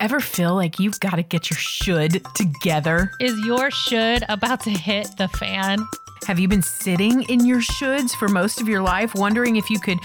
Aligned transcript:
Ever 0.00 0.18
feel 0.18 0.54
like 0.56 0.80
you've 0.80 0.98
got 0.98 1.16
to 1.16 1.22
get 1.22 1.50
your 1.50 1.56
should 1.56 2.24
together? 2.34 3.12
Is 3.20 3.38
your 3.46 3.70
should 3.70 4.24
about 4.28 4.60
to 4.62 4.70
hit 4.70 5.08
the 5.16 5.28
fan? 5.28 5.86
Have 6.26 6.38
you 6.38 6.48
been 6.48 6.62
sitting 6.62 7.22
in 7.24 7.46
your 7.46 7.60
shoulds 7.60 8.10
for 8.10 8.28
most 8.28 8.60
of 8.60 8.68
your 8.68 8.82
life, 8.82 9.14
wondering 9.14 9.56
if 9.56 9.70
you 9.70 9.78
could 9.78 9.98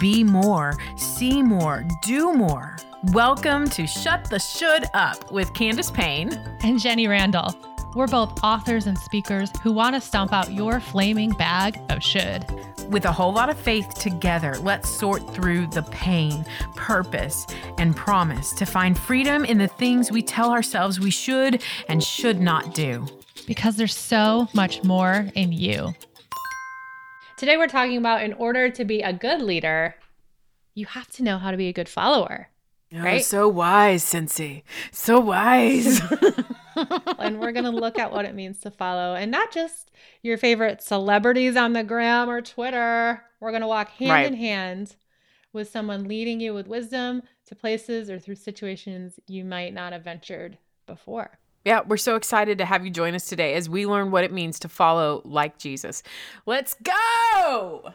be 0.00 0.24
more, 0.24 0.74
see 0.96 1.42
more, 1.42 1.84
do 2.02 2.32
more? 2.32 2.76
Welcome 3.12 3.68
to 3.70 3.86
Shut 3.86 4.30
the 4.30 4.38
Should 4.38 4.86
Up 4.94 5.30
with 5.30 5.52
Candace 5.52 5.90
Payne 5.90 6.32
and 6.62 6.80
Jenny 6.80 7.06
Randle. 7.06 7.73
We're 7.94 8.08
both 8.08 8.42
authors 8.42 8.86
and 8.86 8.98
speakers 8.98 9.50
who 9.62 9.70
want 9.70 9.94
to 9.94 10.00
stomp 10.00 10.32
out 10.32 10.52
your 10.52 10.80
flaming 10.80 11.30
bag 11.30 11.78
of 11.90 12.02
should. 12.02 12.44
With 12.90 13.04
a 13.04 13.12
whole 13.12 13.32
lot 13.32 13.48
of 13.48 13.56
faith 13.56 13.94
together, 13.94 14.56
let's 14.62 14.88
sort 14.88 15.32
through 15.32 15.68
the 15.68 15.84
pain, 15.84 16.44
purpose, 16.74 17.46
and 17.78 17.94
promise 17.94 18.52
to 18.54 18.66
find 18.66 18.98
freedom 18.98 19.44
in 19.44 19.58
the 19.58 19.68
things 19.68 20.10
we 20.10 20.22
tell 20.22 20.50
ourselves 20.50 20.98
we 20.98 21.12
should 21.12 21.62
and 21.88 22.02
should 22.02 22.40
not 22.40 22.74
do. 22.74 23.06
Because 23.46 23.76
there's 23.76 23.96
so 23.96 24.48
much 24.54 24.82
more 24.82 25.28
in 25.36 25.52
you. 25.52 25.94
Today, 27.36 27.56
we're 27.56 27.68
talking 27.68 27.96
about 27.96 28.24
in 28.24 28.32
order 28.32 28.70
to 28.70 28.84
be 28.84 29.02
a 29.02 29.12
good 29.12 29.40
leader, 29.40 29.94
you 30.74 30.86
have 30.86 31.10
to 31.12 31.22
know 31.22 31.38
how 31.38 31.52
to 31.52 31.56
be 31.56 31.68
a 31.68 31.72
good 31.72 31.88
follower. 31.88 32.48
Oh, 32.92 32.98
right? 32.98 33.24
so 33.24 33.48
wise, 33.48 34.02
Sensei. 34.02 34.64
So 34.90 35.20
wise. 35.20 36.00
and 37.18 37.40
we're 37.40 37.52
going 37.52 37.64
to 37.64 37.70
look 37.70 37.98
at 37.98 38.12
what 38.12 38.24
it 38.24 38.34
means 38.34 38.60
to 38.60 38.70
follow 38.70 39.14
and 39.14 39.30
not 39.30 39.52
just 39.52 39.90
your 40.22 40.36
favorite 40.36 40.82
celebrities 40.82 41.56
on 41.56 41.72
the 41.72 41.84
gram 41.84 42.28
or 42.28 42.40
Twitter. 42.40 43.22
We're 43.40 43.50
going 43.50 43.62
to 43.62 43.68
walk 43.68 43.90
hand 43.90 44.10
right. 44.10 44.26
in 44.26 44.34
hand 44.34 44.96
with 45.52 45.70
someone 45.70 46.04
leading 46.04 46.40
you 46.40 46.52
with 46.52 46.66
wisdom 46.66 47.22
to 47.46 47.54
places 47.54 48.10
or 48.10 48.18
through 48.18 48.34
situations 48.36 49.20
you 49.26 49.44
might 49.44 49.72
not 49.72 49.92
have 49.92 50.02
ventured 50.02 50.58
before. 50.86 51.38
Yeah, 51.64 51.80
we're 51.86 51.96
so 51.96 52.16
excited 52.16 52.58
to 52.58 52.66
have 52.66 52.84
you 52.84 52.90
join 52.90 53.14
us 53.14 53.26
today 53.26 53.54
as 53.54 53.70
we 53.70 53.86
learn 53.86 54.10
what 54.10 54.22
it 54.22 54.32
means 54.32 54.58
to 54.60 54.68
follow 54.68 55.22
like 55.24 55.56
Jesus. 55.56 56.02
Let's 56.44 56.74
go! 56.74 57.94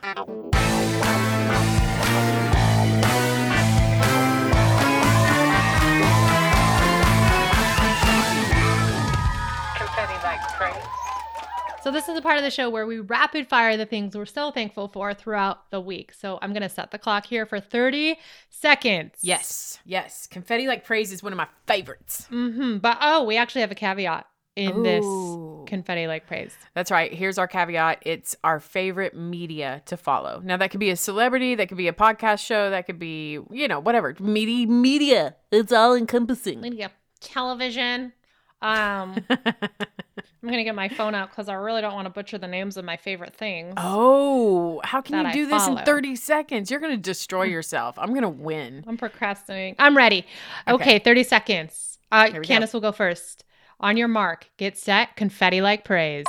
So 11.90 11.94
this 11.94 12.08
is 12.08 12.16
a 12.16 12.22
part 12.22 12.38
of 12.38 12.44
the 12.44 12.52
show 12.52 12.70
where 12.70 12.86
we 12.86 13.00
rapid 13.00 13.48
fire 13.48 13.76
the 13.76 13.84
things 13.84 14.16
we're 14.16 14.28
so 14.28 14.52
thankful 14.52 14.90
for 14.90 15.12
throughout 15.16 15.72
the 15.72 15.82
week. 15.82 16.14
So 16.14 16.38
I'm 16.40 16.54
going 16.54 16.62
to 16.62 16.70
set 16.70 16.92
the 16.92 17.00
clock 17.00 17.26
here 17.26 17.48
for 17.48 17.60
30 17.60 18.16
seconds. 18.52 19.16
Yes. 19.22 19.80
Yes. 19.86 20.28
Confetti 20.28 20.68
like 20.68 20.86
praise 20.86 21.12
is 21.12 21.24
one 21.24 21.34
of 21.34 21.38
my 21.38 21.48
favorites. 21.66 22.28
Mm-hmm. 22.30 22.78
But 22.78 23.00
oh, 23.02 23.24
we 23.24 23.38
actually 23.38 23.62
have 23.62 23.72
a 23.72 23.76
caveat 23.76 24.28
in 24.56 24.78
Ooh. 24.78 25.64
this 25.64 25.68
confetti 25.68 26.06
like 26.06 26.28
praise. 26.28 26.56
That's 26.76 26.92
right. 26.92 27.12
Here's 27.12 27.40
our 27.40 27.48
caveat. 27.48 28.04
It's 28.06 28.36
our 28.44 28.60
favorite 28.60 29.16
media 29.16 29.82
to 29.88 29.98
follow. 29.98 30.44
Now 30.44 30.58
that 30.58 30.70
could 30.70 30.80
be 30.80 30.92
a 30.92 30.96
celebrity, 30.96 31.56
that 31.56 31.70
could 31.70 31.78
be 31.78 31.88
a 31.88 31.94
podcast 31.94 32.46
show, 32.46 32.70
that 32.70 32.86
could 32.86 33.00
be, 33.00 33.40
you 33.50 33.68
know, 33.68 33.80
whatever. 33.80 34.16
Media 34.20 34.68
media. 34.68 35.36
It's 35.52 35.74
all 35.74 35.96
encompassing. 35.96 36.62
Media. 36.62 36.92
Television. 37.20 38.14
Um 38.62 39.26
I'm 40.42 40.50
gonna 40.50 40.64
get 40.64 40.76
my 40.76 40.88
phone 40.88 41.16
out 41.16 41.30
because 41.30 41.50
I 41.50 41.56
really 41.56 41.82
don't 41.82 41.94
want 41.94 42.06
to 42.06 42.10
butcher 42.10 42.38
the 42.38 42.48
names 42.48 42.78
of 42.78 42.86
my 42.86 42.96
favorite 42.96 43.36
things. 43.36 43.74
Oh, 43.76 44.80
how 44.86 45.02
can 45.02 45.26
you 45.26 45.34
do 45.34 45.48
this 45.48 45.68
in 45.68 45.78
30 45.78 46.16
seconds? 46.16 46.72
You're 46.72 46.80
gonna 46.80 46.96
destroy 46.96 47.48
mm. 47.48 47.52
yourself. 47.52 48.00
I'm 48.00 48.14
gonna 48.14 48.30
win. 48.30 48.86
I'm 48.88 48.98
procrastinating. 48.98 49.76
I'm 49.80 49.98
ready. 49.98 50.26
Okay, 50.68 50.96
okay 50.96 51.00
30 51.00 51.24
seconds. 51.24 52.00
Uh, 52.12 52.30
Candace 52.42 52.72
go. 52.72 52.78
will 52.78 52.82
go 52.82 52.92
first. 52.92 53.44
On 53.82 53.96
your 53.96 54.08
mark, 54.08 54.50
get 54.58 54.78
set, 54.78 55.16
confetti 55.16 55.62
like 55.62 55.86
praise. 55.86 56.26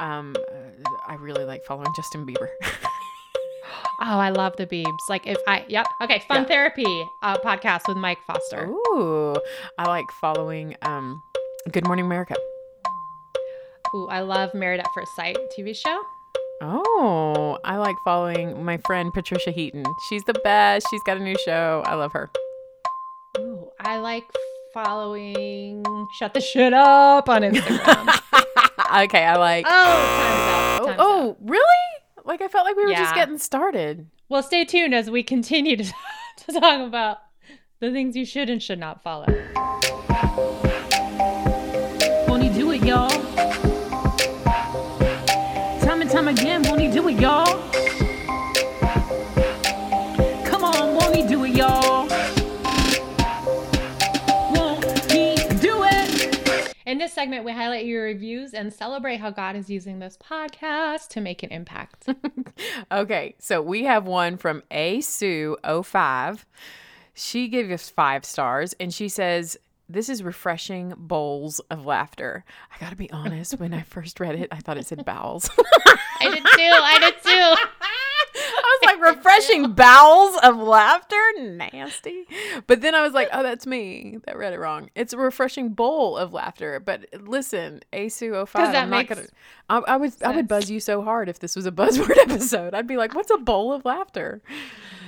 Um, 0.00 0.36
uh, 0.36 0.90
I 1.08 1.14
really 1.14 1.44
like 1.44 1.64
following 1.64 1.92
Justin 1.96 2.26
Bieber. 2.26 2.48
Oh, 4.00 4.18
I 4.18 4.30
love 4.30 4.54
the 4.56 4.66
Beebs. 4.66 5.08
Like 5.08 5.26
if 5.26 5.38
I, 5.48 5.64
yep. 5.68 5.86
Okay, 6.00 6.22
Fun 6.28 6.46
Therapy 6.46 7.04
uh, 7.22 7.36
podcast 7.38 7.88
with 7.88 7.96
Mike 7.96 8.18
Foster. 8.26 8.66
Ooh, 8.66 9.34
I 9.76 9.88
like 9.88 10.06
following 10.20 10.76
um, 10.82 11.20
Good 11.72 11.84
Morning 11.84 12.06
America. 12.06 12.36
Ooh, 13.94 14.06
I 14.08 14.20
love 14.20 14.52
Married 14.54 14.80
at 14.80 14.86
First 14.94 15.14
Sight 15.16 15.36
TV 15.56 15.74
show. 15.74 16.02
Oh, 16.60 17.58
I 17.64 17.76
like 17.76 17.96
following 18.04 18.64
my 18.64 18.78
friend 18.78 19.12
Patricia 19.14 19.50
Heaton. 19.50 19.84
She's 20.08 20.24
the 20.24 20.34
best. 20.44 20.86
She's 20.90 21.02
got 21.04 21.16
a 21.16 21.20
new 21.20 21.36
show. 21.44 21.82
I 21.86 21.94
love 21.94 22.12
her. 22.12 22.30
Ooh, 23.38 23.70
I 23.80 23.98
like 23.98 24.24
following 24.74 25.84
Shut 26.18 26.34
the 26.34 26.40
Shit 26.40 26.72
Up 26.72 27.28
on 27.28 27.42
Instagram. 27.42 29.04
okay, 29.04 29.24
I 29.24 29.36
like. 29.36 29.64
Oh, 29.66 29.70
time's 29.70 30.80
up. 30.80 30.82
Oh, 30.82 30.86
time's 30.86 31.00
oh, 31.00 31.36
oh 31.36 31.36
really? 31.40 31.64
Like 32.24 32.42
I 32.42 32.48
felt 32.48 32.66
like 32.66 32.76
we 32.76 32.84
were 32.84 32.90
yeah. 32.90 33.04
just 33.04 33.14
getting 33.14 33.38
started. 33.38 34.06
Well, 34.28 34.42
stay 34.42 34.64
tuned 34.64 34.94
as 34.94 35.10
we 35.10 35.22
continue 35.22 35.76
to, 35.76 35.84
to 35.84 36.52
talk 36.60 36.86
about 36.86 37.18
the 37.80 37.90
things 37.90 38.16
you 38.16 38.26
should 38.26 38.50
and 38.50 38.62
should 38.62 38.78
not 38.80 39.02
follow. 39.02 39.26
Time 46.28 46.36
again, 46.36 46.62
won't 46.64 46.80
he 46.80 46.90
do 46.90 47.08
it, 47.08 47.18
y'all? 47.18 47.46
Come 50.44 50.64
on, 50.64 50.94
won't 50.94 51.16
he 51.16 51.26
do 51.26 51.44
it, 51.44 51.52
y'all? 51.52 52.06
Won't 54.52 54.84
he 55.10 55.36
do 55.58 55.84
it? 55.84 56.74
In 56.86 56.98
this 56.98 57.12
segment, 57.12 57.44
we 57.44 57.52
highlight 57.52 57.86
your 57.86 58.04
reviews 58.04 58.52
and 58.52 58.72
celebrate 58.72 59.18
how 59.18 59.30
God 59.30 59.56
is 59.56 59.70
using 59.70 59.98
this 59.98 60.18
podcast 60.18 61.08
to 61.08 61.20
make 61.20 61.42
an 61.42 61.50
impact. 61.50 62.08
okay, 62.92 63.34
so 63.38 63.62
we 63.62 63.84
have 63.84 64.06
one 64.06 64.36
from 64.36 64.62
A 64.70 65.00
Sue 65.00 65.56
05. 65.64 66.44
She 67.14 67.48
gave 67.48 67.70
us 67.70 67.90
five 67.90 68.24
stars 68.24 68.74
and 68.78 68.92
she 68.92 69.08
says, 69.08 69.58
this 69.88 70.08
is 70.08 70.22
refreshing 70.22 70.94
bowls 70.96 71.60
of 71.70 71.86
laughter. 71.86 72.44
I 72.74 72.78
got 72.78 72.90
to 72.90 72.96
be 72.96 73.10
honest, 73.10 73.58
when 73.58 73.72
I 73.72 73.82
first 73.82 74.20
read 74.20 74.34
it, 74.34 74.48
I 74.52 74.58
thought 74.58 74.76
it 74.76 74.86
said 74.86 75.04
bowels. 75.04 75.50
I 76.20 76.30
did 76.30 76.44
too. 76.44 76.44
I 76.56 76.98
did 77.00 77.14
too. 77.22 77.64
I 78.40 78.78
was 78.80 78.86
like, 78.86 79.16
refreshing 79.16 79.72
bowels 79.72 80.38
of 80.42 80.56
laughter? 80.58 81.16
Nasty. 81.40 82.26
But 82.66 82.82
then 82.82 82.94
I 82.94 83.02
was 83.02 83.12
like, 83.12 83.28
oh, 83.32 83.42
that's 83.42 83.66
me 83.66 84.18
that 84.26 84.36
read 84.36 84.52
it 84.52 84.58
wrong. 84.58 84.90
It's 84.94 85.12
a 85.12 85.18
refreshing 85.18 85.70
bowl 85.70 86.16
of 86.16 86.32
laughter. 86.32 86.80
But 86.80 87.06
listen, 87.20 87.80
ASU05, 87.92 88.48
I'm 88.54 88.90
not 88.90 89.06
going 89.08 89.24
to. 89.24 89.30
I 89.70 89.96
would 89.96 90.12
sense. 90.12 90.22
I 90.22 90.36
would 90.36 90.48
buzz 90.48 90.70
you 90.70 90.80
so 90.80 91.02
hard 91.02 91.28
if 91.28 91.38
this 91.38 91.56
was 91.56 91.66
a 91.66 91.72
buzzword 91.72 92.16
episode. 92.18 92.74
I'd 92.74 92.86
be 92.86 92.96
like, 92.96 93.14
what's 93.14 93.30
a 93.30 93.38
bowl 93.38 93.72
of 93.72 93.84
laughter? 93.84 94.42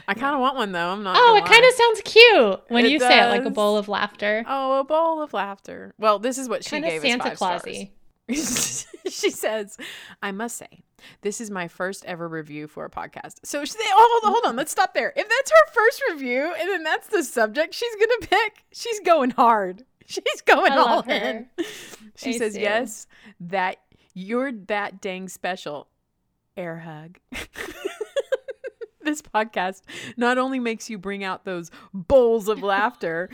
I 0.08 0.14
kind 0.14 0.34
of 0.34 0.40
want 0.40 0.56
one 0.56 0.72
though. 0.72 0.88
I'm 0.88 1.02
not. 1.02 1.16
Oh, 1.18 1.36
it 1.36 1.44
kind 1.44 1.64
of 1.64 1.72
sounds 1.72 2.00
cute 2.04 2.60
when 2.68 2.84
it 2.84 2.90
you 2.92 2.98
does. 2.98 3.08
say 3.08 3.20
it 3.22 3.28
like 3.28 3.44
a 3.44 3.50
bowl 3.50 3.76
of 3.76 3.88
laughter. 3.88 4.44
Oh, 4.46 4.80
a 4.80 4.84
bowl 4.84 5.22
of 5.22 5.32
laughter. 5.32 5.94
Well, 5.98 6.18
this 6.18 6.38
is 6.38 6.48
what 6.48 6.64
she 6.64 6.70
kinda 6.70 6.88
gave 6.88 7.02
Santa 7.02 7.30
us 7.32 7.38
five 7.38 7.62
Clausy. 7.62 7.90
stars. 8.30 8.86
she 9.10 9.30
says, 9.30 9.76
"I 10.22 10.30
must 10.32 10.56
say, 10.56 10.82
this 11.22 11.40
is 11.40 11.50
my 11.50 11.66
first 11.68 12.04
ever 12.04 12.28
review 12.28 12.68
for 12.68 12.84
a 12.84 12.90
podcast." 12.90 13.40
So 13.44 13.64
she, 13.64 13.74
oh, 13.78 14.20
hold 14.22 14.24
on, 14.24 14.32
hold 14.42 14.46
on, 14.50 14.56
let's 14.56 14.70
stop 14.70 14.94
there. 14.94 15.12
If 15.16 15.28
that's 15.28 15.50
her 15.50 15.72
first 15.72 16.02
review, 16.10 16.54
and 16.58 16.68
then 16.68 16.84
that's 16.84 17.08
the 17.08 17.24
subject 17.24 17.74
she's 17.74 17.94
gonna 17.96 18.26
pick, 18.28 18.64
she's 18.72 19.00
going 19.00 19.30
hard. 19.30 19.84
She's 20.06 20.40
going 20.44 20.72
all 20.72 21.02
in. 21.02 21.46
She 22.16 22.32
says. 22.32 22.56
"Yes, 22.56 23.06
that 23.38 23.76
you're 24.12 24.50
that 24.66 25.00
dang 25.00 25.28
special." 25.28 25.86
Air 26.56 26.78
hug 26.80 27.18
this 29.10 29.22
podcast 29.22 29.82
not 30.16 30.38
only 30.38 30.60
makes 30.60 30.88
you 30.88 30.96
bring 30.96 31.24
out 31.24 31.44
those 31.44 31.70
bowls 31.92 32.48
of 32.48 32.62
laughter, 32.62 33.28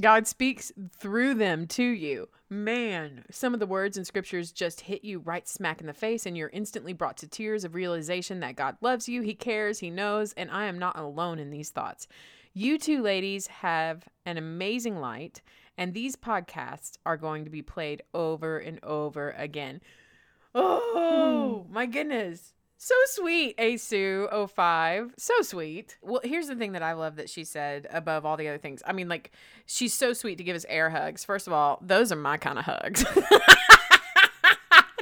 God 0.00 0.26
speaks 0.26 0.72
through 0.98 1.34
them 1.34 1.66
to 1.68 1.82
you. 1.82 2.28
Man, 2.48 3.24
some 3.30 3.52
of 3.52 3.60
the 3.60 3.66
words 3.66 3.98
in 3.98 4.06
scriptures 4.06 4.52
just 4.52 4.80
hit 4.80 5.04
you 5.04 5.18
right 5.18 5.46
smack 5.46 5.80
in 5.80 5.86
the 5.86 5.92
face, 5.92 6.24
and 6.24 6.36
you're 6.36 6.50
instantly 6.52 6.94
brought 6.94 7.18
to 7.18 7.26
tears 7.26 7.62
of 7.62 7.74
realization 7.74 8.40
that 8.40 8.56
God 8.56 8.78
loves 8.80 9.08
you, 9.08 9.20
He 9.20 9.34
cares, 9.34 9.80
He 9.80 9.90
knows, 9.90 10.32
and 10.32 10.50
I 10.50 10.64
am 10.64 10.78
not 10.78 10.98
alone 10.98 11.38
in 11.38 11.50
these 11.50 11.70
thoughts. 11.70 12.08
You 12.54 12.78
two 12.78 13.02
ladies 13.02 13.46
have 13.48 14.08
an 14.24 14.38
amazing 14.38 14.98
light, 14.98 15.42
and 15.76 15.92
these 15.92 16.16
podcasts 16.16 16.96
are 17.04 17.18
going 17.18 17.44
to 17.44 17.50
be 17.50 17.62
played 17.62 18.02
over 18.14 18.58
and 18.58 18.82
over 18.82 19.32
again. 19.32 19.82
Oh, 20.54 21.64
hmm. 21.66 21.72
my 21.72 21.84
goodness. 21.84 22.54
So 22.80 22.94
sweet, 23.06 23.56
Asu05. 23.58 25.10
So 25.16 25.42
sweet. 25.42 25.98
Well, 26.00 26.20
here's 26.22 26.46
the 26.46 26.54
thing 26.54 26.72
that 26.72 26.82
I 26.82 26.92
love 26.92 27.16
that 27.16 27.28
she 27.28 27.42
said 27.42 27.88
above 27.90 28.24
all 28.24 28.36
the 28.36 28.46
other 28.46 28.58
things. 28.58 28.84
I 28.86 28.92
mean, 28.92 29.08
like, 29.08 29.32
she's 29.66 29.92
so 29.92 30.12
sweet 30.12 30.38
to 30.38 30.44
give 30.44 30.54
us 30.54 30.64
air 30.68 30.88
hugs. 30.88 31.24
First 31.24 31.48
of 31.48 31.52
all, 31.52 31.80
those 31.82 32.12
are 32.12 32.16
my 32.16 32.36
kind 32.36 32.56
of 32.56 32.66
hugs. 32.66 33.04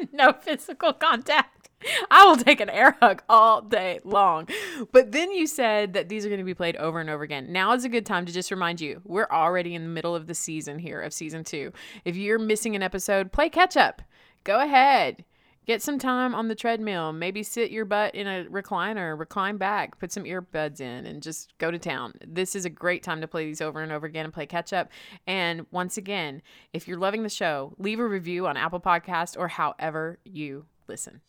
no 0.13 0.33
physical 0.33 0.95
contact. 0.95 1.69
I 2.11 2.25
will 2.25 2.39
take 2.39 2.61
an 2.61 2.71
air 2.71 2.97
hug 2.99 3.23
all 3.29 3.61
day 3.61 4.01
long. 4.05 4.49
But 4.91 5.13
then 5.13 5.31
you 5.31 5.47
said 5.47 5.93
that 5.93 6.09
these 6.09 6.25
are 6.25 6.31
going 6.31 6.39
to 6.39 6.45
be 6.45 6.55
played 6.55 6.77
over 6.77 6.99
and 6.99 7.11
over 7.11 7.25
again. 7.25 7.53
Now 7.53 7.75
is 7.75 7.85
a 7.85 7.91
good 7.91 8.07
time 8.07 8.25
to 8.25 8.33
just 8.33 8.51
remind 8.51 8.81
you 8.81 9.03
we're 9.05 9.29
already 9.31 9.75
in 9.75 9.83
the 9.83 9.91
middle 9.91 10.15
of 10.15 10.29
the 10.29 10.35
season 10.35 10.79
here 10.79 11.03
of 11.03 11.13
season 11.13 11.45
two. 11.45 11.75
If 12.07 12.17
you're 12.17 12.39
missing 12.39 12.75
an 12.75 12.83
episode, 12.83 13.33
play 13.33 13.51
catch 13.51 13.77
up. 13.77 14.01
Go 14.45 14.61
ahead. 14.61 15.27
Get 15.67 15.83
some 15.83 15.99
time 15.99 16.33
on 16.33 16.47
the 16.47 16.55
treadmill. 16.55 17.13
Maybe 17.13 17.43
sit 17.43 17.73
your 17.73 17.85
butt 17.85 18.15
in 18.15 18.29
a 18.29 18.45
recliner, 18.45 19.19
recline 19.19 19.57
back, 19.57 19.99
put 19.99 20.13
some 20.13 20.23
earbuds 20.23 20.81
in, 20.81 21.07
and 21.07 21.21
just 21.21 21.59
go 21.59 21.73
to 21.73 21.79
town. 21.79 22.13
This 22.25 22.55
is 22.55 22.65
a 22.65 22.71
great 22.71 23.03
time 23.03 23.21
to 23.21 23.27
play 23.27 23.47
these 23.47 23.61
over 23.61 23.81
and 23.81 23.91
over 23.91 24.07
again 24.07 24.25
and 24.25 24.33
play 24.33 24.47
catch 24.47 24.73
up. 24.73 24.91
And 25.27 25.67
once 25.73 25.97
again, 25.97 26.41
if 26.73 26.87
you're 26.87 26.99
loving 26.99 27.25
the 27.25 27.29
show, 27.29 27.75
leave 27.79 27.99
a 27.99 28.07
review 28.07 28.47
on 28.47 28.57
Apple 28.57 28.79
Podcast 28.79 29.37
or 29.37 29.49
however 29.49 30.21
you 30.25 30.67
listen. 30.87 31.21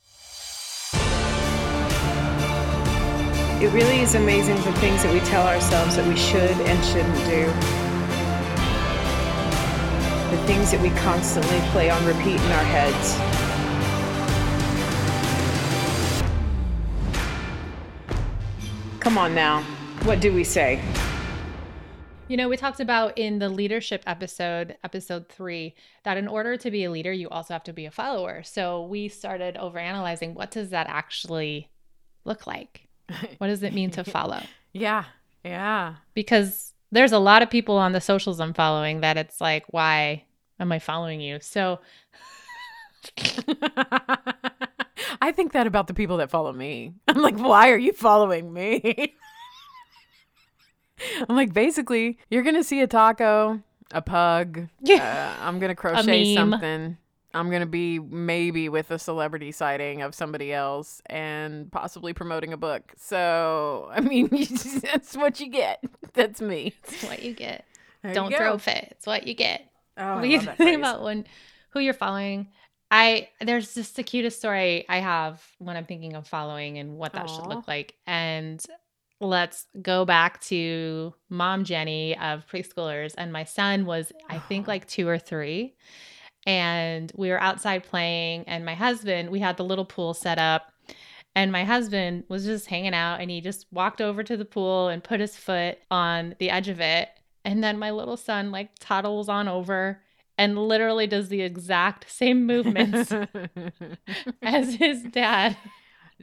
It 3.60 3.74
really 3.74 4.02
is 4.02 4.14
amazing 4.14 4.58
the 4.58 4.74
things 4.74 5.02
that 5.02 5.12
we 5.12 5.20
tell 5.22 5.48
ourselves 5.48 5.96
that 5.96 6.08
we 6.08 6.16
should 6.16 6.38
and 6.38 6.86
shouldn't 6.86 7.26
do. 7.26 7.46
The 10.30 10.44
things 10.46 10.70
that 10.70 10.80
we 10.80 10.92
constantly 10.92 11.60
play 11.72 11.90
on 11.90 12.06
repeat 12.06 12.40
in 12.40 12.52
our 12.52 12.66
heads. 12.66 13.37
Come 19.08 19.18
on 19.18 19.34
now. 19.34 19.62
What 20.04 20.20
do 20.20 20.34
we 20.34 20.44
say? 20.44 20.82
You 22.28 22.36
know, 22.36 22.50
we 22.50 22.58
talked 22.58 22.82
about 22.82 23.18
in 23.18 23.40
the 23.40 23.48
leadership 23.48 24.04
episode, 24.06 24.76
episode 24.84 25.30
three, 25.30 25.76
that 26.04 26.18
in 26.18 26.28
order 26.28 26.58
to 26.58 26.70
be 26.70 26.84
a 26.84 26.92
leader, 26.92 27.14
you 27.14 27.30
also 27.30 27.54
have 27.54 27.64
to 27.64 27.72
be 27.72 27.86
a 27.86 27.90
follower. 27.90 28.44
So 28.44 28.84
we 28.84 29.08
started 29.08 29.56
overanalyzing 29.56 30.34
what 30.34 30.52
does 30.52 30.72
that 30.72 30.88
actually 30.90 31.70
look 32.26 32.46
like? 32.46 32.90
What 33.38 33.48
does 33.48 33.64
it 33.64 33.74
mean 33.74 33.92
to 33.92 34.04
follow? 34.04 34.42
yeah. 34.74 35.06
Yeah. 35.42 35.96
Because 36.14 36.74
there's 36.92 37.14
a 37.14 37.20
lot 37.20 37.42
of 37.42 37.50
people 37.50 37.78
on 37.78 37.94
the 37.94 38.02
socials 38.02 38.42
I'm 38.42 38.54
following 38.54 39.00
that 39.00 39.16
it's 39.16 39.40
like, 39.40 39.64
why 39.70 40.26
am 40.60 40.74
I 40.74 40.80
following 40.80 41.22
you? 41.22 41.40
So 41.40 41.80
I 45.22 45.32
think 45.32 45.54
that 45.54 45.68
about 45.68 45.88
the 45.88 45.94
people 45.94 46.18
that 46.18 46.30
follow 46.30 46.54
me. 46.54 46.94
I'm 47.08 47.22
like, 47.22 47.38
why 47.38 47.72
are 47.72 47.78
you 47.78 47.94
following 47.94 48.54
me? 48.54 49.16
I'm 51.30 51.36
like, 51.36 51.54
basically, 51.54 52.18
you're 52.30 52.44
gonna 52.44 52.64
see 52.64 52.82
a 52.82 52.88
taco, 52.88 53.62
a 53.92 54.02
pug. 54.02 54.68
Yeah. 54.82 55.36
Uh, 55.40 55.46
I'm 55.46 55.60
gonna 55.60 55.76
crochet 55.76 56.34
something. 56.34 56.98
I'm 57.34 57.52
gonna 57.52 57.68
be 57.68 58.00
maybe 58.00 58.68
with 58.68 58.90
a 58.90 58.98
celebrity 58.98 59.52
sighting 59.52 60.02
of 60.02 60.16
somebody 60.16 60.52
else 60.52 61.02
and 61.06 61.72
possibly 61.72 62.14
promoting 62.14 62.52
a 62.52 62.58
book. 62.58 62.94
So 62.98 63.90
I 63.92 64.02
mean, 64.02 64.30
that's 64.82 65.16
what 65.16 65.40
you 65.40 65.50
get. 65.50 65.84
That's 66.14 66.42
me. 66.42 66.74
That's 66.84 67.04
what 67.04 67.22
you 67.22 67.34
get. 67.34 67.66
There 68.02 68.14
Don't 68.14 68.32
you 68.32 68.38
throw 68.38 68.58
fit. 68.58 68.88
It's 68.92 69.06
what 69.06 69.28
you 69.28 69.36
get. 69.36 69.70
Oh, 69.98 70.16
what 70.16 70.24
do 70.24 70.30
you 70.30 70.40
think 70.40 70.80
about 70.80 71.04
when 71.04 71.26
who 71.72 71.80
you're 71.80 71.94
following? 71.94 72.48
I 72.90 73.30
there's 73.42 73.74
just 73.74 73.96
the 73.96 74.04
cutest 74.04 74.40
story 74.40 74.86
I 74.88 75.00
have 75.00 75.44
when 75.60 75.76
I'm 75.76 75.86
thinking 75.86 76.16
of 76.16 76.28
following 76.28 76.78
and 76.78 76.98
what 76.98 77.14
that 77.14 77.28
Aww. 77.28 77.36
should 77.36 77.48
look 77.48 77.68
like. 77.68 77.96
And 78.06 78.64
let's 79.20 79.66
go 79.82 80.06
back 80.06 80.40
to 80.42 81.14
mom 81.30 81.64
Jenny 81.64 82.18
of 82.18 82.48
preschoolers. 82.48 83.14
And 83.18 83.34
my 83.34 83.44
son 83.44 83.86
was, 83.86 84.12
I 84.30 84.40
think, 84.40 84.68
like 84.68 84.88
two 84.88 85.08
or 85.08 85.18
three. 85.20 85.76
And 86.46 87.12
we 87.16 87.30
were 87.30 87.42
outside 87.42 87.84
playing, 87.84 88.46
and 88.48 88.64
my 88.64 88.74
husband, 88.74 89.30
we 89.30 89.42
had 89.42 89.58
the 89.58 89.66
little 89.66 89.84
pool 89.84 90.14
set 90.14 90.40
up. 90.40 90.72
And 91.36 91.52
my 91.52 91.66
husband 91.66 92.24
was 92.30 92.46
just 92.46 92.66
hanging 92.66 92.96
out 92.96 93.22
and 93.22 93.30
he 93.30 93.42
just 93.42 93.68
walked 93.72 94.02
over 94.02 94.24
to 94.24 94.36
the 94.36 94.44
pool 94.44 94.88
and 94.88 95.04
put 95.04 95.20
his 95.20 95.36
foot 95.36 95.78
on 95.92 96.36
the 96.40 96.50
edge 96.50 96.68
of 96.68 96.80
it. 96.80 97.10
And 97.46 97.64
then 97.64 97.78
my 97.78 97.92
little 97.92 98.18
son 98.18 98.50
like 98.50 98.72
toddles 98.80 99.30
on 99.30 99.48
over 99.48 100.02
and 100.38 100.58
literally 100.58 101.08
does 101.08 101.30
the 101.30 101.42
exact 101.42 102.12
same 102.12 102.46
movements 102.46 103.12
as 104.42 104.76
his 104.76 105.04
dad. 105.04 105.58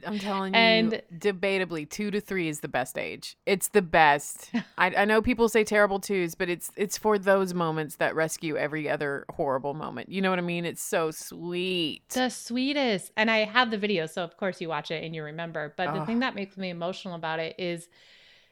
I'm 0.05 0.19
telling 0.19 0.53
you, 0.53 0.59
and 0.59 1.01
debatably, 1.17 1.89
two 1.89 2.11
to 2.11 2.19
three 2.19 2.49
is 2.49 2.59
the 2.59 2.67
best 2.67 2.97
age. 2.97 3.37
It's 3.45 3.69
the 3.69 3.81
best. 3.81 4.51
I, 4.77 4.93
I 4.93 5.05
know 5.05 5.21
people 5.21 5.47
say 5.47 5.63
terrible 5.63 5.99
twos, 5.99 6.35
but 6.35 6.49
it's 6.49 6.69
it's 6.75 6.97
for 6.97 7.17
those 7.17 7.53
moments 7.53 7.95
that 7.97 8.13
rescue 8.13 8.57
every 8.57 8.89
other 8.89 9.25
horrible 9.29 9.73
moment. 9.73 10.09
You 10.09 10.21
know 10.21 10.29
what 10.29 10.39
I 10.39 10.43
mean? 10.43 10.65
It's 10.65 10.83
so 10.83 11.11
sweet. 11.11 12.09
The 12.09 12.29
sweetest. 12.29 13.11
And 13.15 13.31
I 13.31 13.45
have 13.45 13.71
the 13.71 13.77
video, 13.77 14.05
so 14.05 14.23
of 14.23 14.35
course 14.37 14.59
you 14.59 14.67
watch 14.67 14.91
it 14.91 15.03
and 15.03 15.15
you 15.15 15.23
remember. 15.23 15.73
But 15.77 15.93
the 15.93 16.05
thing 16.05 16.19
that 16.19 16.35
makes 16.35 16.57
me 16.57 16.69
emotional 16.69 17.15
about 17.15 17.39
it 17.39 17.55
is 17.57 17.87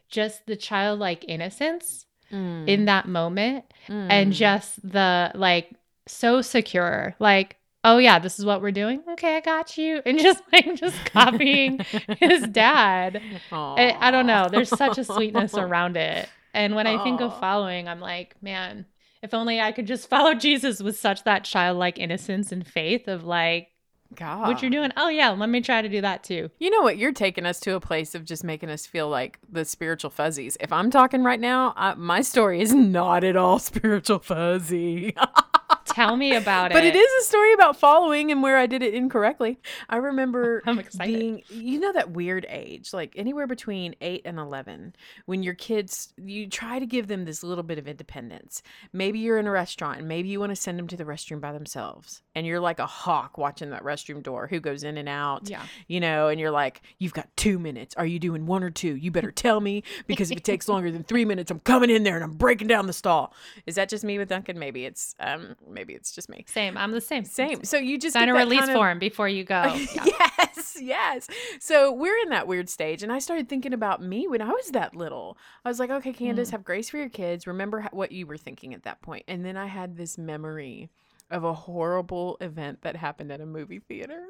just 0.10 0.46
the 0.46 0.56
childlike 0.56 1.26
innocence 1.28 2.06
mm. 2.34 2.68
in 2.68 2.86
that 2.86 3.08
moment 3.08 3.66
mm. 3.88 4.08
and 4.10 4.34
just 4.34 4.82
the 4.88 5.32
like 5.36 5.72
so 6.08 6.42
secure 6.42 7.16
like 7.20 7.58
oh 7.84 7.98
yeah 7.98 8.20
this 8.20 8.40
is 8.40 8.46
what 8.46 8.62
we're 8.62 8.72
doing? 8.72 9.04
Okay 9.12 9.38
i 9.38 9.42
got 9.42 9.78
you. 9.78 10.02
And 10.06 10.20
just 10.20 10.42
like 10.52 10.76
just 10.76 10.98
copying 11.06 11.80
his 12.20 12.48
dad. 12.48 13.22
I, 13.52 13.96
I, 14.00 14.12
don't 14.12 14.28
know. 14.28 14.48
There's 14.50 14.70
such 14.70 14.98
a 14.98 15.04
sweetness 15.14 15.54
around 15.56 15.98
it. 15.98 16.28
And 16.54 16.76
when 16.76 16.88
i 16.88 17.04
think 17.04 17.22
of 17.22 17.40
following 17.40 17.88
i'm 17.88 18.00
like 18.00 18.36
man 18.42 18.86
if 19.22 19.34
only 19.34 19.60
i 19.60 19.72
could 19.72 19.88
just 19.88 20.08
follow 20.08 20.36
jesus 20.36 20.84
with 20.84 21.00
such 21.00 21.24
that 21.24 21.44
childlike 21.44 21.98
innocence 21.98 22.52
and 22.52 22.66
faith 22.68 23.08
of 23.08 23.24
like 23.24 23.70
God. 24.16 24.48
What 24.48 24.62
you're 24.62 24.72
doing? 24.72 24.92
Oh 24.98 25.10
yeah, 25.10 25.30
let 25.30 25.50
me 25.50 25.62
try 25.62 25.82
to 25.82 25.90
do 25.90 26.02
that 26.02 26.24
too. 26.24 26.50
You 26.60 26.70
know 26.70 26.82
what? 26.82 26.98
You're 26.98 27.12
taking 27.12 27.46
us 27.46 27.60
to 27.62 27.76
a 27.76 27.80
place 27.80 28.16
of 28.16 28.26
just 28.26 28.44
making 28.44 28.70
us 28.70 28.86
feel 28.86 29.10
like 29.10 29.40
the 29.52 29.66
spiritual 29.66 30.10
fuzzies. 30.10 30.58
If 30.60 30.72
I'm 30.72 30.92
talking 30.92 31.24
right 31.24 31.40
now, 31.40 31.74
I, 31.76 31.94
my 31.96 32.22
story 32.22 32.62
is 32.62 32.74
not 32.74 33.24
at 33.24 33.36
all 33.36 33.60
spiritual 33.60 34.20
fuzzy. 34.20 35.16
Tell 35.86 36.16
me 36.16 36.36
about 36.36 36.72
it. 36.72 36.74
But 36.74 36.86
it 36.86 36.96
is 36.96 37.12
a 37.22 37.28
story 37.28 37.54
about 37.54 37.78
following 37.78 38.32
and 38.32 38.42
where 38.42 38.58
I 38.58 38.66
did 38.66 38.82
it 38.82 38.94
incorrectly. 38.94 39.60
I 39.90 39.98
remember 39.98 40.62
I'm 40.68 40.80
excited. 40.80 41.14
being 41.14 41.44
you 41.50 41.80
know 41.80 41.92
that 41.94 42.12
weird 42.12 42.46
age, 42.50 42.94
like 42.94 43.14
anywhere 43.16 43.48
between 43.48 43.96
8 44.02 44.22
and 44.26 44.40
11, 44.40 44.96
when 45.26 45.44
your 45.44 45.54
kids 45.54 46.14
you 46.18 46.48
try 46.48 46.80
to 46.80 46.86
give 46.86 47.08
them 47.08 47.26
this 47.26 47.44
little 47.44 47.64
bit 47.64 47.78
of 47.78 47.88
independence. 47.88 48.62
Maybe 48.92 49.20
you're 49.20 49.38
in 49.38 49.48
a 49.48 49.52
restaurant 49.52 50.00
and 50.00 50.08
maybe 50.08 50.30
you 50.30 50.40
want 50.40 50.52
to 50.52 50.56
send 50.56 50.80
them 50.80 50.88
to 50.88 50.98
the 50.98 51.06
restroom 51.06 51.42
by 51.42 51.52
themselves. 51.52 52.22
And 52.36 52.46
you're 52.48 52.60
like 52.60 52.80
a 52.80 52.86
hawk 52.88 53.38
watching 53.38 53.70
that 53.72 53.84
restroom 53.84 54.24
door 54.24 54.48
who 54.48 54.60
goes 54.60 54.84
in 54.84 54.98
and 54.98 55.10
out. 55.10 55.50
Yeah. 55.50 55.64
You 55.88 56.00
know, 56.00 56.30
and 56.30 56.40
you're 56.40 56.52
like, 56.52 56.82
"You've 57.00 57.14
got 57.14 57.36
2 57.38 57.60
minutes. 57.60 57.96
Are 57.96 58.06
you 58.06 58.20
doing 58.20 58.46
one 58.46 58.64
or 58.64 58.70
two? 58.70 58.96
You 58.96 59.12
better 59.12 59.32
tell 59.32 59.60
me 59.60 59.84
because 60.08 60.32
if 60.32 60.38
it 60.38 60.44
takes 60.44 60.68
longer 60.70 60.92
than 60.92 61.04
3 61.04 61.26
minutes, 61.26 61.52
I'm 61.52 61.60
coming 61.60 61.90
in 61.90 62.04
there 62.04 62.16
and 62.16 62.24
I'm 62.24 62.34
breaking 62.34 62.68
down 62.68 62.88
the 62.88 62.94
stall." 62.94 63.34
Is 63.66 63.76
that 63.76 63.90
just 63.90 64.04
me 64.04 64.18
with 64.18 64.30
Duncan? 64.30 64.58
Maybe 64.60 64.86
it's 64.86 65.16
um 65.20 65.56
maybe 65.74 65.94
it's 65.94 66.12
just 66.12 66.30
me. 66.30 66.46
Same. 66.48 66.78
I'm 66.78 66.92
the 66.92 67.02
same. 67.02 67.26
Same. 67.26 67.64
So 67.64 67.78
you 67.78 67.98
just 67.98 68.14
sign 68.14 68.30
a 68.30 68.34
release 68.34 68.60
kind 68.60 68.72
of... 68.72 68.76
form 68.76 69.00
before 69.00 69.28
you 69.28 69.44
go. 69.44 69.64
Yeah. 69.94 70.06
yes, 70.06 70.78
yes. 70.80 71.28
So 71.60 71.92
we're 71.92 72.18
in 72.20 72.30
that 72.30 72.48
weird 72.48 72.70
stage, 72.70 73.04
and 73.04 73.12
I 73.12 73.20
started 73.20 73.50
thinking 73.50 73.74
about 73.74 74.02
me 74.02 74.28
when 74.28 74.42
I 74.42 74.50
was 74.50 74.68
that 74.72 74.96
little. 74.96 75.38
I 75.66 75.70
was 75.70 75.80
like, 75.80 75.90
okay, 75.90 76.14
Candace, 76.14 76.50
mm. 76.50 76.52
have 76.52 76.64
grace 76.64 76.90
for 76.90 76.98
your 76.98 77.10
kids. 77.10 77.48
Remember 77.48 77.88
what 77.92 78.12
you 78.12 78.26
were 78.28 78.38
thinking 78.38 78.74
at 78.74 78.84
that 78.84 79.02
point. 79.02 79.26
And 79.28 79.46
then 79.46 79.58
I 79.58 79.66
had 79.66 79.98
this 79.98 80.18
memory 80.18 80.90
of 81.30 81.44
a 81.44 81.54
horrible 81.54 82.38
event 82.42 82.82
that 82.82 82.96
happened 82.96 83.32
at 83.32 83.42
a 83.42 83.46
movie 83.46 83.80
theater. 83.80 84.28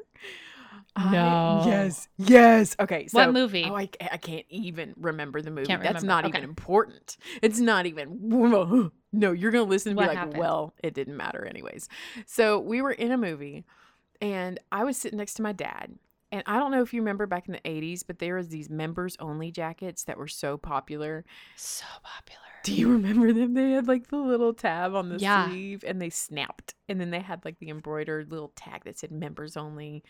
No. 0.98 1.62
I, 1.64 1.64
yes. 1.66 2.08
Yes. 2.18 2.76
Okay. 2.80 3.08
So, 3.08 3.20
what 3.20 3.34
movie? 3.34 3.66
Oh, 3.68 3.76
I, 3.76 3.90
I 4.00 4.18
can't 4.18 4.46
even 4.50 4.94
remember 4.98 5.42
the 5.42 5.52
movie. 5.52 5.68
Can't 5.68 5.82
That's 5.82 6.04
not 6.04 6.26
okay. 6.26 6.38
even 6.38 6.44
important. 6.44 7.18
It's 7.42 7.60
not 7.60 7.86
even. 7.86 8.92
No, 9.16 9.32
you're 9.32 9.52
going 9.52 9.64
to 9.64 9.70
listen 9.70 9.92
and 9.92 9.98
what 9.98 10.06
be 10.06 10.08
like, 10.08 10.18
happened? 10.18 10.40
well, 10.40 10.74
it 10.84 10.96
didn't 10.96 11.16
matter 11.16 11.46
anyways. 11.46 11.88
So 12.26 12.58
we 12.60 12.82
were 12.82 12.92
in 12.92 13.12
a 13.12 13.18
movie 13.18 13.64
and 14.20 14.60
I 14.72 14.84
was 14.86 14.98
sitting 14.98 15.20
next 15.20 15.36
to 15.36 15.44
my 15.44 15.52
dad. 15.52 15.94
And 16.32 16.42
I 16.48 16.58
don't 16.58 16.72
know 16.72 16.82
if 16.82 16.96
you 16.96 17.02
remember 17.02 17.28
back 17.28 17.48
in 17.48 17.54
the 17.54 17.60
80s, 17.60 18.02
but 18.08 18.18
there 18.18 18.38
was 18.38 18.50
these 18.50 18.72
members 18.72 19.16
only 19.20 19.52
jackets 19.52 20.06
that 20.06 20.18
were 20.18 20.28
so 20.28 20.58
popular. 20.58 21.26
So 21.56 21.86
popular. 22.02 22.40
Do 22.64 22.74
you 22.74 22.92
remember 22.92 23.32
them? 23.34 23.54
They 23.54 23.72
had 23.72 23.88
like 23.88 24.08
the 24.08 24.18
little 24.18 24.54
tab 24.54 24.96
on 24.96 25.10
the 25.10 25.20
yeah. 25.20 25.48
sleeve 25.48 25.84
and 25.86 26.02
they 26.02 26.10
snapped. 26.10 26.74
And 26.90 27.00
then 27.00 27.12
they 27.12 27.20
had 27.20 27.46
like 27.46 27.60
the 27.60 27.70
embroidered 27.70 28.32
little 28.32 28.52
tag 28.56 28.86
that 28.86 28.98
said 28.98 29.12
members 29.12 29.56
only. 29.56 30.04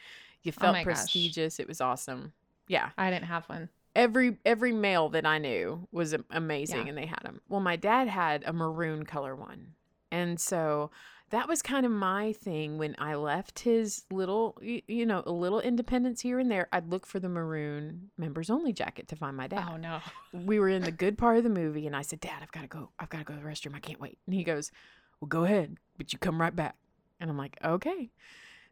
You 0.44 0.52
oh 0.58 0.62
felt 0.62 0.78
oh 0.78 0.84
prestigious. 0.84 1.58
Gosh. 1.58 1.64
It 1.64 1.68
was 1.68 1.82
awesome. 1.82 2.34
Yeah. 2.68 2.90
I 2.98 3.10
didn't 3.10 3.26
have 3.26 3.46
one 3.46 3.70
every 3.96 4.38
every 4.46 4.72
male 4.72 5.10
that 5.10 5.26
I 5.26 5.38
knew 5.38 5.88
was 5.92 6.16
amazing, 6.32 6.84
yeah. 6.84 6.90
and 6.90 6.98
they 6.98 7.06
had 7.06 7.22
them. 7.24 7.42
Well, 7.50 7.62
my 7.62 7.76
dad 7.76 8.08
had 8.08 8.44
a 8.46 8.54
maroon 8.54 9.06
color 9.06 9.36
one, 9.36 9.74
and 10.12 10.40
so 10.40 10.92
that 11.30 11.48
was 11.48 11.62
kind 11.62 11.86
of 11.86 11.92
my 11.92 12.34
thing 12.34 12.78
when 12.78 12.96
I 13.00 13.16
left 13.16 13.60
his 13.60 14.04
little, 14.12 14.58
you 14.62 15.06
know, 15.06 15.24
a 15.26 15.32
little 15.32 15.60
independence 15.60 16.22
here 16.22 16.40
and 16.40 16.52
there. 16.52 16.68
I'd 16.72 16.90
look 16.90 17.06
for 17.06 17.20
the 17.20 17.30
maroon 17.30 18.12
members 18.18 18.50
only 18.50 18.74
jacket 18.74 19.08
to 19.10 19.16
find 19.16 19.36
my 19.36 19.48
dad. 19.48 19.68
Oh 19.72 19.78
no! 19.78 20.00
We 20.34 20.60
were 20.60 20.70
in 20.70 20.84
the 20.84 20.92
good 20.92 21.18
part 21.18 21.38
of 21.38 21.44
the 21.44 21.50
movie, 21.50 21.88
and 21.88 21.96
I 21.96 22.02
said, 22.02 22.20
"Dad, 22.20 22.40
I've 22.42 22.52
got 22.52 22.62
to 22.62 22.68
go. 22.68 22.90
I've 23.00 23.10
got 23.10 23.20
to 23.20 23.24
go 23.24 23.34
to 23.34 23.40
the 23.40 23.48
restroom. 23.48 23.76
I 23.76 23.80
can't 23.80 24.00
wait." 24.00 24.18
And 24.26 24.36
he 24.36 24.44
goes, 24.44 24.72
"Well, 25.20 25.28
go 25.28 25.44
ahead, 25.44 25.78
but 25.98 26.14
you 26.14 26.20
come 26.20 26.40
right 26.42 26.56
back." 26.56 26.76
And 27.20 27.30
I'm 27.30 27.38
like, 27.38 27.58
"Okay." 27.64 28.12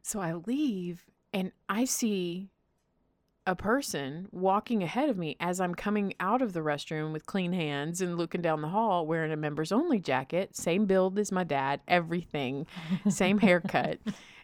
So 0.04 0.20
I 0.20 0.34
leave 0.34 1.06
and 1.33 1.51
I 1.69 1.85
see 1.85 2.50
a 3.47 3.55
person 3.55 4.27
walking 4.31 4.83
ahead 4.83 5.09
of 5.09 5.17
me 5.17 5.35
as 5.39 5.59
I'm 5.59 5.73
coming 5.73 6.13
out 6.19 6.41
of 6.41 6.53
the 6.53 6.59
restroom 6.59 7.11
with 7.11 7.25
clean 7.25 7.53
hands 7.53 8.00
and 8.00 8.17
looking 8.17 8.41
down 8.41 8.61
the 8.61 8.67
hall 8.67 9.07
wearing 9.07 9.31
a 9.31 9.38
members 9.38 9.71
only 9.71 10.00
jacket, 10.00 10.55
same 10.55 10.85
build 10.85 11.17
as 11.17 11.31
my 11.31 11.43
dad, 11.43 11.81
everything, 11.88 12.67
same 13.09 13.38
haircut. 13.39 14.00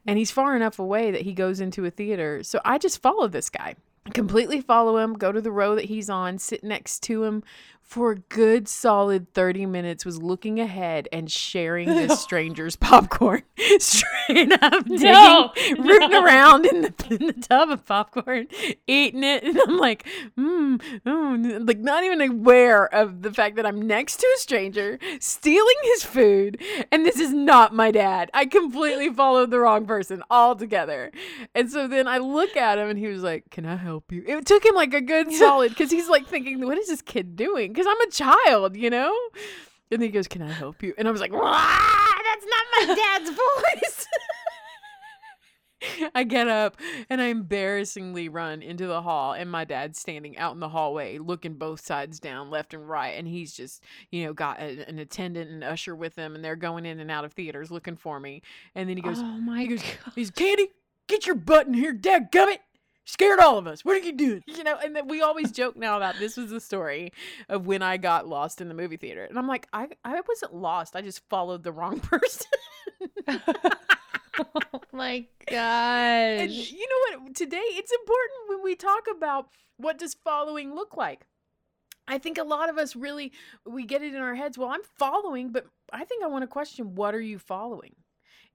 and 0.05 0.17
he's 0.17 0.31
far 0.31 0.55
enough 0.55 0.79
away 0.79 1.11
that 1.11 1.21
he 1.21 1.33
goes 1.33 1.59
into 1.59 1.85
a 1.85 1.91
theater. 1.91 2.41
So 2.43 2.59
I 2.65 2.79
just 2.79 3.01
follow 3.01 3.27
this 3.27 3.49
guy 3.49 3.75
completely 4.13 4.61
follow 4.61 4.97
him, 4.97 5.13
go 5.13 5.31
to 5.31 5.41
the 5.41 5.51
row 5.51 5.75
that 5.75 5.85
he's 5.85 6.09
on, 6.09 6.37
sit 6.37 6.63
next 6.63 7.01
to 7.03 7.23
him 7.23 7.43
for 7.87 8.11
a 8.11 8.15
good 8.17 8.67
solid 8.67 9.33
30 9.33 9.65
minutes, 9.65 10.05
was 10.05 10.21
looking 10.21 10.59
ahead 10.59 11.07
and 11.13 11.31
sharing 11.31 11.87
this 11.87 12.19
stranger's 12.21 12.75
popcorn 12.75 13.43
straight 13.79 14.51
up, 14.61 14.83
digging, 14.83 15.11
no, 15.13 15.53
rooting 15.79 16.11
no. 16.11 16.23
around 16.23 16.65
in 16.65 16.81
the, 16.81 16.93
in 17.09 17.27
the 17.27 17.33
tub 17.33 17.69
of 17.69 17.85
popcorn, 17.85 18.47
eating 18.87 19.23
it. 19.23 19.41
And 19.43 19.57
I'm 19.57 19.77
like, 19.77 20.05
mm, 20.37 20.81
oh, 21.05 21.61
like 21.63 21.79
not 21.79 22.03
even 22.03 22.19
aware 22.19 22.93
of 22.93 23.21
the 23.21 23.33
fact 23.33 23.55
that 23.55 23.65
I'm 23.65 23.81
next 23.81 24.17
to 24.17 24.27
a 24.35 24.39
stranger, 24.39 24.99
stealing 25.21 25.75
his 25.83 26.03
food. 26.03 26.61
And 26.91 27.05
this 27.05 27.21
is 27.21 27.31
not 27.31 27.73
my 27.73 27.91
dad. 27.91 28.29
I 28.33 28.47
completely 28.47 29.13
followed 29.13 29.49
the 29.49 29.59
wrong 29.59 29.85
person 29.85 30.23
altogether. 30.29 31.11
And 31.55 31.71
so 31.71 31.87
then 31.87 32.05
I 32.05 32.17
look 32.17 32.57
at 32.57 32.79
him 32.79 32.89
and 32.89 32.99
he 32.99 33.07
was 33.07 33.23
like, 33.23 33.49
Can 33.49 33.65
I 33.65 33.77
help 33.77 34.11
you? 34.11 34.25
It 34.27 34.45
took 34.45 34.65
him 34.65 34.75
like 34.75 34.93
a 34.93 34.99
good 35.01 35.31
solid 35.37 35.69
because 35.69 35.89
he's 35.89 36.09
like 36.09 36.27
thinking, 36.27 36.65
What 36.65 36.77
is 36.77 36.89
this 36.89 37.01
kid 37.01 37.37
doing? 37.37 37.76
Because 37.77 37.87
I'm 37.87 38.07
a 38.07 38.11
child, 38.11 38.75
you 38.75 38.89
know? 38.89 39.15
And 39.91 40.01
he 40.01 40.09
goes, 40.09 40.27
Can 40.27 40.41
I 40.41 40.51
help 40.51 40.81
you? 40.81 40.95
And 40.97 41.07
I 41.07 41.11
was 41.11 41.21
like, 41.21 41.31
That's 41.31 42.45
not 42.45 42.87
my 42.87 42.95
dad's 42.95 43.29
voice. 43.29 44.07
I 46.15 46.23
get 46.23 46.47
up 46.47 46.75
and 47.07 47.21
I 47.21 47.25
embarrassingly 47.25 48.29
run 48.29 48.63
into 48.63 48.87
the 48.87 49.03
hall, 49.03 49.33
and 49.33 49.51
my 49.51 49.63
dad's 49.63 49.99
standing 49.99 50.35
out 50.39 50.55
in 50.55 50.59
the 50.59 50.69
hallway, 50.69 51.19
looking 51.19 51.53
both 51.53 51.85
sides 51.85 52.19
down, 52.19 52.49
left 52.49 52.73
and 52.73 52.89
right. 52.89 53.09
And 53.09 53.27
he's 53.27 53.53
just, 53.53 53.83
you 54.09 54.25
know, 54.25 54.33
got 54.33 54.59
a, 54.59 54.89
an 54.89 54.97
attendant 54.97 55.51
and 55.51 55.63
usher 55.63 55.95
with 55.95 56.15
him, 56.15 56.33
and 56.33 56.43
they're 56.43 56.55
going 56.55 56.85
in 56.85 56.99
and 56.99 57.11
out 57.11 57.25
of 57.25 57.33
theaters 57.33 57.69
looking 57.69 57.95
for 57.95 58.19
me. 58.19 58.41
And 58.73 58.89
then 58.89 58.97
he 58.97 59.03
goes, 59.03 59.19
Oh 59.19 59.23
my 59.23 59.61
he 59.61 59.67
goes, 59.67 59.83
God. 59.83 60.13
He's 60.15 60.31
Candy, 60.31 60.69
get 61.05 61.27
your 61.27 61.35
butt 61.35 61.67
in 61.67 61.75
here, 61.75 61.93
dad 61.93 62.31
gummit 62.31 62.59
scared 63.07 63.39
all 63.39 63.57
of 63.57 63.65
us. 63.65 63.83
What 63.83 63.95
are 63.95 64.05
you 64.05 64.11
doing? 64.11 64.43
You 64.45 64.63
know, 64.63 64.77
and 64.83 64.95
then 64.95 65.07
we 65.07 65.21
always 65.21 65.51
joke 65.51 65.75
now 65.75 65.97
about 65.97 66.15
this 66.19 66.37
was 66.37 66.51
the 66.51 66.59
story 66.59 67.13
of 67.49 67.65
when 67.65 67.81
I 67.81 67.97
got 67.97 68.27
lost 68.27 68.61
in 68.61 68.67
the 68.67 68.73
movie 68.75 68.97
theater. 68.97 69.23
And 69.23 69.39
I'm 69.39 69.47
like, 69.47 69.67
I, 69.73 69.87
I 70.03 70.21
wasn't 70.27 70.53
lost. 70.53 70.95
I 70.95 71.01
just 71.01 71.27
followed 71.29 71.63
the 71.63 71.71
wrong 71.71 71.99
person. 72.01 72.51
oh 73.27 74.81
my 74.91 75.25
gosh. 75.49 76.39
And 76.41 76.51
you 76.51 76.87
know 76.87 77.19
what? 77.21 77.35
Today 77.35 77.57
it's 77.57 77.91
important 77.91 78.49
when 78.49 78.63
we 78.63 78.75
talk 78.75 79.05
about 79.09 79.47
what 79.77 79.97
does 79.97 80.13
following 80.13 80.75
look 80.75 80.95
like. 80.97 81.25
I 82.09 82.17
think 82.17 82.37
a 82.37 82.43
lot 82.43 82.69
of 82.69 82.77
us 82.77 82.95
really 82.95 83.31
we 83.65 83.85
get 83.85 84.01
it 84.01 84.13
in 84.13 84.21
our 84.21 84.35
heads. 84.35 84.57
Well, 84.57 84.69
I'm 84.69 84.83
following, 84.97 85.51
but 85.51 85.65
I 85.91 86.03
think 86.05 86.23
I 86.23 86.27
want 86.27 86.43
to 86.43 86.47
question 86.47 86.95
what 86.95 87.15
are 87.15 87.21
you 87.21 87.39
following? 87.39 87.95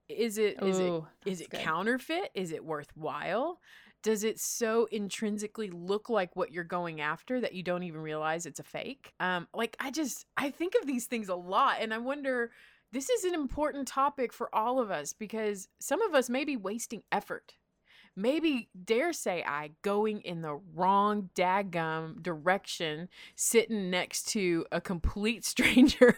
Is 0.09 0.37
it 0.37 0.61
is 0.61 0.79
Ooh, 0.79 1.07
it 1.25 1.31
is 1.31 1.41
it 1.41 1.49
good. 1.49 1.61
counterfeit? 1.61 2.29
Is 2.33 2.51
it 2.51 2.63
worthwhile? 2.63 3.59
Does 4.03 4.23
it 4.23 4.39
so 4.39 4.87
intrinsically 4.91 5.69
look 5.71 6.09
like 6.09 6.35
what 6.35 6.51
you're 6.51 6.63
going 6.63 7.01
after 7.01 7.41
that 7.41 7.53
you 7.53 7.63
don't 7.63 7.83
even 7.83 8.01
realize 8.01 8.45
it's 8.45 8.59
a 8.59 8.63
fake? 8.63 9.13
Um 9.19 9.47
like 9.53 9.75
i 9.79 9.89
just 9.89 10.25
i 10.37 10.51
think 10.51 10.73
of 10.79 10.85
these 10.85 11.05
things 11.05 11.29
a 11.29 11.35
lot 11.35 11.77
and 11.79 11.93
i 11.93 11.97
wonder 11.97 12.51
this 12.93 13.09
is 13.09 13.23
an 13.23 13.33
important 13.33 13.87
topic 13.87 14.31
for 14.31 14.53
all 14.53 14.79
of 14.79 14.91
us 14.91 15.13
because 15.13 15.67
some 15.79 16.01
of 16.03 16.13
us 16.13 16.29
may 16.29 16.45
be 16.45 16.55
wasting 16.55 17.01
effort. 17.11 17.53
Maybe 18.15 18.69
dare 18.85 19.11
say 19.11 19.43
i 19.43 19.71
going 19.81 20.21
in 20.21 20.41
the 20.41 20.59
wrong 20.75 21.31
daggum 21.35 22.21
direction 22.21 23.09
sitting 23.35 23.89
next 23.89 24.27
to 24.29 24.67
a 24.71 24.79
complete 24.79 25.43
stranger 25.53 26.15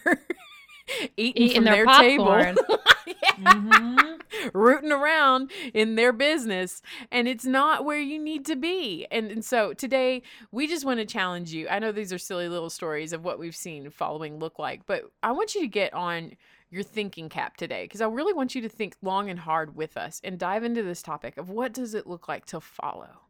eating, 1.16 1.42
eating 1.42 1.54
from 1.54 1.64
their, 1.64 1.86
their 1.86 2.00
table 2.00 2.54
mm-hmm. 3.36 4.48
rooting 4.58 4.92
around 4.92 5.50
in 5.72 5.94
their 5.94 6.12
business 6.12 6.82
and 7.10 7.28
it's 7.28 7.44
not 7.44 7.84
where 7.84 7.98
you 7.98 8.18
need 8.18 8.44
to 8.46 8.56
be. 8.56 9.06
And, 9.10 9.30
and 9.30 9.44
so 9.44 9.72
today 9.72 10.22
we 10.52 10.66
just 10.66 10.84
want 10.84 11.00
to 11.00 11.06
challenge 11.06 11.52
you. 11.52 11.68
I 11.68 11.78
know 11.78 11.92
these 11.92 12.12
are 12.12 12.18
silly 12.18 12.48
little 12.48 12.70
stories 12.70 13.12
of 13.12 13.24
what 13.24 13.38
we've 13.38 13.56
seen 13.56 13.90
following 13.90 14.38
look 14.38 14.58
like 14.58 14.86
but 14.86 15.04
i 15.22 15.32
want 15.32 15.54
you 15.54 15.60
to 15.60 15.66
get 15.66 15.92
on 15.94 16.32
your 16.70 16.82
thinking 16.82 17.28
cap 17.28 17.56
today 17.56 17.84
because 17.84 18.00
i 18.00 18.06
really 18.06 18.32
want 18.32 18.54
you 18.54 18.60
to 18.60 18.68
think 18.68 18.96
long 19.02 19.30
and 19.30 19.40
hard 19.40 19.76
with 19.76 19.96
us 19.96 20.20
and 20.24 20.38
dive 20.38 20.64
into 20.64 20.82
this 20.82 21.02
topic 21.02 21.36
of 21.36 21.50
what 21.50 21.72
does 21.72 21.94
it 21.94 22.06
look 22.06 22.28
like 22.28 22.44
to 22.46 22.60
follow? 22.60 23.20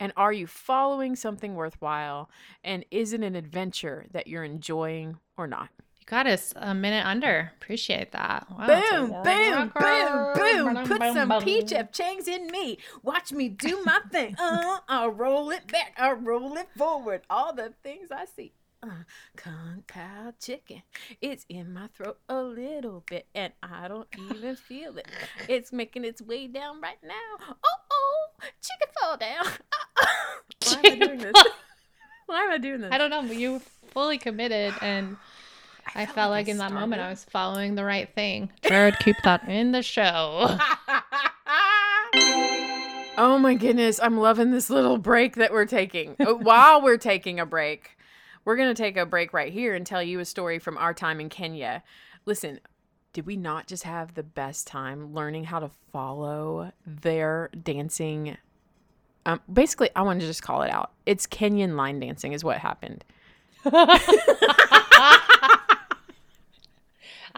And 0.00 0.12
are 0.16 0.32
you 0.32 0.46
following 0.46 1.16
something 1.16 1.56
worthwhile? 1.56 2.30
And 2.62 2.84
is 2.90 3.12
it 3.12 3.22
an 3.22 3.34
adventure 3.34 4.06
that 4.12 4.28
you're 4.28 4.44
enjoying 4.44 5.18
or 5.36 5.48
not 5.48 5.70
Got 6.08 6.26
us 6.26 6.54
a 6.56 6.74
minute 6.74 7.04
under. 7.04 7.52
Appreciate 7.60 8.12
that. 8.12 8.46
Wow, 8.50 8.66
boom, 8.66 9.10
boom, 9.10 9.72
boom, 9.78 10.74
boom. 10.74 10.86
Put 10.86 11.12
some 11.12 11.42
P.F. 11.42 11.92
Changs 11.92 12.26
in 12.26 12.46
me. 12.46 12.78
Watch 13.02 13.30
me 13.30 13.50
do 13.50 13.82
my 13.84 14.00
thing. 14.10 14.34
Uh, 14.38 14.78
I'll 14.88 15.10
roll 15.10 15.50
it 15.50 15.70
back. 15.70 15.92
I'll 15.98 16.14
roll 16.14 16.56
it 16.56 16.68
forward. 16.78 17.24
All 17.28 17.54
the 17.54 17.74
things 17.82 18.08
I 18.10 18.24
see. 18.24 18.52
Uh, 18.82 19.02
kung 19.36 19.84
pao 19.86 20.32
chicken. 20.40 20.80
It's 21.20 21.44
in 21.50 21.74
my 21.74 21.88
throat 21.88 22.18
a 22.26 22.40
little 22.42 23.04
bit, 23.06 23.26
and 23.34 23.52
I 23.62 23.88
don't 23.88 24.08
even 24.30 24.56
feel 24.68 24.96
it. 24.96 25.08
It's 25.46 25.74
making 25.74 26.06
its 26.06 26.22
way 26.22 26.46
down 26.46 26.80
right 26.80 27.02
now. 27.02 27.12
Oh, 27.42 27.76
oh, 27.92 28.28
chicken 28.62 28.88
fall 28.98 29.18
down. 29.18 29.44
Why 30.64 30.88
am 30.88 31.02
I 31.02 31.06
doing 31.06 31.18
this? 31.18 31.44
Why 32.24 32.44
am 32.44 32.50
I 32.52 32.58
doing 32.58 32.80
this? 32.80 32.92
I 32.92 32.96
don't 32.96 33.10
know. 33.10 33.22
But 33.22 33.36
you 33.36 33.60
fully 33.92 34.16
committed 34.16 34.72
and 34.80 35.18
I, 35.94 36.02
I 36.02 36.04
felt, 36.06 36.14
felt 36.14 36.30
like, 36.30 36.46
like 36.46 36.48
in 36.48 36.58
that 36.58 36.72
moment 36.72 37.02
I 37.02 37.10
was 37.10 37.24
following 37.24 37.74
the 37.74 37.84
right 37.84 38.12
thing. 38.14 38.50
Jared, 38.62 38.98
keep 39.00 39.16
that 39.24 39.48
in 39.48 39.72
the 39.72 39.82
show. 39.82 40.58
oh 43.16 43.38
my 43.40 43.54
goodness, 43.54 43.98
I'm 44.00 44.18
loving 44.18 44.50
this 44.50 44.70
little 44.70 44.98
break 44.98 45.36
that 45.36 45.52
we're 45.52 45.66
taking. 45.66 46.16
Uh, 46.18 46.34
while 46.34 46.82
we're 46.82 46.98
taking 46.98 47.40
a 47.40 47.46
break, 47.46 47.96
we're 48.44 48.56
going 48.56 48.74
to 48.74 48.80
take 48.80 48.96
a 48.96 49.06
break 49.06 49.32
right 49.32 49.52
here 49.52 49.74
and 49.74 49.86
tell 49.86 50.02
you 50.02 50.20
a 50.20 50.24
story 50.24 50.58
from 50.58 50.76
our 50.78 50.94
time 50.94 51.20
in 51.20 51.28
Kenya. 51.28 51.82
Listen, 52.26 52.60
did 53.12 53.26
we 53.26 53.36
not 53.36 53.66
just 53.66 53.84
have 53.84 54.14
the 54.14 54.22
best 54.22 54.66
time 54.66 55.14
learning 55.14 55.44
how 55.44 55.60
to 55.60 55.70
follow 55.92 56.72
their 56.86 57.50
dancing? 57.62 58.36
Um, 59.26 59.40
basically, 59.52 59.90
I 59.96 60.02
want 60.02 60.20
to 60.20 60.26
just 60.26 60.42
call 60.42 60.62
it 60.62 60.70
out. 60.70 60.92
It's 61.06 61.26
Kenyan 61.26 61.76
line 61.76 62.00
dancing, 62.00 62.32
is 62.32 62.44
what 62.44 62.58
happened. 62.58 63.04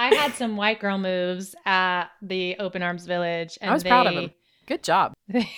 I 0.01 0.15
had 0.15 0.35
some 0.35 0.57
white 0.57 0.81
girl 0.81 0.97
moves 0.97 1.55
at 1.67 2.07
the 2.23 2.57
Open 2.59 2.83
Arms 2.83 3.05
Village, 3.05 3.59
and 3.61 3.71
I 3.71 3.75
was 3.75 3.83
they, 3.83 3.91
proud 3.91 4.07
of 4.07 4.15
them. 4.15 4.31
Good 4.67 4.83
job. 4.83 5.13
They, 5.29 5.49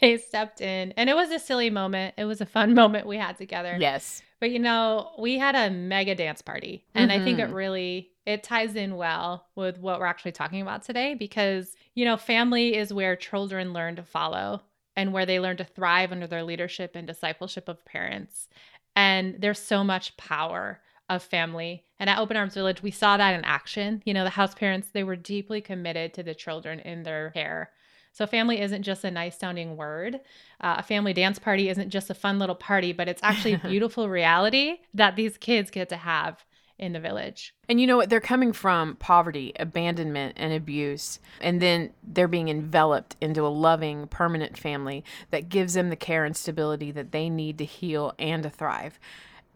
they 0.00 0.16
stepped 0.18 0.60
in, 0.60 0.92
and 0.96 1.08
it 1.08 1.14
was 1.14 1.30
a 1.30 1.38
silly 1.38 1.70
moment. 1.70 2.14
It 2.18 2.24
was 2.24 2.40
a 2.40 2.46
fun 2.46 2.74
moment 2.82 3.06
we 3.06 3.16
had 3.16 3.38
together. 3.38 3.76
Yes. 3.78 4.22
But 4.40 4.50
you 4.50 4.58
know, 4.58 5.12
we 5.18 5.38
had 5.38 5.54
a 5.54 5.70
mega 5.70 6.16
dance 6.16 6.42
party, 6.42 6.84
and 6.94 7.10
mm-hmm. 7.10 7.22
I 7.22 7.24
think 7.24 7.38
it 7.38 7.46
mm-hmm. 7.46 7.54
really 7.54 8.10
it 8.26 8.42
ties 8.42 8.74
in 8.74 8.96
well 8.96 9.46
with 9.54 9.78
what 9.78 10.00
we're 10.00 10.06
actually 10.06 10.32
talking 10.32 10.60
about 10.60 10.82
today 10.82 11.14
because 11.14 11.76
you 11.94 12.04
know, 12.04 12.16
family 12.16 12.76
is 12.76 12.92
where 12.92 13.14
children 13.14 13.72
learn 13.72 13.96
to 13.96 14.02
follow 14.02 14.62
and 14.96 15.12
where 15.12 15.26
they 15.26 15.38
learn 15.38 15.56
to 15.58 15.64
thrive 15.64 16.10
under 16.10 16.26
their 16.26 16.42
leadership 16.42 16.96
and 16.96 17.06
discipleship 17.06 17.68
of 17.68 17.84
parents. 17.84 18.48
And 18.96 19.36
there's 19.38 19.60
so 19.60 19.84
much 19.84 20.16
power 20.16 20.80
of 21.08 21.22
family. 21.22 21.84
And 21.98 22.10
at 22.10 22.18
Open 22.18 22.36
Arms 22.36 22.54
Village, 22.54 22.82
we 22.82 22.90
saw 22.90 23.16
that 23.16 23.34
in 23.34 23.44
action. 23.44 24.02
You 24.04 24.14
know, 24.14 24.24
the 24.24 24.30
house 24.30 24.54
parents, 24.54 24.88
they 24.92 25.04
were 25.04 25.16
deeply 25.16 25.60
committed 25.60 26.14
to 26.14 26.22
the 26.22 26.34
children 26.34 26.80
in 26.80 27.02
their 27.02 27.30
care. 27.30 27.70
So, 28.12 28.26
family 28.26 28.60
isn't 28.60 28.84
just 28.84 29.02
a 29.04 29.10
nice 29.10 29.38
sounding 29.38 29.76
word. 29.76 30.20
Uh, 30.60 30.76
a 30.78 30.82
family 30.82 31.12
dance 31.12 31.38
party 31.38 31.68
isn't 31.68 31.90
just 31.90 32.10
a 32.10 32.14
fun 32.14 32.38
little 32.38 32.54
party, 32.54 32.92
but 32.92 33.08
it's 33.08 33.22
actually 33.24 33.54
a 33.54 33.58
beautiful 33.68 34.08
reality 34.08 34.76
that 34.94 35.16
these 35.16 35.36
kids 35.36 35.70
get 35.70 35.88
to 35.88 35.96
have 35.96 36.44
in 36.78 36.92
the 36.92 37.00
village. 37.00 37.54
And 37.68 37.80
you 37.80 37.86
know 37.86 37.96
what? 37.96 38.10
They're 38.10 38.20
coming 38.20 38.52
from 38.52 38.96
poverty, 38.96 39.52
abandonment, 39.58 40.34
and 40.36 40.52
abuse. 40.52 41.20
And 41.40 41.60
then 41.60 41.90
they're 42.02 42.28
being 42.28 42.48
enveloped 42.48 43.16
into 43.20 43.46
a 43.46 43.48
loving, 43.48 44.08
permanent 44.08 44.58
family 44.58 45.04
that 45.30 45.48
gives 45.48 45.74
them 45.74 45.90
the 45.90 45.96
care 45.96 46.24
and 46.24 46.36
stability 46.36 46.90
that 46.92 47.12
they 47.12 47.28
need 47.28 47.58
to 47.58 47.64
heal 47.64 48.12
and 48.18 48.42
to 48.42 48.50
thrive. 48.50 48.98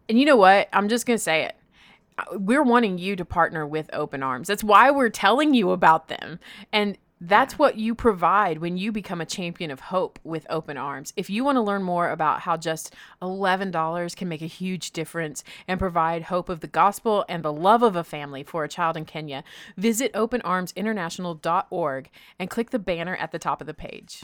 And 0.09 0.19
you 0.19 0.25
know 0.25 0.35
what? 0.35 0.67
I'm 0.73 0.89
just 0.89 1.05
going 1.05 1.17
to 1.17 1.23
say 1.23 1.43
it. 1.43 1.55
Uh, 2.17 2.39
we're 2.39 2.63
wanting 2.63 2.97
you 2.97 3.15
to 3.15 3.23
partner 3.23 3.65
with 3.65 3.89
Open 3.93 4.23
Arms. 4.23 4.47
That's 4.47 4.63
why 4.63 4.89
we're 4.89 5.09
telling 5.09 5.53
you 5.53 5.69
about 5.69 6.07
them. 6.07 6.39
And 6.73 6.97
that's 7.21 7.53
yeah. 7.53 7.57
what 7.57 7.77
you 7.77 7.93
provide 7.93 8.57
when 8.57 8.77
you 8.77 8.91
become 8.91 9.21
a 9.21 9.25
champion 9.25 9.69
of 9.69 9.79
hope 9.81 10.19
with 10.23 10.47
Open 10.49 10.77
Arms. 10.77 11.13
If 11.15 11.29
you 11.29 11.43
want 11.43 11.57
to 11.57 11.61
learn 11.61 11.83
more 11.83 12.09
about 12.09 12.41
how 12.41 12.57
just 12.57 12.95
$11 13.21 14.15
can 14.15 14.27
make 14.27 14.41
a 14.41 14.47
huge 14.47 14.91
difference 14.91 15.43
and 15.67 15.79
provide 15.79 16.23
hope 16.23 16.49
of 16.49 16.61
the 16.61 16.67
gospel 16.67 17.23
and 17.29 17.43
the 17.43 17.53
love 17.53 17.83
of 17.83 17.95
a 17.95 18.03
family 18.03 18.41
for 18.41 18.63
a 18.63 18.69
child 18.69 18.97
in 18.97 19.05
Kenya, 19.05 19.43
visit 19.77 20.11
openarmsinternational.org 20.13 22.09
and 22.39 22.49
click 22.49 22.71
the 22.71 22.79
banner 22.79 23.15
at 23.17 23.31
the 23.31 23.39
top 23.39 23.61
of 23.61 23.67
the 23.67 23.73
page. 23.75 24.21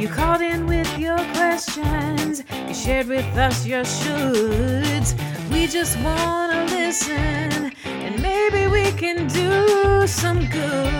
You 0.00 0.08
called 0.08 0.40
in 0.40 0.66
with 0.66 0.98
your 0.98 1.18
questions. 1.34 2.42
You 2.66 2.72
shared 2.72 3.06
with 3.06 3.26
us 3.36 3.66
your 3.66 3.82
shoulds. 3.82 5.12
We 5.50 5.66
just 5.66 6.00
want 6.00 6.52
to 6.52 6.74
listen, 6.74 7.70
and 7.84 8.22
maybe 8.22 8.66
we 8.66 8.92
can 8.92 9.28
do 9.28 10.06
some 10.06 10.38
good. 10.48 10.90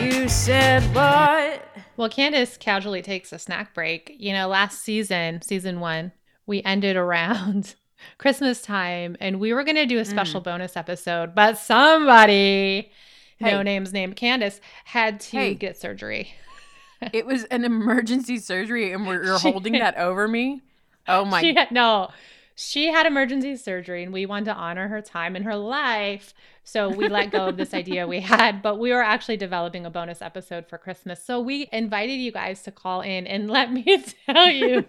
You 0.00 0.28
said 0.28 0.84
what? 0.94 1.64
Well, 1.96 2.08
Candace 2.08 2.56
casually 2.56 3.02
takes 3.02 3.32
a 3.32 3.40
snack 3.40 3.74
break. 3.74 4.14
You 4.16 4.32
know, 4.32 4.46
last 4.46 4.80
season, 4.82 5.42
season 5.42 5.80
one, 5.80 6.12
we 6.46 6.62
ended 6.62 6.94
around 6.94 7.74
Christmas 8.18 8.62
time 8.62 9.16
and 9.18 9.40
we 9.40 9.54
were 9.54 9.64
going 9.64 9.74
to 9.74 9.86
do 9.86 9.98
a 9.98 10.04
special 10.04 10.40
mm. 10.40 10.44
bonus 10.44 10.76
episode, 10.76 11.34
but 11.34 11.58
somebody, 11.58 12.92
hey. 13.40 13.50
no 13.50 13.62
names 13.62 13.92
named 13.92 14.16
Candace, 14.16 14.60
had 14.84 15.20
to 15.20 15.36
hey. 15.36 15.54
get 15.54 15.76
surgery. 15.76 16.34
it 17.12 17.26
was 17.26 17.44
an 17.44 17.64
emergency 17.64 18.38
surgery 18.38 18.92
and 18.92 19.06
we're, 19.06 19.24
you're 19.24 19.38
holding 19.38 19.72
that 19.74 19.96
over 19.96 20.28
me. 20.28 20.62
Oh 21.08 21.24
my. 21.24 21.40
She 21.40 21.54
had, 21.54 21.70
no, 21.70 22.10
she 22.54 22.88
had 22.88 23.06
emergency 23.06 23.56
surgery 23.56 24.02
and 24.02 24.12
we 24.12 24.26
wanted 24.26 24.46
to 24.46 24.54
honor 24.54 24.88
her 24.88 25.00
time 25.00 25.34
in 25.34 25.44
her 25.44 25.56
life. 25.56 26.34
So 26.70 26.88
we 26.88 27.08
let 27.08 27.32
go 27.32 27.48
of 27.48 27.56
this 27.56 27.74
idea 27.74 28.06
we 28.06 28.20
had, 28.20 28.62
but 28.62 28.78
we 28.78 28.92
were 28.92 29.02
actually 29.02 29.36
developing 29.36 29.84
a 29.86 29.90
bonus 29.90 30.22
episode 30.22 30.68
for 30.68 30.78
Christmas. 30.78 31.20
So 31.24 31.40
we 31.40 31.68
invited 31.72 32.14
you 32.14 32.30
guys 32.30 32.62
to 32.62 32.70
call 32.70 33.00
in 33.00 33.26
and 33.26 33.50
let 33.50 33.72
me 33.72 34.04
tell 34.26 34.48
you, 34.48 34.86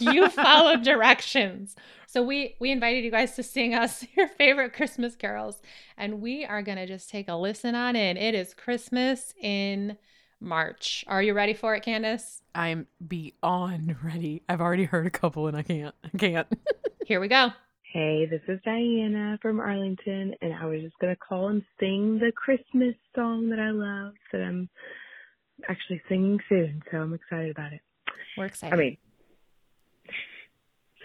you 0.00 0.28
followed 0.28 0.82
directions. 0.82 1.76
So 2.08 2.20
we 2.20 2.56
we 2.58 2.72
invited 2.72 3.04
you 3.04 3.12
guys 3.12 3.36
to 3.36 3.44
sing 3.44 3.74
us 3.74 4.04
your 4.16 4.26
favorite 4.26 4.72
Christmas 4.72 5.14
carols 5.14 5.62
and 5.96 6.20
we 6.20 6.44
are 6.44 6.62
going 6.62 6.78
to 6.78 6.86
just 6.86 7.10
take 7.10 7.28
a 7.28 7.36
listen 7.36 7.76
on 7.76 7.94
in. 7.94 8.16
It 8.16 8.34
is 8.34 8.52
Christmas 8.52 9.34
in 9.40 9.96
March. 10.40 11.04
Are 11.06 11.22
you 11.22 11.32
ready 11.32 11.54
for 11.54 11.76
it, 11.76 11.84
Candace? 11.84 12.42
I'm 12.56 12.88
beyond 13.06 13.96
ready. 14.02 14.42
I've 14.48 14.60
already 14.60 14.84
heard 14.84 15.06
a 15.06 15.10
couple 15.10 15.46
and 15.46 15.56
I 15.56 15.62
can't. 15.62 15.94
I 16.02 16.18
can't. 16.18 16.48
Here 17.06 17.20
we 17.20 17.28
go. 17.28 17.52
Hey, 17.94 18.26
this 18.26 18.40
is 18.48 18.58
Diana 18.64 19.38
from 19.40 19.60
Arlington, 19.60 20.34
and 20.42 20.52
I 20.52 20.66
was 20.66 20.80
just 20.82 20.98
going 20.98 21.14
to 21.14 21.20
call 21.20 21.46
and 21.46 21.62
sing 21.78 22.18
the 22.18 22.32
Christmas 22.32 22.96
song 23.14 23.50
that 23.50 23.60
I 23.60 23.70
love 23.70 24.14
that 24.32 24.42
I'm 24.42 24.68
actually 25.68 26.02
singing 26.08 26.40
soon, 26.48 26.82
so 26.90 26.96
I'm 26.96 27.14
excited 27.14 27.52
about 27.52 27.72
it. 27.72 27.82
We're 28.36 28.46
excited. 28.46 28.74
I 28.74 28.76
mean, 28.76 28.96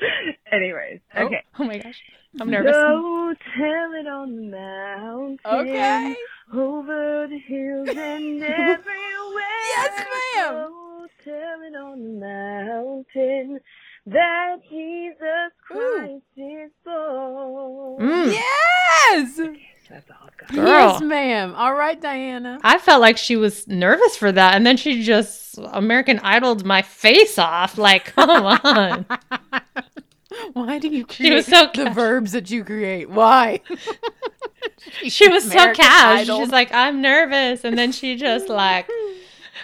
anyways, 0.51 0.99
oh, 1.15 1.25
okay. 1.25 1.43
Oh 1.59 1.63
my 1.65 1.77
gosh, 1.77 2.01
I'm 2.41 2.49
nervous. 2.49 2.71
Go 2.71 3.35
tell 3.55 3.93
it 3.93 4.07
on 4.07 4.35
the 4.35 4.57
mountain. 4.57 5.37
Okay. 5.45 6.15
Over 6.51 7.27
the 7.29 7.37
hills 7.37 7.89
and 7.89 8.41
everywhere. 8.43 9.59
yes, 9.77 10.05
ma'am. 10.33 10.53
Go 10.53 11.07
tell 11.23 11.61
it 11.61 11.75
on 11.75 12.01
the 12.01 12.25
mountain 12.25 13.59
that 14.11 14.57
Jesus 14.69 15.51
Christ 15.65 16.23
Ooh. 16.37 16.63
is 16.63 16.71
born. 16.83 17.99
Mm. 17.99 18.31
Yes! 18.33 19.39
That's 19.89 20.09
all 20.11 20.29
Girl. 20.47 20.65
Yes, 20.65 21.01
ma'am. 21.01 21.53
All 21.55 21.75
right, 21.75 21.99
Diana. 21.99 22.59
I 22.63 22.79
felt 22.79 23.01
like 23.01 23.17
she 23.17 23.35
was 23.35 23.67
nervous 23.67 24.15
for 24.15 24.31
that, 24.31 24.55
and 24.55 24.65
then 24.65 24.77
she 24.77 25.03
just 25.03 25.59
American 25.71 26.19
Idoled 26.19 26.65
my 26.65 26.81
face 26.81 27.37
off. 27.37 27.77
Like, 27.77 28.15
come 28.15 28.29
on. 28.29 29.05
Why 30.53 30.79
do 30.79 30.87
you 30.87 31.05
create 31.05 31.27
she 31.27 31.33
was 31.33 31.45
so 31.45 31.69
the 31.73 31.89
verbs 31.91 32.31
that 32.31 32.49
you 32.49 32.63
create? 32.63 33.09
Why? 33.09 33.61
she 35.07 35.27
was 35.27 35.45
American 35.45 35.75
so 35.75 35.89
casual. 35.89 36.39
She's 36.39 36.51
like, 36.51 36.73
I'm 36.73 37.01
nervous, 37.01 37.63
and 37.63 37.77
then 37.77 37.91
she 37.91 38.15
just 38.15 38.49
like 38.49 38.89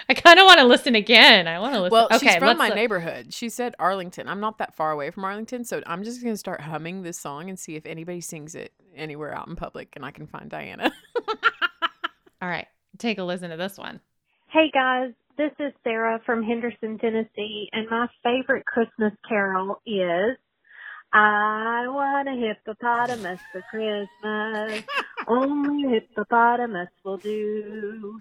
I 0.09 0.13
kind 0.13 0.39
of 0.39 0.45
want 0.45 0.59
to 0.59 0.65
listen 0.65 0.93
again. 0.93 1.47
I 1.47 1.59
want 1.59 1.73
to 1.73 1.81
listen. 1.81 1.91
Well, 1.91 2.07
okay, 2.11 2.27
she's 2.27 2.35
from 2.35 2.57
my 2.57 2.67
look. 2.67 2.75
neighborhood. 2.75 3.33
She 3.33 3.49
said 3.49 3.73
Arlington. 3.79 4.27
I'm 4.27 4.39
not 4.39 4.59
that 4.59 4.75
far 4.75 4.91
away 4.91 5.09
from 5.09 5.23
Arlington, 5.23 5.63
so 5.63 5.81
I'm 5.87 6.03
just 6.03 6.21
gonna 6.21 6.37
start 6.37 6.61
humming 6.61 7.01
this 7.01 7.17
song 7.17 7.49
and 7.49 7.57
see 7.57 7.75
if 7.75 7.85
anybody 7.85 8.21
sings 8.21 8.53
it 8.53 8.71
anywhere 8.95 9.35
out 9.35 9.47
in 9.47 9.55
public, 9.55 9.95
and 9.95 10.05
I 10.05 10.11
can 10.11 10.27
find 10.27 10.49
Diana. 10.49 10.91
All 12.41 12.49
right, 12.49 12.67
take 12.99 13.17
a 13.17 13.23
listen 13.23 13.49
to 13.49 13.57
this 13.57 13.77
one. 13.77 13.99
Hey 14.49 14.69
guys, 14.71 15.11
this 15.37 15.51
is 15.59 15.73
Sarah 15.83 16.21
from 16.23 16.43
Henderson, 16.43 16.99
Tennessee, 16.99 17.69
and 17.71 17.89
my 17.89 18.07
favorite 18.23 18.65
Christmas 18.65 19.13
carol 19.27 19.81
is 19.87 20.37
I 21.13 21.85
want 21.87 22.27
a 22.27 22.33
hippopotamus 22.33 23.39
for 23.51 23.63
Christmas. 23.71 24.83
Only 25.27 25.89
hippopotamus 25.89 26.89
will 27.03 27.17
do. 27.17 28.19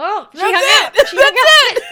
Oh, 0.00 0.28
she 0.32 0.38
That's 0.38 0.52
hung 0.54 0.92
it. 0.94 1.08
She 1.08 1.16
That's 1.16 1.36
hung 1.36 1.76
it. 1.76 1.82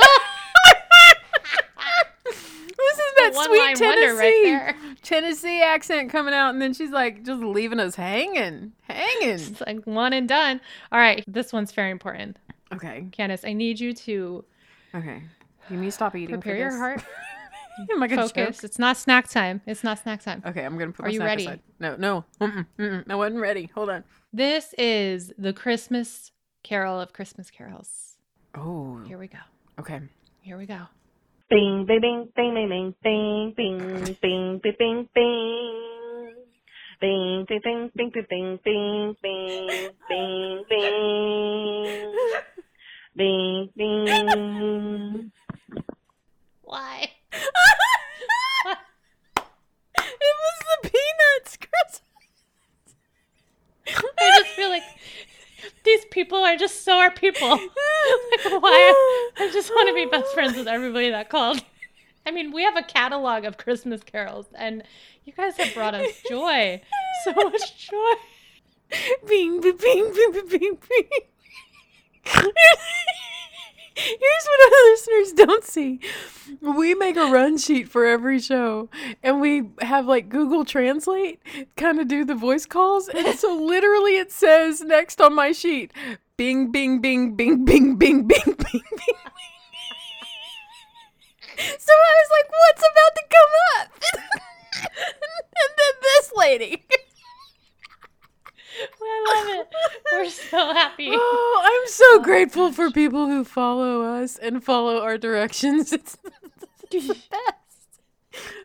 this 2.76 2.98
is 2.98 3.12
that 3.16 3.34
sweet 3.34 3.76
Tennessee 3.76 4.54
right 4.54 4.74
Tennessee 5.02 5.60
accent 5.60 6.10
coming 6.10 6.32
out, 6.32 6.50
and 6.50 6.62
then 6.62 6.72
she's 6.72 6.90
like 6.90 7.24
just 7.24 7.42
leaving 7.42 7.80
us 7.80 7.96
hanging, 7.96 8.72
hanging. 8.82 9.28
It's 9.28 9.60
like 9.60 9.84
one 9.86 10.12
and 10.12 10.28
done. 10.28 10.60
All 10.92 11.00
right, 11.00 11.24
this 11.26 11.52
one's 11.52 11.72
very 11.72 11.90
important. 11.90 12.36
Okay, 12.72 13.06
Candace, 13.10 13.44
I 13.44 13.54
need 13.54 13.80
you 13.80 13.92
to. 13.92 14.44
Okay, 14.94 15.22
you 15.68 15.76
need 15.76 15.86
to 15.86 15.92
stop 15.92 16.14
eating. 16.14 16.40
Prepare 16.40 16.58
your 16.58 16.76
heart. 16.76 17.02
Am 17.92 18.02
I 18.02 18.06
gonna 18.06 18.22
focus? 18.22 18.58
Choke? 18.58 18.64
It's 18.64 18.78
not 18.78 18.96
snack 18.96 19.28
time. 19.28 19.60
It's 19.66 19.82
not 19.82 19.98
snack 19.98 20.22
time. 20.22 20.42
Okay, 20.46 20.64
I'm 20.64 20.78
gonna 20.78 20.92
put. 20.92 21.06
Are 21.06 21.10
you 21.10 21.20
ready? 21.20 21.44
Aside. 21.44 21.60
No, 21.80 21.96
no, 21.96 22.24
mm-mm, 22.40 22.66
mm-mm. 22.78 23.04
I 23.10 23.14
wasn't 23.16 23.40
ready. 23.40 23.68
Hold 23.74 23.90
on. 23.90 24.04
This 24.32 24.74
is 24.78 25.32
the 25.38 25.52
Christmas 25.52 26.30
Carol 26.66 27.00
of 27.00 27.12
Christmas 27.12 27.48
Carols. 27.48 28.16
Oh. 28.56 29.00
Here 29.06 29.18
we 29.18 29.28
go. 29.28 29.38
Okay. 29.78 30.00
Here 30.42 30.58
we 30.58 30.66
go. 30.66 30.80
Bing, 31.48 31.86
bing, 31.86 32.00
bing, 32.00 32.28
bing, 32.34 32.54
bing, 32.54 32.94
bing, 33.04 33.54
bing, 33.56 34.16
bing, 34.20 34.60
bing, 34.60 34.60
bing, 34.76 35.08
bing. 35.14 36.34
Bing, 37.00 37.46
bing, 37.48 37.62
bing, 37.62 37.90
bing, 37.94 38.10
bing, 38.28 38.58
bing, 38.64 39.16
bing, 39.22 39.70
bing, 40.08 40.64
bing, 40.68 42.14
bing, 43.14 43.70
bing, 43.76 44.26
bing. 44.26 45.32
Why? 46.62 47.08
it 48.64 48.78
was 50.42 50.58
the 50.66 50.90
Peanuts 50.90 51.58
Christmas. 51.58 52.02
I 54.18 54.40
just 54.42 54.56
feel 54.56 54.70
like 54.70 54.82
these 55.84 56.04
people 56.06 56.38
are 56.38 56.56
just 56.56 56.84
so 56.84 56.98
our 56.98 57.10
people. 57.10 57.48
like, 57.50 57.60
why? 58.44 59.30
I 59.38 59.50
just 59.52 59.70
want 59.70 59.88
to 59.88 59.94
be 59.94 60.06
best 60.06 60.32
friends 60.34 60.56
with 60.56 60.68
everybody 60.68 61.10
that 61.10 61.28
called. 61.28 61.62
I 62.26 62.30
mean, 62.30 62.52
we 62.52 62.64
have 62.64 62.76
a 62.76 62.82
catalog 62.82 63.44
of 63.44 63.56
Christmas 63.56 64.02
carols, 64.02 64.46
and 64.54 64.82
you 65.24 65.32
guys 65.32 65.56
have 65.56 65.72
brought 65.74 65.94
us 65.94 66.10
joy. 66.28 66.82
So 67.24 67.32
much 67.32 67.88
joy. 67.88 68.14
Bing, 69.28 69.60
bing, 69.60 69.76
bing, 69.76 70.12
bing, 70.12 70.48
bing, 70.48 70.78
bing. 70.88 71.08
Here's 73.96 74.44
what 74.44 74.72
our 74.72 74.84
listeners 74.90 75.32
don't 75.32 75.64
see. 75.64 76.00
We 76.60 76.94
make 76.94 77.16
a 77.16 77.30
run 77.30 77.56
sheet 77.56 77.88
for 77.88 78.04
every 78.04 78.38
show 78.38 78.90
and 79.22 79.40
we 79.40 79.70
have 79.80 80.06
like 80.06 80.28
Google 80.28 80.66
Translate 80.66 81.40
kind 81.76 81.98
of 81.98 82.06
do 82.06 82.24
the 82.24 82.34
voice 82.34 82.66
calls. 82.66 83.08
And 83.08 83.38
so 83.38 83.54
literally 83.60 84.18
it 84.18 84.30
says 84.30 84.82
next 84.82 85.20
on 85.20 85.34
my 85.34 85.52
sheet 85.52 85.92
bing, 86.36 86.70
bing, 86.70 87.00
bing, 87.00 87.34
bing, 87.34 87.64
bing, 87.64 87.94
bing, 87.94 88.26
bing, 88.26 88.52
bing, 88.52 88.54
bing. 88.58 88.82
So 91.78 91.92
I 91.92 92.12
was 92.20 92.30
like, 92.30 92.50
what's 92.50 92.82
about 92.92 93.14
to 93.16 93.22
come 93.32 93.52
up? 93.80 93.88
and 95.32 95.72
then 95.78 95.94
this 96.02 96.32
lady. 96.36 96.84
I 99.02 99.44
love 99.44 99.60
it. 99.60 99.68
We're 100.12 100.30
so 100.30 100.72
happy. 100.72 101.10
Oh, 101.18 101.62
I'm 101.64 101.88
so 101.88 102.04
oh, 102.08 102.20
grateful 102.22 102.68
gosh. 102.68 102.76
for 102.76 102.90
people 102.90 103.26
who 103.26 103.44
follow 103.44 104.02
us 104.02 104.36
and 104.36 104.62
follow 104.62 105.00
our 105.00 105.18
directions. 105.18 105.92
It's, 106.92 107.08
the 107.08 107.16
best. 107.30 108.00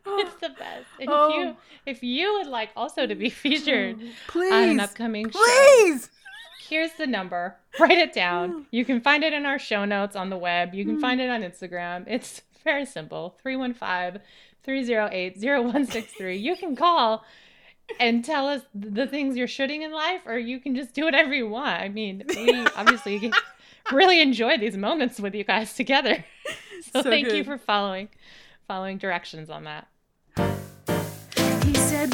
It's 0.05 0.35
the 0.35 0.49
best. 0.49 0.85
And 0.99 1.09
oh. 1.09 1.29
if 1.29 1.35
you 1.35 1.45
oh. 1.45 1.57
if 1.87 2.03
you 2.03 2.33
would 2.33 2.47
like 2.47 2.69
also 2.75 3.07
to 3.07 3.15
be 3.15 3.29
mm-hmm. 3.29 3.35
featured 3.35 3.99
please, 4.27 4.53
on 4.53 4.63
an 4.69 4.79
upcoming 4.79 5.29
please. 5.29 6.03
show, 6.03 6.09
here's 6.69 6.93
the 6.93 7.07
number. 7.07 7.57
Write 7.79 7.97
it 7.97 8.13
down. 8.13 8.51
Oh. 8.53 8.65
You 8.69 8.85
can 8.85 9.01
find 9.01 9.23
it 9.23 9.33
in 9.33 9.47
our 9.47 9.57
show 9.57 9.85
notes 9.85 10.15
on 10.15 10.29
the 10.29 10.37
web. 10.37 10.75
You 10.75 10.85
can 10.85 10.99
find 10.99 11.19
mm. 11.19 11.23
it 11.23 11.29
on 11.29 11.41
Instagram. 11.41 12.05
It's 12.07 12.43
very 12.63 12.85
simple. 12.85 13.37
315 13.41 14.21
308 14.63 15.37
0163. 15.37 16.37
You 16.37 16.55
can 16.55 16.75
call 16.75 17.25
and 17.99 18.23
tell 18.23 18.47
us 18.47 18.61
the 18.73 19.07
things 19.07 19.35
you're 19.35 19.47
shooting 19.47 19.81
in 19.81 19.91
life, 19.91 20.21
or 20.25 20.37
you 20.37 20.59
can 20.59 20.75
just 20.75 20.93
do 20.93 21.05
whatever 21.05 21.33
you 21.33 21.47
want. 21.47 21.81
I 21.81 21.89
mean, 21.89 22.23
we 22.29 22.65
obviously 22.75 23.31
really 23.91 24.21
enjoy 24.21 24.57
these 24.57 24.77
moments 24.77 25.19
with 25.19 25.35
you 25.35 25.43
guys 25.43 25.73
together. 25.73 26.25
So, 26.93 27.03
so 27.03 27.11
thank 27.11 27.27
good. 27.27 27.37
you 27.37 27.43
for 27.43 27.59
following 27.59 28.09
following 28.67 28.97
directions 28.97 29.51
on 29.51 29.65
that. 29.65 29.87
He 31.63 31.75
said 31.75 32.09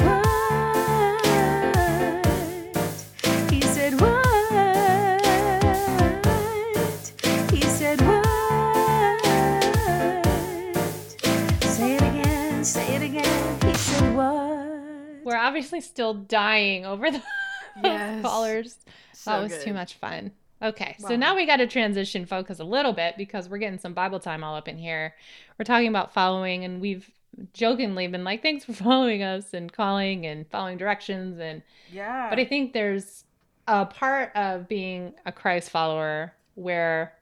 obviously 15.36 15.80
still 15.80 16.14
dying 16.14 16.86
over 16.86 17.10
the 17.10 17.22
yes. 17.82 18.22
callers. 18.22 18.78
So 19.12 19.30
that 19.30 19.42
was 19.42 19.52
good. 19.52 19.62
too 19.62 19.72
much 19.74 19.94
fun. 19.94 20.32
Okay, 20.60 20.96
wow. 21.00 21.08
so 21.10 21.16
now 21.16 21.36
we 21.36 21.46
got 21.46 21.56
to 21.56 21.66
transition 21.66 22.26
focus 22.26 22.58
a 22.58 22.64
little 22.64 22.92
bit 22.92 23.16
because 23.16 23.48
we're 23.48 23.58
getting 23.58 23.78
some 23.78 23.94
Bible 23.94 24.18
time 24.18 24.42
all 24.42 24.56
up 24.56 24.66
in 24.66 24.76
here. 24.76 25.14
We're 25.56 25.64
talking 25.64 25.88
about 25.88 26.12
following, 26.12 26.64
and 26.64 26.80
we've 26.80 27.08
jokingly 27.52 28.08
been 28.08 28.24
like, 28.24 28.42
"Thanks 28.42 28.64
for 28.64 28.72
following 28.84 29.22
us 29.22 29.54
and 29.54 29.72
calling 29.72 30.26
and 30.26 30.48
following 30.50 30.76
directions." 30.76 31.38
And 31.38 31.62
yeah, 31.92 32.28
but 32.28 32.40
I 32.40 32.44
think 32.44 32.72
there's 32.72 33.24
a 33.68 33.86
part 33.86 34.34
of 34.34 34.66
being 34.68 35.14
a 35.26 35.30
Christ 35.30 35.70
follower 35.70 36.32
where 36.54 37.14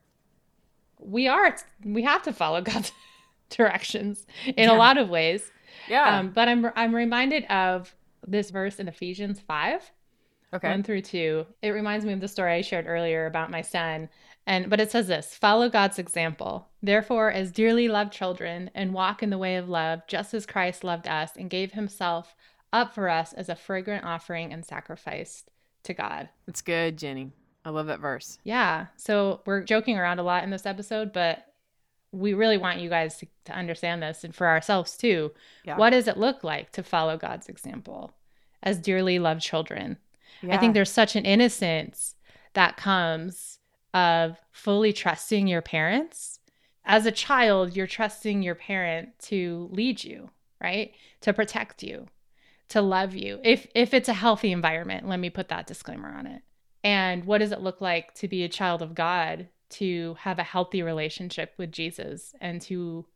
we 0.99 1.29
are 1.29 1.57
we 1.85 2.03
have 2.03 2.23
to 2.23 2.33
follow 2.33 2.61
God's 2.63 2.93
directions 3.51 4.27
in 4.47 4.55
yeah. 4.57 4.73
a 4.73 4.77
lot 4.77 4.97
of 4.97 5.09
ways. 5.11 5.51
Yeah. 5.89 6.19
Um, 6.19 6.31
but 6.31 6.49
I'm 6.49 6.71
I'm 6.75 6.95
reminded 6.95 7.45
of 7.45 7.95
this 8.27 8.51
verse 8.51 8.81
in 8.81 8.89
Ephesians 8.89 9.41
five 9.41 9.91
Okay. 10.57 10.71
One 10.71 10.83
through 10.83 11.03
two. 11.03 11.47
It 11.61 11.71
reminds 11.71 12.05
me 12.05 12.13
of 12.13 12.21
the 12.21 12.29
story 12.29 12.55
I 12.55 12.61
shared 12.63 12.87
earlier 12.87 13.27
about 13.27 13.51
my 13.51 13.63
son. 13.63 14.09
And 14.47 14.71
but 14.71 14.81
it 14.81 14.91
says 14.91 15.09
this 15.09 15.35
follow 15.35 15.69
God's 15.69 15.99
example. 15.99 16.69
Therefore, 16.83 17.31
as 17.31 17.51
dearly 17.51 17.89
loved 17.89 18.13
children, 18.13 18.71
and 18.75 18.95
walk 18.95 19.23
in 19.23 19.31
the 19.31 19.39
way 19.39 19.57
of 19.57 19.69
love, 19.69 20.01
just 20.07 20.35
as 20.35 20.47
Christ 20.47 20.85
loved 20.85 21.09
us 21.09 21.33
and 21.37 21.51
gave 21.51 21.73
himself 21.73 22.35
up 22.73 22.95
for 22.95 23.09
us 23.09 23.33
as 23.33 23.49
a 23.49 23.57
fragrant 23.57 24.05
offering 24.05 24.53
and 24.53 24.65
sacrifice 24.65 25.45
to 25.83 25.95
God. 25.95 26.29
It's 26.47 26.63
good, 26.63 26.97
Jenny. 26.97 27.33
I 27.65 27.71
love 27.71 27.87
that 27.87 28.01
verse. 28.01 28.39
Yeah. 28.45 28.87
So 28.97 29.41
we're 29.47 29.63
joking 29.63 29.99
around 29.99 30.21
a 30.21 30.23
lot 30.23 30.45
in 30.45 30.51
this 30.51 30.67
episode, 30.67 31.13
but 31.13 31.46
we 32.17 32.35
really 32.35 32.57
want 32.57 32.81
you 32.81 32.89
guys 32.89 33.19
to, 33.19 33.27
to 33.45 33.53
understand 33.53 34.03
this 34.03 34.25
and 34.25 34.35
for 34.35 34.47
ourselves 34.47 34.97
too. 34.97 35.33
Yeah. 35.65 35.77
What 35.77 35.91
does 35.91 36.09
it 36.09 36.17
look 36.17 36.43
like 36.43 36.73
to 36.73 36.83
follow 36.83 37.17
God's 37.17 37.49
example 37.49 38.13
as 38.63 38.79
dearly 38.79 39.19
loved 39.19 39.43
children? 39.43 39.99
Yeah. 40.43 40.55
I 40.55 40.59
think 40.59 40.75
there's 40.75 40.91
such 40.91 41.17
an 41.17 41.25
innocence 41.25 42.15
that 42.55 42.77
comes 42.77 43.59
of 43.95 44.39
fully 44.51 44.93
trusting 44.93 45.47
your 45.47 45.63
parents. 45.63 46.41
As 46.85 47.07
a 47.07 47.13
child, 47.13 47.77
you're 47.77 47.87
trusting 47.87 48.43
your 48.43 48.55
parent 48.55 49.19
to 49.25 49.69
lead 49.73 50.05
you, 50.05 50.31
right? 50.61 50.93
To 51.23 51.33
protect 51.33 51.83
you, 51.83 52.07
to 52.69 52.81
love 52.81 53.15
you. 53.15 53.41
If 53.43 53.67
if 53.75 53.93
it's 53.93 54.09
a 54.09 54.15
healthy 54.15 54.53
environment, 54.53 55.09
let 55.09 55.19
me 55.19 55.31
put 55.31 55.49
that 55.49 55.67
disclaimer 55.67 56.09
on 56.09 56.27
it. 56.27 56.43
And 56.85 57.25
what 57.25 57.39
does 57.39 57.53
it 57.53 57.61
look 57.61 57.81
like 57.81 58.15
to 58.15 58.29
be 58.29 58.45
a 58.45 58.49
child 58.49 58.81
of 58.81 58.95
God, 58.95 59.49
to 59.71 60.17
have 60.21 60.39
a 60.39 60.45
healthy 60.45 60.83
relationship 60.83 61.55
with 61.57 61.73
Jesus 61.73 62.35
and 62.41 62.61
to 62.63 63.07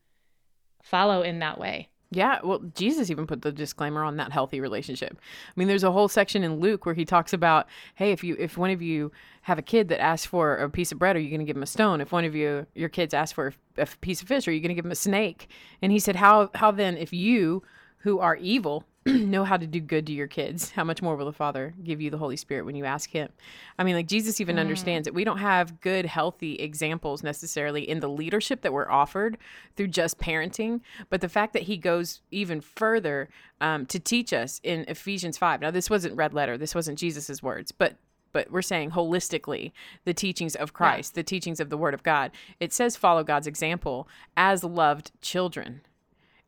follow 0.83 1.23
in 1.23 1.39
that 1.41 1.59
way? 1.59 1.89
Yeah, 2.13 2.41
well, 2.43 2.59
Jesus 2.75 3.09
even 3.09 3.29
put 3.29 3.43
the 3.43 3.53
disclaimer 3.53 4.03
on 4.03 4.17
that 4.17 4.33
healthy 4.33 4.61
relationship. 4.61 5.17
I 5.17 5.53
mean, 5.55 5.69
there's 5.69 5.85
a 5.85 5.93
whole 5.93 6.09
section 6.09 6.43
in 6.43 6.59
Luke 6.59 6.85
where 6.85 6.95
he 6.95 7.05
talks 7.05 7.33
about, 7.33 7.69
hey, 7.95 8.11
if 8.11 8.25
you 8.25 8.35
if 8.37 8.59
one 8.59 8.71
of 8.71 8.83
you 8.83 9.13
have 9.43 9.61
a 9.61 9.63
kid 9.63 9.89
that 9.89 10.01
asks 10.01 10.27
for 10.27 10.57
a 10.57 10.69
piece 10.69 10.91
of 10.91 10.99
bread, 10.99 11.15
are 11.15 11.21
you 11.21 11.31
going 11.31 11.39
to 11.39 11.47
give 11.47 11.57
him 11.57 11.63
a 11.63 11.67
stone? 11.67 12.01
If 12.01 12.11
one 12.11 12.25
of 12.25 12.35
you 12.35 12.67
your 12.75 12.89
kids 12.89 13.15
ask 13.15 13.33
for 13.33 13.55
a 13.79 13.87
piece 14.01 14.23
of 14.23 14.29
fish, 14.29 14.49
are 14.49 14.53
you 14.53 14.59
going 14.59 14.71
to 14.71 14.75
give 14.75 14.85
him 14.85 14.91
a 14.91 14.97
snake? 14.97 15.49
And 15.83 15.93
he 15.93 16.01
said, 16.01 16.17
how 16.17 16.51
how 16.57 16.73
then 16.73 16.97
if 16.97 17.13
you 17.13 17.63
who 17.99 18.19
are 18.19 18.35
evil 18.35 18.85
know 19.07 19.45
how 19.45 19.57
to 19.57 19.67
do 19.67 19.81
good 19.81 20.07
to 20.07 20.13
your 20.13 20.27
kids, 20.27 20.71
how 20.73 20.85
much 20.85 21.01
more 21.01 21.17
will 21.17 21.25
the 21.25 21.33
Father 21.33 21.75
give 21.83 22.03
you 22.03 22.11
the 22.11 22.19
Holy 22.19 22.37
Spirit 22.37 22.67
when 22.67 22.77
you 22.77 22.85
ask 22.85 23.11
Him? 23.11 23.31
I 23.79 23.85
mean, 23.85 23.95
like 23.95 24.07
Jesus 24.07 24.41
even 24.41 24.57
mm. 24.57 24.61
understands 24.61 25.07
that 25.07 25.15
we 25.15 25.25
don't 25.25 25.39
have 25.39 25.81
good, 25.81 26.05
healthy 26.05 26.57
examples 26.57 27.23
necessarily 27.23 27.89
in 27.89 28.01
the 28.01 28.09
leadership 28.09 28.61
that 28.61 28.75
we're 28.75 28.91
offered 28.91 29.39
through 29.75 29.89
just 29.89 30.19
parenting, 30.19 30.81
but 31.09 31.23
the 31.23 31.31
fact 31.31 31.55
that 31.55 31.63
He 31.63 31.79
goes 31.79 32.21
even 32.31 32.61
further 32.61 33.31
um, 33.63 33.87
to 33.87 33.99
teach 33.99 34.35
us 34.35 34.61
in 34.63 34.85
Ephesians 34.87 35.39
5. 35.39 35.63
Now, 35.63 35.71
this 35.71 35.89
wasn't 35.89 36.17
red 36.17 36.35
letter, 36.35 36.59
this 36.59 36.75
wasn't 36.75 36.99
Jesus's 36.99 37.43
words, 37.43 37.73
but 37.73 37.97
but 38.33 38.49
we're 38.49 38.63
saying 38.63 38.93
holistically 38.93 39.73
the 40.05 40.15
teachings 40.15 40.55
of 40.55 40.73
Christ, 40.73 41.13
yeah. 41.13 41.21
the 41.21 41.25
teachings 41.25 41.59
of 41.59 41.69
the 41.69 41.77
Word 41.77 41.95
of 41.95 42.05
God. 42.05 42.31
It 42.61 42.73
says 42.73 42.97
follow 42.97 43.25
God's 43.25 43.49
example 43.49 44.07
as 44.37 44.63
loved 44.63 45.11
children 45.21 45.81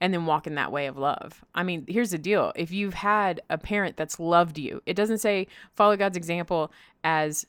and 0.03 0.13
then 0.13 0.27
walk 0.27 0.49
in 0.49 0.57
that 0.57 0.73
way 0.73 0.87
of 0.87 0.99
love. 0.99 1.45
I 1.55 1.63
mean, 1.63 1.85
here's 1.87 2.11
the 2.11 2.19
deal. 2.19 2.53
If 2.57 2.73
you've 2.73 2.93
had 2.93 3.41
a 3.49 3.57
parent 3.57 3.97
that's 3.97 4.19
loved 4.19 4.59
you, 4.59 4.83
it 4.85 4.95
doesn't 4.95 5.19
say 5.19 5.47
follow 5.77 5.97
God's 5.97 6.17
example 6.17 6.73
as 7.05 7.47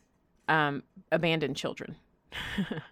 um, 0.47 0.83
abandoned 1.11 1.57
children. 1.57 1.95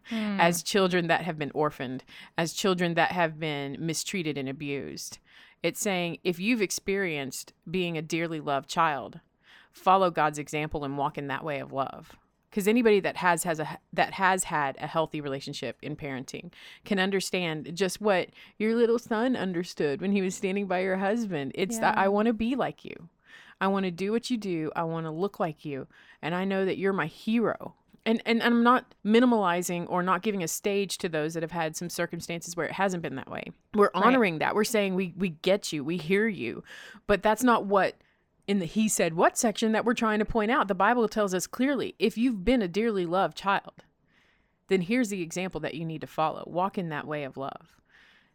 mm. 0.10 0.40
As 0.40 0.62
children 0.62 1.08
that 1.08 1.22
have 1.22 1.38
been 1.40 1.52
orphaned, 1.56 2.04
as 2.38 2.54
children 2.54 2.94
that 2.94 3.12
have 3.12 3.40
been 3.40 3.76
mistreated 3.80 4.38
and 4.38 4.48
abused. 4.48 5.18
It's 5.64 5.80
saying 5.80 6.20
if 6.24 6.40
you've 6.40 6.62
experienced 6.62 7.54
being 7.70 7.98
a 7.98 8.04
dearly 8.04 8.40
loved 8.40 8.70
child, 8.70 9.20
follow 9.72 10.12
God's 10.12 10.38
example 10.38 10.84
and 10.84 10.96
walk 10.96 11.18
in 11.18 11.28
that 11.28 11.44
way 11.44 11.60
of 11.60 11.72
love 11.72 12.18
because 12.52 12.68
anybody 12.68 13.00
that 13.00 13.18
has 13.18 13.44
has 13.44 13.60
a 13.60 13.80
that 13.94 14.14
has 14.14 14.44
had 14.46 14.78
a 14.80 14.88
healthy 14.88 15.22
relationship 15.22 15.78
in 15.82 15.96
parenting 15.96 16.52
can 16.86 17.00
understand 17.00 17.72
just 17.74 18.02
what 18.02 18.30
your 18.58 18.76
little 18.76 19.00
son 19.00 19.36
understood 19.36 20.02
when 20.02 20.12
he 20.12 20.22
was 20.22 20.36
standing 20.36 20.68
by 20.68 20.80
your 20.80 20.98
husband. 20.98 21.54
It's 21.56 21.76
yeah. 21.76 21.82
that 21.82 21.98
i 21.98 22.08
want 22.08 22.28
to 22.28 22.34
be 22.34 22.56
like 22.56 22.86
you. 22.86 23.10
I 23.60 23.68
want 23.68 23.86
to 23.86 23.92
do 23.92 24.12
what 24.12 24.30
you 24.30 24.38
do. 24.38 24.72
I 24.76 24.84
want 24.84 25.06
to 25.06 25.12
look 25.12 25.40
like 25.40 25.66
you. 25.66 25.88
And 26.22 26.36
i 26.36 26.44
know 26.46 26.66
that 26.66 26.78
you're 26.78 26.94
my 26.94 27.08
hero. 27.08 27.76
And, 28.04 28.22
and 28.26 28.42
and 28.42 28.54
i'm 28.54 28.64
not 28.64 28.96
minimalizing 29.06 29.86
or 29.88 30.02
not 30.02 30.24
giving 30.24 30.44
a 30.44 30.48
stage 30.48 30.98
to 31.00 31.10
those 31.10 31.36
that 31.36 31.44
have 31.44 31.52
had 31.52 31.76
some 31.76 31.90
circumstances 31.90 32.56
where 32.56 32.66
it 32.66 32.74
hasn't 32.74 33.04
been 33.04 33.16
that 33.16 33.30
way. 33.30 33.46
We're 33.74 33.92
honoring 33.94 34.36
right. 34.36 34.40
that. 34.40 34.56
We're 34.56 34.64
saying 34.66 34.96
we 34.96 35.14
we 35.18 35.30
get 35.30 35.72
you. 35.72 35.84
We 35.84 35.98
hear 35.98 36.28
you. 36.28 36.64
But 37.08 37.24
that's 37.24 37.44
not 37.44 37.66
what 37.66 37.96
in 38.52 38.60
the 38.60 38.66
he 38.66 38.90
said 38.90 39.14
what 39.14 39.38
section 39.38 39.72
that 39.72 39.86
we're 39.86 39.94
trying 39.94 40.20
to 40.20 40.26
point 40.26 40.52
out. 40.52 40.68
The 40.68 40.76
Bible 40.76 41.08
tells 41.08 41.34
us 41.34 41.48
clearly 41.48 41.96
if 42.00 42.18
you've 42.18 42.44
been 42.44 42.62
a 42.62 42.68
dearly 42.68 43.06
loved 43.06 43.38
child, 43.38 43.86
then 44.68 44.82
here's 44.82 45.08
the 45.08 45.22
example 45.22 45.62
that 45.62 45.74
you 45.74 45.86
need 45.86 46.02
to 46.02 46.08
follow. 46.08 46.44
Walk 46.46 46.78
in 46.78 46.90
that 46.90 47.08
way 47.08 47.24
of 47.24 47.38
love. 47.38 47.78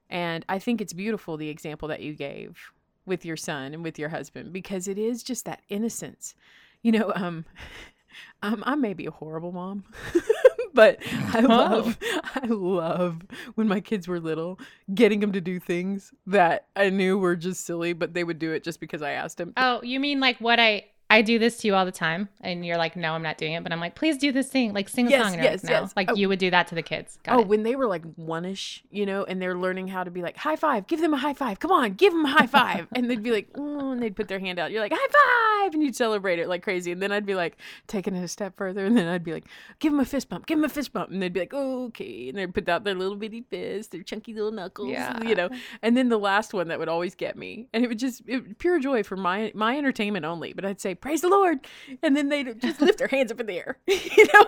And 0.08 0.42
I 0.48 0.58
think 0.58 0.80
it's 0.80 0.94
beautiful 0.94 1.36
the 1.36 1.50
example 1.50 1.86
that 1.88 2.00
you 2.00 2.14
gave 2.14 2.72
with 3.04 3.26
your 3.26 3.36
son 3.36 3.74
and 3.74 3.82
with 3.82 3.98
your 3.98 4.08
husband 4.08 4.54
because 4.54 4.88
it 4.88 4.96
is 4.96 5.22
just 5.22 5.44
that 5.44 5.60
innocence. 5.68 6.34
You 6.80 6.92
know, 6.92 7.12
um, 7.14 7.44
um 8.42 8.64
I 8.66 8.74
may 8.74 8.94
be 8.94 9.04
a 9.04 9.10
horrible 9.10 9.52
mom. 9.52 9.84
but 10.76 10.98
I 11.34 11.40
oh. 11.42 11.48
love 11.48 11.98
I 12.36 12.46
love 12.46 13.22
when 13.56 13.66
my 13.66 13.80
kids 13.80 14.06
were 14.06 14.20
little 14.20 14.60
getting 14.94 15.18
them 15.18 15.32
to 15.32 15.40
do 15.40 15.58
things 15.58 16.12
that 16.26 16.66
I 16.76 16.90
knew 16.90 17.18
were 17.18 17.34
just 17.34 17.64
silly, 17.64 17.94
but 17.94 18.14
they 18.14 18.22
would 18.22 18.38
do 18.38 18.52
it 18.52 18.62
just 18.62 18.78
because 18.78 19.02
I 19.02 19.12
asked 19.12 19.38
them. 19.38 19.54
Oh, 19.56 19.82
you 19.82 19.98
mean 19.98 20.20
like 20.20 20.38
what 20.38 20.60
I 20.60 20.84
I 21.08 21.22
do 21.22 21.38
this 21.38 21.58
to 21.58 21.68
you 21.68 21.76
all 21.76 21.84
the 21.84 21.92
time, 21.92 22.28
and 22.40 22.66
you're 22.66 22.78
like, 22.78 22.96
no, 22.96 23.12
I'm 23.12 23.22
not 23.22 23.38
doing 23.38 23.52
it. 23.52 23.62
But 23.62 23.72
I'm 23.72 23.78
like, 23.78 23.94
please 23.94 24.18
do 24.18 24.32
this 24.32 24.48
thing, 24.48 24.72
like 24.72 24.88
sing 24.88 25.06
a 25.06 25.10
yes, 25.10 25.22
song. 25.22 25.34
And 25.34 25.42
yes, 25.42 25.62
like, 25.62 25.70
no. 25.70 25.80
yes. 25.80 25.92
Like 25.94 26.10
oh. 26.10 26.14
you 26.16 26.28
would 26.28 26.40
do 26.40 26.50
that 26.50 26.66
to 26.68 26.74
the 26.74 26.82
kids. 26.82 27.18
Got 27.22 27.36
oh, 27.36 27.40
it. 27.42 27.46
when 27.46 27.62
they 27.62 27.76
were 27.76 27.86
like 27.86 28.02
one-ish, 28.16 28.82
you 28.90 29.06
know, 29.06 29.22
and 29.22 29.40
they're 29.40 29.56
learning 29.56 29.86
how 29.86 30.02
to 30.02 30.10
be 30.10 30.20
like 30.20 30.36
high 30.36 30.56
five, 30.56 30.88
give 30.88 31.00
them 31.00 31.14
a 31.14 31.16
high 31.16 31.34
five, 31.34 31.60
come 31.60 31.70
on, 31.70 31.92
give 31.92 32.12
them 32.12 32.24
a 32.24 32.28
high 32.28 32.48
five, 32.48 32.88
and 32.96 33.08
they'd 33.08 33.22
be 33.22 33.30
like, 33.30 33.48
oh, 33.54 33.92
and 33.92 34.02
they'd 34.02 34.16
put 34.16 34.26
their 34.26 34.40
hand 34.40 34.58
out. 34.58 34.72
You're 34.72 34.80
like 34.80 34.92
high 34.94 35.62
five, 35.62 35.74
and 35.74 35.82
you'd 35.82 35.94
celebrate 35.94 36.40
it 36.40 36.48
like 36.48 36.64
crazy. 36.64 36.90
And 36.90 37.00
then 37.00 37.12
I'd 37.12 37.26
be 37.26 37.36
like 37.36 37.56
taking 37.86 38.16
it 38.16 38.24
a 38.24 38.28
step 38.28 38.56
further, 38.56 38.84
and 38.84 38.96
then 38.96 39.06
I'd 39.06 39.22
be 39.22 39.32
like, 39.32 39.44
give 39.78 39.92
them 39.92 40.00
a 40.00 40.04
fist 40.04 40.28
bump, 40.28 40.46
give 40.46 40.58
them 40.58 40.64
a 40.64 40.68
fist 40.68 40.92
bump, 40.92 41.10
and 41.10 41.22
they'd 41.22 41.32
be 41.32 41.40
like, 41.40 41.54
okay, 41.54 42.30
and 42.30 42.38
they'd 42.38 42.52
put 42.52 42.68
out 42.68 42.82
their 42.82 42.96
little 42.96 43.16
bitty 43.16 43.42
fist, 43.42 43.92
their 43.92 44.02
chunky 44.02 44.34
little 44.34 44.50
knuckles, 44.50 44.90
yeah. 44.90 45.22
you 45.22 45.36
know. 45.36 45.50
And 45.82 45.96
then 45.96 46.08
the 46.08 46.18
last 46.18 46.52
one 46.52 46.66
that 46.66 46.80
would 46.80 46.88
always 46.88 47.14
get 47.14 47.36
me, 47.36 47.68
and 47.72 47.84
it 47.84 47.88
would 47.88 48.00
just 48.00 48.22
it, 48.26 48.58
pure 48.58 48.80
joy 48.80 49.04
for 49.04 49.16
my 49.16 49.52
my 49.54 49.78
entertainment 49.78 50.24
only. 50.24 50.52
But 50.52 50.64
I'd 50.64 50.80
say, 50.80 50.95
praise 50.96 51.20
the 51.20 51.28
Lord 51.28 51.60
and 52.02 52.16
then 52.16 52.28
they 52.28 52.44
just 52.44 52.80
lift 52.80 52.98
their 52.98 53.08
hands 53.08 53.30
up 53.30 53.40
in 53.40 53.46
the 53.46 53.58
air, 53.58 53.78
you 53.86 54.26
know. 54.32 54.44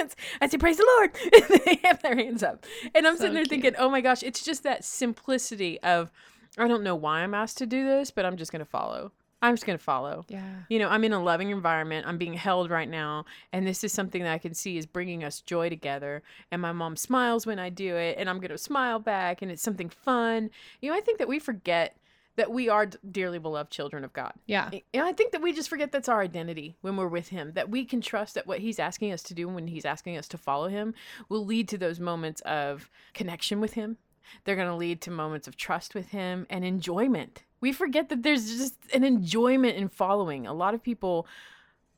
I 0.40 0.48
say, 0.48 0.58
"Praise 0.58 0.76
the 0.76 0.86
Lord," 0.96 1.16
and 1.32 1.60
they 1.64 1.80
have 1.84 2.02
their 2.02 2.16
hands 2.16 2.42
up, 2.42 2.64
and 2.94 3.06
I'm 3.06 3.14
so 3.16 3.22
sitting 3.22 3.34
there 3.34 3.44
cute. 3.44 3.62
thinking, 3.62 3.74
"Oh 3.78 3.88
my 3.88 4.00
gosh, 4.00 4.22
it's 4.22 4.44
just 4.44 4.62
that 4.62 4.84
simplicity 4.84 5.80
of." 5.82 6.10
I 6.56 6.66
don't 6.66 6.82
know 6.82 6.96
why 6.96 7.20
I'm 7.20 7.34
asked 7.34 7.58
to 7.58 7.66
do 7.66 7.84
this, 7.84 8.10
but 8.10 8.24
I'm 8.24 8.36
just 8.36 8.50
going 8.50 8.60
to 8.60 8.70
follow. 8.70 9.12
I'm 9.40 9.54
just 9.54 9.64
going 9.64 9.78
to 9.78 9.84
follow. 9.84 10.24
Yeah. 10.28 10.42
You 10.68 10.80
know, 10.80 10.88
I'm 10.88 11.04
in 11.04 11.12
a 11.12 11.22
loving 11.22 11.50
environment. 11.50 12.06
I'm 12.08 12.18
being 12.18 12.34
held 12.34 12.68
right 12.68 12.88
now. 12.88 13.26
And 13.52 13.64
this 13.64 13.84
is 13.84 13.92
something 13.92 14.24
that 14.24 14.32
I 14.32 14.38
can 14.38 14.54
see 14.54 14.76
is 14.76 14.86
bringing 14.86 15.22
us 15.22 15.40
joy 15.40 15.68
together. 15.68 16.22
And 16.50 16.60
my 16.60 16.72
mom 16.72 16.96
smiles 16.96 17.46
when 17.46 17.60
I 17.60 17.68
do 17.68 17.94
it. 17.94 18.16
And 18.18 18.28
I'm 18.28 18.38
going 18.40 18.50
to 18.50 18.58
smile 18.58 18.98
back. 18.98 19.40
And 19.40 19.52
it's 19.52 19.62
something 19.62 19.88
fun. 19.88 20.50
You 20.80 20.90
know, 20.90 20.96
I 20.96 21.00
think 21.00 21.18
that 21.18 21.28
we 21.28 21.38
forget 21.38 21.96
that 22.38 22.52
we 22.52 22.68
are 22.68 22.86
dearly 22.86 23.40
beloved 23.40 23.70
children 23.70 24.04
of 24.04 24.12
God. 24.12 24.32
Yeah. 24.46 24.70
And 24.94 25.02
I 25.02 25.12
think 25.12 25.32
that 25.32 25.42
we 25.42 25.52
just 25.52 25.68
forget 25.68 25.90
that's 25.90 26.08
our 26.08 26.22
identity 26.22 26.76
when 26.82 26.96
we're 26.96 27.08
with 27.08 27.28
Him, 27.28 27.50
that 27.54 27.68
we 27.68 27.84
can 27.84 28.00
trust 28.00 28.36
that 28.36 28.46
what 28.46 28.60
He's 28.60 28.78
asking 28.78 29.12
us 29.12 29.24
to 29.24 29.34
do 29.34 29.48
when 29.48 29.66
He's 29.66 29.84
asking 29.84 30.16
us 30.16 30.28
to 30.28 30.38
follow 30.38 30.68
Him 30.68 30.94
will 31.28 31.44
lead 31.44 31.68
to 31.68 31.78
those 31.78 31.98
moments 31.98 32.40
of 32.42 32.88
connection 33.12 33.60
with 33.60 33.72
Him. 33.72 33.96
They're 34.44 34.54
going 34.54 34.68
to 34.68 34.76
lead 34.76 35.00
to 35.02 35.10
moments 35.10 35.48
of 35.48 35.56
trust 35.56 35.96
with 35.96 36.10
Him 36.10 36.46
and 36.48 36.64
enjoyment. 36.64 37.42
We 37.60 37.72
forget 37.72 38.08
that 38.08 38.22
there's 38.22 38.56
just 38.56 38.76
an 38.94 39.02
enjoyment 39.02 39.76
in 39.76 39.88
following. 39.88 40.46
A 40.46 40.54
lot 40.54 40.74
of 40.74 40.82
people 40.82 41.26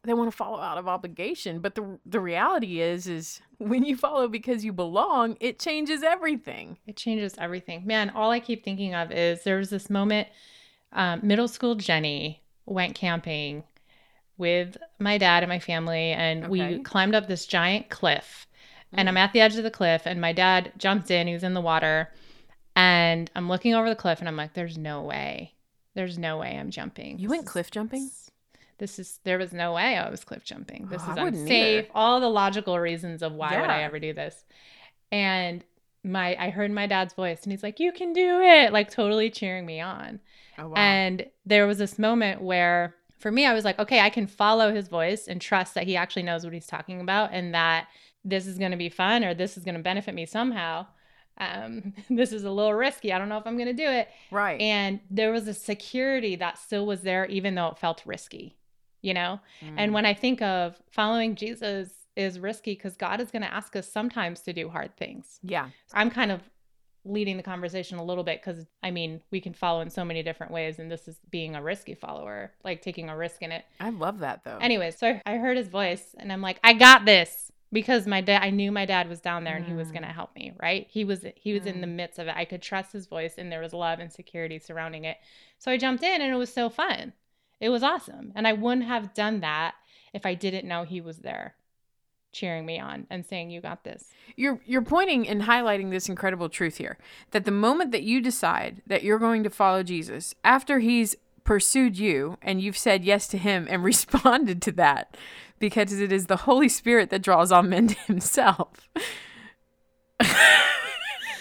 they 0.03 0.15
want 0.15 0.31
to 0.31 0.37
follow 0.37 0.59
out 0.59 0.79
of 0.79 0.89
obligation 0.89 1.61
but 1.61 1.75
the 1.75 1.99
the 2.07 2.21
reality 2.21 2.81
is 2.81 3.07
is 3.07 3.41
when 3.59 3.85
you 3.85 3.97
follow 3.97 4.29
because 4.29 4.65
you 4.65 4.73
belong 4.73 5.37
it 5.41 5.59
changes 5.59 6.03
everything 6.03 6.79
it 6.87 6.97
changes 6.97 7.35
everything 7.39 7.87
man 7.87 8.11
all 8.11 8.31
i 8.31 8.41
keep 8.41 8.65
thinking 8.65 8.95
of 8.95 9.13
is 9.13 9.45
there 9.45 9.59
was 9.59 9.71
this 9.71 9.91
moment 9.91 10.29
um, 10.93 11.21
middle 11.23 11.49
school 11.49 11.75
jenny 11.75 12.41
went 12.67 12.95
camping 12.95 13.63
with 14.41 14.79
my 14.99 15.19
dad 15.19 15.45
and 15.45 15.51
my 15.51 15.61
family, 15.61 16.13
and 16.13 16.45
okay. 16.45 16.51
we 16.51 16.83
climbed 16.83 17.15
up 17.15 17.29
this 17.29 17.47
giant 17.47 17.91
cliff. 17.91 18.49
And 18.93 19.09
I'm 19.09 19.15
mm. 19.15 19.21
at 19.21 19.33
the 19.33 19.41
edge 19.41 19.57
of 19.57 19.63
the 19.63 19.71
cliff, 19.71 20.03
and 20.07 20.21
my 20.21 20.33
dad 20.33 20.73
jumped 20.79 21.13
in. 21.13 21.29
He 21.29 21.35
was 21.35 21.45
in 21.45 21.55
the 21.55 21.61
water, 21.61 22.11
and 22.75 23.31
I'm 23.37 23.49
looking 23.49 23.75
over 23.75 23.89
the 23.89 23.95
cliff, 23.95 24.19
and 24.19 24.27
I'm 24.27 24.37
like, 24.37 24.55
"There's 24.55 24.77
no 24.77 25.03
way. 25.03 25.55
There's 25.95 26.19
no 26.19 26.39
way 26.39 26.57
I'm 26.59 26.71
jumping." 26.71 27.21
You 27.21 27.29
went 27.29 27.47
cliff 27.47 27.71
jumping? 27.71 28.11
This 28.81 28.99
is 28.99 29.21
there 29.23 29.38
was 29.38 29.53
no 29.53 29.75
way 29.75 29.97
I 29.97 30.11
was 30.11 30.25
cliff 30.25 30.45
jumping. 30.45 30.88
This 30.90 31.03
oh, 31.07 31.12
is 31.12 31.19
unsafe. 31.19 31.87
All 31.95 32.19
the 32.19 32.29
logical 32.29 32.81
reasons 32.81 33.23
of 33.23 33.33
why 33.33 33.53
yeah. 33.53 33.61
would 33.61 33.71
I 33.71 33.83
ever 33.83 34.01
do 34.01 34.12
this? 34.12 34.45
And 35.12 35.64
my 36.03 36.35
I 36.37 36.51
heard 36.51 36.73
my 36.73 36.88
dad's 36.88 37.14
voice, 37.14 37.45
and 37.45 37.53
he's 37.53 37.62
like, 37.62 37.79
"You 37.79 37.93
can 37.93 38.12
do 38.12 38.40
it!" 38.40 38.73
Like 38.73 38.90
totally 38.90 39.31
cheering 39.31 39.64
me 39.64 39.81
on. 39.81 40.19
Oh, 40.59 40.69
wow. 40.69 40.75
And 40.75 41.27
there 41.47 41.66
was 41.66 41.79
this 41.79 41.99
moment 41.99 42.43
where 42.43 42.97
for 43.21 43.31
me, 43.31 43.45
I 43.47 43.53
was 43.53 43.64
like, 43.64 43.79
okay, 43.79 44.01
I 44.01 44.09
can 44.09 44.27
follow 44.27 44.75
his 44.75 44.88
voice 44.88 45.29
and 45.29 45.40
trust 45.40 45.75
that 45.75 45.85
he 45.85 45.95
actually 45.95 46.23
knows 46.23 46.43
what 46.43 46.55
he's 46.55 46.66
talking 46.66 47.03
about 47.03 47.31
and 47.33 47.55
that 47.55 47.88
this 48.25 48.47
is 48.47 48.59
going 48.59 48.71
to 48.71 48.79
be 48.79 48.88
fun 48.88 49.25
or 49.25 49.35
this 49.35 49.59
is 49.59 49.64
going 49.64 49.77
to 49.77 49.83
benefit 49.83 50.14
me 50.14 50.25
somehow. 50.25 50.87
Um, 51.37 51.93
this 52.11 52.33
is 52.33 52.45
a 52.45 52.51
little 52.51 52.73
risky. 52.73 53.12
I 53.12 53.19
don't 53.19 53.29
know 53.29 53.37
if 53.37 53.47
I'm 53.47 53.57
going 53.57 53.66
to 53.66 53.75
do 53.75 53.88
it. 53.88 54.09
Right. 54.31 54.59
And 54.59 55.01
there 55.11 55.33
was 55.33 55.47
a 55.49 55.55
security 55.55 56.35
that 56.37 56.59
still 56.59 56.87
was 56.87 57.03
there, 57.03 57.27
even 57.27 57.55
though 57.55 57.69
it 57.69 57.79
felt 57.79 58.03
risky, 58.07 58.57
you 59.03 59.15
know? 59.15 59.41
Mm. 59.63 59.75
And 59.77 59.95
when 59.95 60.07
I 60.07 60.15
think 60.15 60.43
of 60.43 60.81
following 60.91 61.35
Jesus 61.35 61.91
is 62.17 62.39
risky 62.39 62.75
because 62.75 62.97
God 62.97 63.21
is 63.21 63.31
going 63.31 63.43
to 63.43 63.53
ask 63.53 63.77
us 63.77 63.91
sometimes 63.91 64.41
to 64.43 64.53
do 64.53 64.69
hard 64.69 64.97
things. 64.97 65.39
Yeah. 65.43 65.69
I'm 65.93 66.11
kind 66.11 66.31
of 66.31 66.41
leading 67.05 67.37
the 67.37 67.43
conversation 67.43 67.99
a 67.99 68.05
little 68.05 68.25
bit 68.25 68.43
because 68.45 68.67
I 68.83 68.91
mean, 68.91 69.23
we 69.31 69.41
can 69.41 69.55
follow 69.55 69.81
in 69.81 69.91
so 69.91 70.05
many 70.05 70.23
different 70.23 70.53
ways, 70.53 70.79
and 70.79 70.91
this 70.91 71.09
is 71.09 71.17
being 71.31 71.57
a 71.57 71.63
risky 71.63 71.95
follower, 71.95 72.53
like 72.65 72.83
taking 72.83 73.09
a 73.09 73.17
risk 73.17 73.43
in 73.43 73.53
it. 73.53 73.65
I 73.79 73.91
love 73.91 74.19
that 74.21 74.45
though. 74.45 74.59
Anyways, 74.61 74.99
so 74.99 75.19
I 75.25 75.37
heard 75.37 75.57
his 75.57 75.69
voice, 75.69 76.15
and 76.19 76.33
I'm 76.33 76.43
like, 76.43 76.61
I 76.63 76.75
got 76.75 77.05
this 77.05 77.51
because 77.73 78.07
my 78.07 78.21
dad, 78.21 78.43
I 78.43 78.51
knew 78.51 78.73
my 78.73 78.85
dad 78.85 79.09
was 79.09 79.21
down 79.21 79.45
there 79.45 79.57
and 79.57 79.65
mm. 79.65 79.69
he 79.69 79.75
was 79.75 79.91
going 79.91 80.03
to 80.03 80.09
mm. 80.09 80.15
help 80.15 80.35
me, 80.35 80.53
right? 80.61 80.87
He 80.91 81.05
was 81.05 81.25
he 81.37 81.53
was 81.53 81.63
mm. 81.63 81.67
in 81.67 81.81
the 81.81 81.87
mm. 81.87 81.95
midst 81.95 82.19
of 82.19 82.27
it. 82.27 82.35
I 82.37 82.45
could 82.45 82.63
trust 82.63 82.93
his 82.93 83.07
voice, 83.07 83.35
and 83.39 83.51
there 83.51 83.61
was 83.61 83.73
love 83.73 83.99
and 84.01 84.13
security 84.13 84.59
surrounding 84.59 85.05
it. 85.05 85.17
So 85.59 85.71
I 85.71 85.77
jumped 85.77 86.03
in, 86.03 86.21
and 86.21 86.33
it 86.33 86.37
was 86.37 86.53
so 86.53 86.69
fun. 86.69 87.13
It 87.61 87.68
was 87.68 87.83
awesome, 87.83 88.33
and 88.35 88.46
I 88.49 88.53
wouldn't 88.55 88.87
have 88.87 89.14
done 89.14 89.40
that 89.40 89.75
if 90.12 90.25
I 90.25 90.35
didn't 90.35 90.66
know 90.66 90.85
he 90.85 91.01
was 91.01 91.18
there 91.18 91.55
cheering 92.33 92.64
me 92.64 92.79
on 92.79 93.07
and 93.11 93.27
saying 93.27 93.51
you 93.51 93.61
got 93.61 93.85
this. 93.85 94.07
You're 94.37 94.61
you're 94.64 94.83
pointing 94.83 95.29
and 95.29 95.42
highlighting 95.42 95.90
this 95.90 96.09
incredible 96.09 96.49
truth 96.49 96.77
here 96.77 96.99
that 97.33 97.44
the 97.44 97.51
moment 97.51 97.92
that 97.92 98.03
you 98.03 98.20
decide 98.20 98.83
that 98.87 99.03
you're 99.03 99.18
going 99.18 99.42
to 99.42 99.51
follow 99.51 99.83
Jesus 99.83 100.35
after 100.44 100.79
he's 100.79 101.16
pursued 101.44 101.99
you 101.99 102.37
and 102.42 102.61
you've 102.61 102.79
said 102.79 103.05
yes 103.05 103.27
to 103.29 103.38
him 103.38 103.66
and 103.68 103.83
responded 103.85 104.62
to 104.62 104.73
that 104.73 105.16
because 105.59 105.92
it 105.92 106.12
is 106.12 106.27
the 106.27 106.37
Holy 106.37 106.68
Spirit 106.68 107.11
that 107.11 107.23
draws 107.23 107.53
all 107.53 107.62
men 107.62 107.88
to 107.88 107.99
himself. 108.01 108.88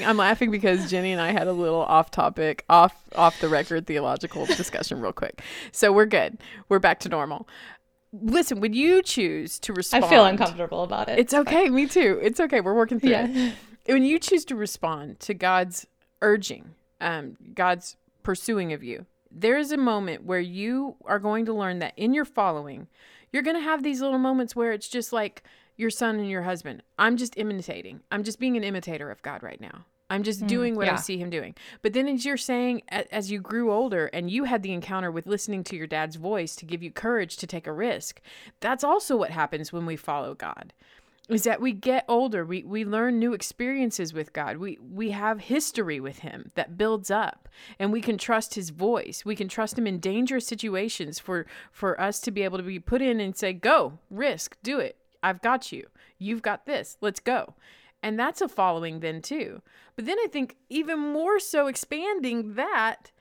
I'm 0.06 0.18
laughing 0.18 0.52
because 0.52 0.90
Jenny 0.90 1.12
and 1.12 1.22
I 1.22 1.32
had 1.32 1.48
a 1.48 1.54
little 1.54 1.82
off 1.82 2.12
topic, 2.12 2.66
off 2.70 2.96
off 3.16 3.40
the 3.40 3.50
record 3.50 3.88
theological 3.88 4.46
discussion 4.46 5.02
real 5.02 5.14
quick. 5.14 5.42
So 5.72 5.92
we're 5.92 6.06
good. 6.06 6.38
We're 6.70 6.80
back 6.80 7.00
to 7.02 7.10
normal 7.10 7.48
listen, 8.12 8.60
when 8.60 8.74
you 8.74 9.02
choose 9.02 9.60
to 9.60 9.74
respond, 9.74 10.06
I 10.06 10.10
feel 10.10 10.26
uncomfortable 10.26 10.84
about 10.84 11.10
it. 11.10 11.20
It's 11.20 11.34
okay. 11.34 11.70
Me 11.70 11.88
too. 11.88 12.20
It's 12.22 12.40
okay. 12.40 12.62
We're 12.62 12.76
working 12.76 13.00
through 13.00 13.12
yeah. 13.12 13.28
it. 13.30 13.54
When 13.86 14.04
you 14.04 14.20
choose 14.20 14.46
to 14.46 14.56
respond 14.56 15.20
to 15.22 15.34
God's 15.34 15.88
urging, 16.22 16.76
um, 17.02 17.38
God's 17.56 17.96
pursuing 18.22 18.72
of 18.72 18.84
you, 18.84 19.08
there 19.32 19.58
is 19.58 19.72
a 19.72 19.78
moment 19.78 20.26
where 20.26 20.40
you 20.40 20.98
are 21.06 21.18
going 21.18 21.46
to 21.46 21.54
learn 21.54 21.80
that 21.80 21.94
in 21.98 22.14
your 22.14 22.26
following, 22.26 22.86
you're 23.32 23.42
going 23.42 23.56
to 23.56 23.64
have 23.64 23.82
these 23.82 24.00
little 24.00 24.20
moments 24.20 24.56
where 24.56 24.74
it's 24.74 24.90
just 24.90 25.12
like 25.12 25.42
your 25.80 25.90
son 25.90 26.20
and 26.20 26.30
your 26.30 26.42
husband. 26.42 26.84
I'm 26.98 27.16
just 27.16 27.38
imitating. 27.38 28.02
I'm 28.12 28.24
just 28.24 28.40
being 28.40 28.58
an 28.58 28.64
imitator 28.64 29.10
of 29.10 29.22
God 29.22 29.42
right 29.42 29.62
now. 29.62 29.86
I'm 30.10 30.24
just 30.24 30.42
mm, 30.42 30.48
doing 30.48 30.76
what 30.76 30.88
yeah. 30.88 30.94
I 30.94 30.98
see 30.98 31.18
him 31.18 31.30
doing. 31.30 31.56
But 31.82 31.94
then, 31.94 32.08
as 32.08 32.26
you're 32.26 32.36
saying, 32.36 32.82
as 32.90 33.32
you 33.32 33.40
grew 33.40 33.72
older 33.72 34.08
and 34.08 34.30
you 34.30 34.46
had 34.46 34.64
the 34.64 34.74
encounter 34.74 35.12
with 35.12 35.28
listening 35.28 35.64
to 35.66 35.76
your 35.76 35.88
dad's 35.88 36.16
voice 36.16 36.56
to 36.58 36.66
give 36.66 36.84
you 36.84 36.92
courage 36.92 37.38
to 37.38 37.48
take 37.48 37.68
a 37.68 37.72
risk, 37.72 38.20
that's 38.60 38.84
also 38.84 39.16
what 39.16 39.30
happens 39.30 39.72
when 39.72 39.86
we 39.86 39.96
follow 39.96 40.34
God. 40.34 40.74
Is 41.30 41.44
that 41.44 41.62
we 41.62 41.74
get 41.74 42.06
older, 42.08 42.44
we, 42.44 42.64
we 42.64 42.84
learn 42.84 43.20
new 43.20 43.34
experiences 43.34 44.16
with 44.16 44.34
God. 44.34 44.58
We 44.58 44.80
we 44.82 45.12
have 45.12 45.42
history 45.42 46.00
with 46.00 46.20
him 46.20 46.50
that 46.56 46.76
builds 46.76 47.12
up 47.12 47.48
and 47.78 47.94
we 47.94 48.02
can 48.02 48.18
trust 48.18 48.56
his 48.56 48.72
voice. 48.72 49.24
We 49.24 49.36
can 49.36 49.48
trust 49.48 49.78
him 49.78 49.86
in 49.86 50.00
dangerous 50.00 50.48
situations 50.48 51.20
for 51.20 51.46
for 51.72 52.02
us 52.02 52.20
to 52.22 52.32
be 52.32 52.42
able 52.42 52.58
to 52.58 52.64
be 52.64 52.80
put 52.80 53.04
in 53.04 53.20
and 53.20 53.38
say, 53.38 53.54
Go, 53.54 54.00
risk, 54.10 54.58
do 54.64 54.80
it. 54.80 54.99
I've 55.22 55.42
got 55.42 55.72
you. 55.72 55.88
You've 56.18 56.42
got 56.42 56.66
this. 56.66 56.98
Let's 57.02 57.20
go. 57.20 57.56
And 58.02 58.18
that's 58.18 58.42
a 58.42 58.48
following 58.48 59.00
then 59.00 59.22
too. 59.22 59.62
But 59.96 60.06
then 60.06 60.18
I 60.20 60.28
think 60.32 60.56
even 60.70 61.00
more 61.00 61.40
so 61.40 61.68
expanding 61.68 62.54
that 62.54 63.12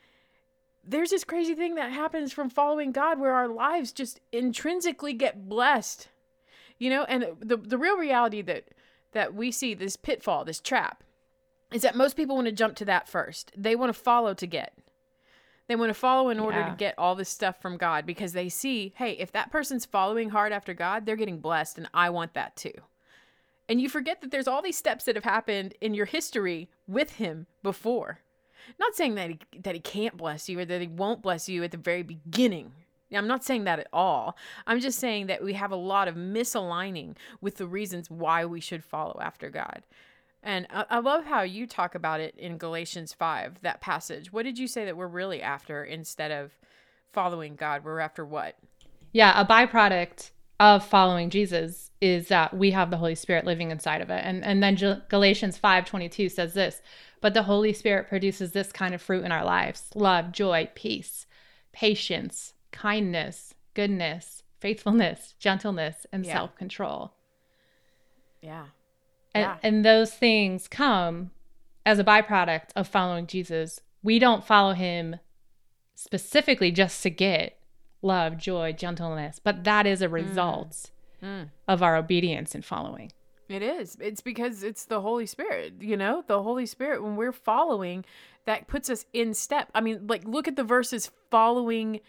there's 0.85 1.11
this 1.11 1.25
crazy 1.25 1.55
thing 1.55 1.75
that 1.75 1.91
happens 1.91 2.33
from 2.33 2.49
following 2.49 2.93
God 2.93 3.19
where 3.19 3.35
our 3.35 3.49
lives 3.49 3.93
just 3.93 4.21
intrinsically 4.33 5.13
get 5.13 5.49
blessed. 5.49 6.09
You 6.79 6.91
know, 6.91 7.05
and 7.05 7.27
the 7.41 7.57
the 7.57 7.79
real 7.79 7.97
reality 7.97 8.41
that 8.43 8.69
that 9.13 9.35
we 9.35 9.51
see 9.51 9.75
this 9.75 9.97
pitfall, 9.97 10.45
this 10.45 10.61
trap 10.61 11.03
is 11.73 11.83
that 11.83 11.97
most 11.97 12.17
people 12.17 12.37
want 12.37 12.47
to 12.47 12.53
jump 12.53 12.77
to 12.77 12.85
that 12.85 13.09
first. 13.09 13.53
They 13.57 13.77
want 13.77 13.95
to 13.95 14.01
follow 14.01 14.33
to 14.35 14.47
get. 14.47 14.73
They 15.69 15.77
want 15.77 15.91
to 15.91 15.95
follow 15.95 16.31
in 16.31 16.41
order 16.41 16.61
yeah. 16.61 16.71
to 16.71 16.77
get 16.77 16.95
all 16.99 17.15
this 17.15 17.29
stuff 17.29 17.61
from 17.61 17.77
God 17.77 18.07
because 18.07 18.33
they 18.33 18.49
see, 18.49 18.95
hey, 18.97 19.13
if 19.13 19.33
that 19.33 19.53
person's 19.53 19.85
following 19.85 20.31
hard 20.31 20.51
after 20.51 20.73
God, 20.73 21.05
they're 21.05 21.15
getting 21.15 21.41
blessed 21.41 21.77
and 21.77 21.89
I 21.93 22.09
want 22.11 22.35
that 22.35 22.57
too. 22.57 22.73
And 23.69 23.81
you 23.81 23.91
forget 23.91 24.23
that 24.23 24.31
there's 24.31 24.49
all 24.49 24.63
these 24.63 24.79
steps 24.79 25.05
that 25.05 25.15
have 25.15 25.25
happened 25.25 25.75
in 25.81 25.93
your 25.93 26.07
history 26.07 26.71
with 26.87 27.13
him 27.13 27.47
before. 27.63 28.21
Not 28.81 28.95
saying 28.95 29.15
that 29.17 29.31
he, 29.31 29.39
that 29.61 29.75
he 29.75 29.81
can't 29.81 30.17
bless 30.17 30.49
you 30.49 30.59
or 30.59 30.65
that 30.65 30.81
he 30.81 30.87
won't 30.87 31.23
bless 31.23 31.51
you 31.51 31.63
at 31.63 31.71
the 31.71 31.77
very 31.77 32.03
beginning. 32.03 32.73
I'm 33.13 33.27
not 33.27 33.45
saying 33.45 33.65
that 33.65 33.79
at 33.79 33.89
all. 33.93 34.37
I'm 34.67 34.81
just 34.81 34.99
saying 34.99 35.27
that 35.27 35.43
we 35.43 35.55
have 35.55 35.71
a 35.71 35.77
lot 35.77 36.09
of 36.09 36.15
misaligning 36.15 37.17
with 37.41 37.57
the 37.57 37.67
reasons 37.67 38.11
why 38.11 38.45
we 38.45 38.61
should 38.61 38.85
follow 38.85 39.19
after 39.21 39.49
God. 39.51 39.83
And 40.43 40.67
I, 40.71 40.85
I 40.91 40.99
love 41.01 41.25
how 41.25 41.43
you 41.43 41.67
talk 41.67 41.95
about 41.95 42.21
it 42.21 42.35
in 42.39 42.59
Galatians 42.59 43.13
5, 43.13 43.59
that 43.63 43.81
passage. 43.81 44.33
What 44.33 44.45
did 44.45 44.59
you 44.59 44.67
say 44.67 44.85
that 44.85 44.97
we're 44.97 45.09
really 45.09 45.43
after 45.43 45.85
instead 45.85 46.31
of 46.31 46.53
following 47.13 47.57
God? 47.57 47.85
We're 47.85 48.01
after 48.01 48.25
what? 48.25 48.57
Yeah, 49.13 49.41
a 49.41 49.45
byproduct 49.45 50.31
of 50.61 50.85
following 50.85 51.31
Jesus 51.31 51.91
is 52.01 52.29
that 52.29 52.55
we 52.55 52.71
have 52.73 52.91
the 52.91 52.97
Holy 52.97 53.15
Spirit 53.15 53.45
living 53.45 53.71
inside 53.71 54.01
of 54.01 54.11
it. 54.11 54.23
And 54.25 54.45
and 54.45 54.63
then 54.63 55.03
Galatians 55.09 55.59
5:22 55.59 56.31
says 56.31 56.55
this, 56.55 56.83
but 57.21 57.35
the 57.35 57.45
Holy 57.45 57.73
Spirit 57.73 58.09
produces 58.09 58.53
this 58.53 58.73
kind 58.73 58.95
of 58.95 59.03
fruit 59.03 59.25
in 59.25 59.33
our 59.33 59.45
lives: 59.45 59.91
love, 59.95 60.33
joy, 60.33 60.69
peace, 60.75 61.27
patience, 61.73 62.55
kindness, 62.73 63.55
goodness, 63.75 64.43
faithfulness, 64.59 65.35
gentleness, 65.39 66.07
and 66.13 66.27
yeah. 66.27 66.33
self-control. 66.35 67.13
Yeah. 68.43 68.67
And, 69.35 69.43
yeah. 69.43 69.57
and 69.63 69.85
those 69.85 70.13
things 70.13 70.69
come 70.69 71.31
as 71.85 71.99
a 71.99 72.05
byproduct 72.05 72.71
of 72.77 72.89
following 72.89 73.27
Jesus. 73.27 73.81
We 74.03 74.19
don't 74.19 74.45
follow 74.45 74.75
him 74.75 75.17
specifically 75.95 76.71
just 76.71 77.03
to 77.03 77.11
get 77.11 77.59
love, 78.03 78.39
joy, 78.39 78.73
gentleness. 78.73 79.41
But 79.43 79.65
that 79.65 79.87
is 79.87 80.03
a 80.03 80.09
mm. 80.09 80.13
result 80.13 80.91
mm. 81.23 81.43
Mm. 81.43 81.51
of 81.67 81.83
our 81.83 81.97
obedience 81.97 82.55
and 82.55 82.65
following. 82.65 83.13
It 83.49 83.63
is. 83.63 83.97
It's 84.01 84.21
because 84.21 84.63
it's 84.63 84.85
the 84.85 85.01
Holy 85.01 85.27
Spirit, 85.27 85.75
you 85.81 85.97
know? 85.97 86.23
The 86.27 86.43
Holy 86.43 86.67
Spirit, 86.67 87.03
when 87.03 87.17
we're 87.17 87.33
following, 87.33 88.05
that 88.45 88.69
puts 88.69 88.91
us 88.91 89.07
in 89.13 89.33
step. 89.33 89.71
I 89.75 89.81
mean, 89.81 90.07
like, 90.07 90.25
look 90.25 90.47
at 90.47 90.57
the 90.57 90.65
verses 90.65 91.11
following 91.31 92.01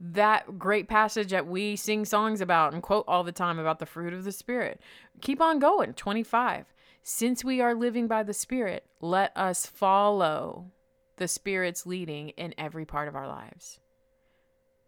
that 0.00 0.58
great 0.58 0.88
passage 0.88 1.30
that 1.30 1.46
we 1.46 1.76
sing 1.76 2.04
songs 2.04 2.40
about 2.40 2.72
and 2.72 2.82
quote 2.82 3.04
all 3.06 3.24
the 3.24 3.32
time 3.32 3.58
about 3.58 3.78
the 3.78 3.86
fruit 3.86 4.12
of 4.12 4.24
the 4.24 4.32
Spirit. 4.32 4.80
Keep 5.20 5.40
on 5.40 5.58
going. 5.58 5.94
25. 5.94 6.66
Since 7.02 7.44
we 7.44 7.60
are 7.60 7.74
living 7.74 8.06
by 8.08 8.22
the 8.22 8.32
Spirit, 8.32 8.86
let 9.00 9.36
us 9.36 9.66
follow 9.66 10.70
the 11.16 11.28
Spirit's 11.28 11.86
leading 11.86 12.30
in 12.30 12.54
every 12.58 12.84
part 12.84 13.08
of 13.08 13.14
our 13.14 13.28
lives 13.28 13.78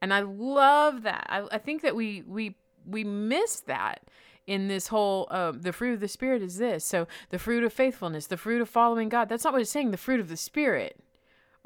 and 0.00 0.12
I 0.12 0.20
love 0.20 1.02
that. 1.02 1.26
I, 1.28 1.46
I 1.50 1.58
think 1.58 1.82
that 1.82 1.96
we 1.96 2.22
we 2.26 2.56
we 2.84 3.04
miss 3.04 3.60
that 3.60 4.02
in 4.46 4.68
this 4.68 4.88
whole 4.88 5.26
uh, 5.30 5.52
the 5.52 5.72
fruit 5.72 5.94
of 5.94 6.00
the 6.00 6.08
spirit 6.08 6.42
is 6.42 6.58
this. 6.58 6.84
So 6.84 7.08
the 7.30 7.38
fruit 7.38 7.64
of 7.64 7.72
faithfulness, 7.72 8.26
the 8.26 8.36
fruit 8.36 8.62
of 8.62 8.68
following 8.68 9.08
God. 9.08 9.28
That's 9.28 9.44
not 9.44 9.52
what 9.52 9.62
it's 9.62 9.70
saying. 9.70 9.90
The 9.90 9.96
fruit 9.96 10.20
of 10.20 10.28
the 10.28 10.36
spirit 10.36 11.00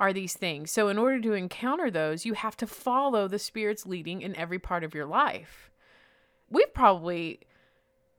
are 0.01 0.13
these 0.13 0.35
things. 0.35 0.73
So 0.73 0.89
in 0.89 0.99
order 0.99 1.21
to 1.21 1.35
encounter 1.35 1.91
those, 1.91 2.25
you 2.25 2.35
have 2.35 2.57
to 2.57 2.67
follow 2.67 3.29
the 3.29 3.39
spirit's 3.39 3.87
leading 3.87 4.23
in 4.23 4.35
every 4.35 4.59
part 4.59 4.83
of 4.83 4.95
your 4.95 5.07
life. 5.07 5.71
We've 6.49 6.73
probably 6.73 7.41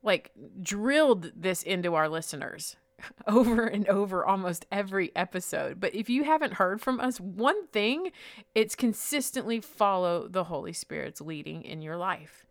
like 0.04 0.32
drilled 0.62 1.32
this 1.36 1.64
into 1.64 1.96
our 1.96 2.08
listeners 2.08 2.76
over 3.28 3.66
and 3.66 3.88
over 3.90 4.24
almost 4.24 4.66
every 4.72 5.12
episode. 5.16 5.80
But 5.80 5.96
if 5.96 6.10
you 6.10 6.24
haven't 6.24 6.54
heard 6.54 6.82
from 6.82 7.00
us, 7.00 7.20
one 7.20 7.68
thing, 7.68 8.12
it's 8.54 8.76
consistently 8.76 9.60
follow 9.60 10.28
the 10.28 10.46
Holy 10.46 10.74
Spirit's 10.74 11.20
leading 11.20 11.64
in 11.64 11.82
your 11.82 11.98
life. 11.98 12.46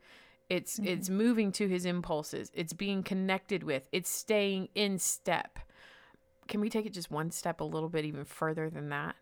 It's 0.49 0.79
mm-hmm. 0.79 0.88
it's 0.88 1.09
moving 1.09 1.53
to 1.53 1.69
his 1.69 1.87
impulses. 1.87 2.51
It's 2.53 2.73
being 2.73 3.05
connected 3.05 3.62
with. 3.62 3.88
It's 3.93 4.11
staying 4.11 4.69
in 4.75 4.99
step. 4.99 5.61
Can 6.50 6.60
we 6.60 6.68
take 6.68 6.84
it 6.84 6.92
just 6.92 7.10
one 7.10 7.30
step 7.30 7.60
a 7.60 7.64
little 7.64 7.88
bit 7.88 8.04
even 8.04 8.24
further 8.24 8.68
than 8.68 8.90
that? 8.90 9.16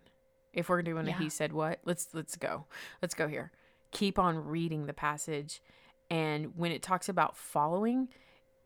If 0.53 0.69
we're 0.69 0.83
doing 0.83 1.07
yeah. 1.07 1.15
a 1.15 1.19
he 1.19 1.29
said 1.29 1.53
what, 1.53 1.79
let's 1.85 2.09
let's 2.13 2.37
go. 2.37 2.67
Let's 3.01 3.15
go 3.15 3.29
here. 3.29 3.53
Keep 3.93 4.19
on 4.19 4.45
reading 4.45 4.87
the 4.87 4.93
passage 4.93 5.63
and 6.11 6.57
when 6.57 6.73
it 6.73 6.83
talks 6.83 7.09
about 7.09 7.37
following, 7.37 8.09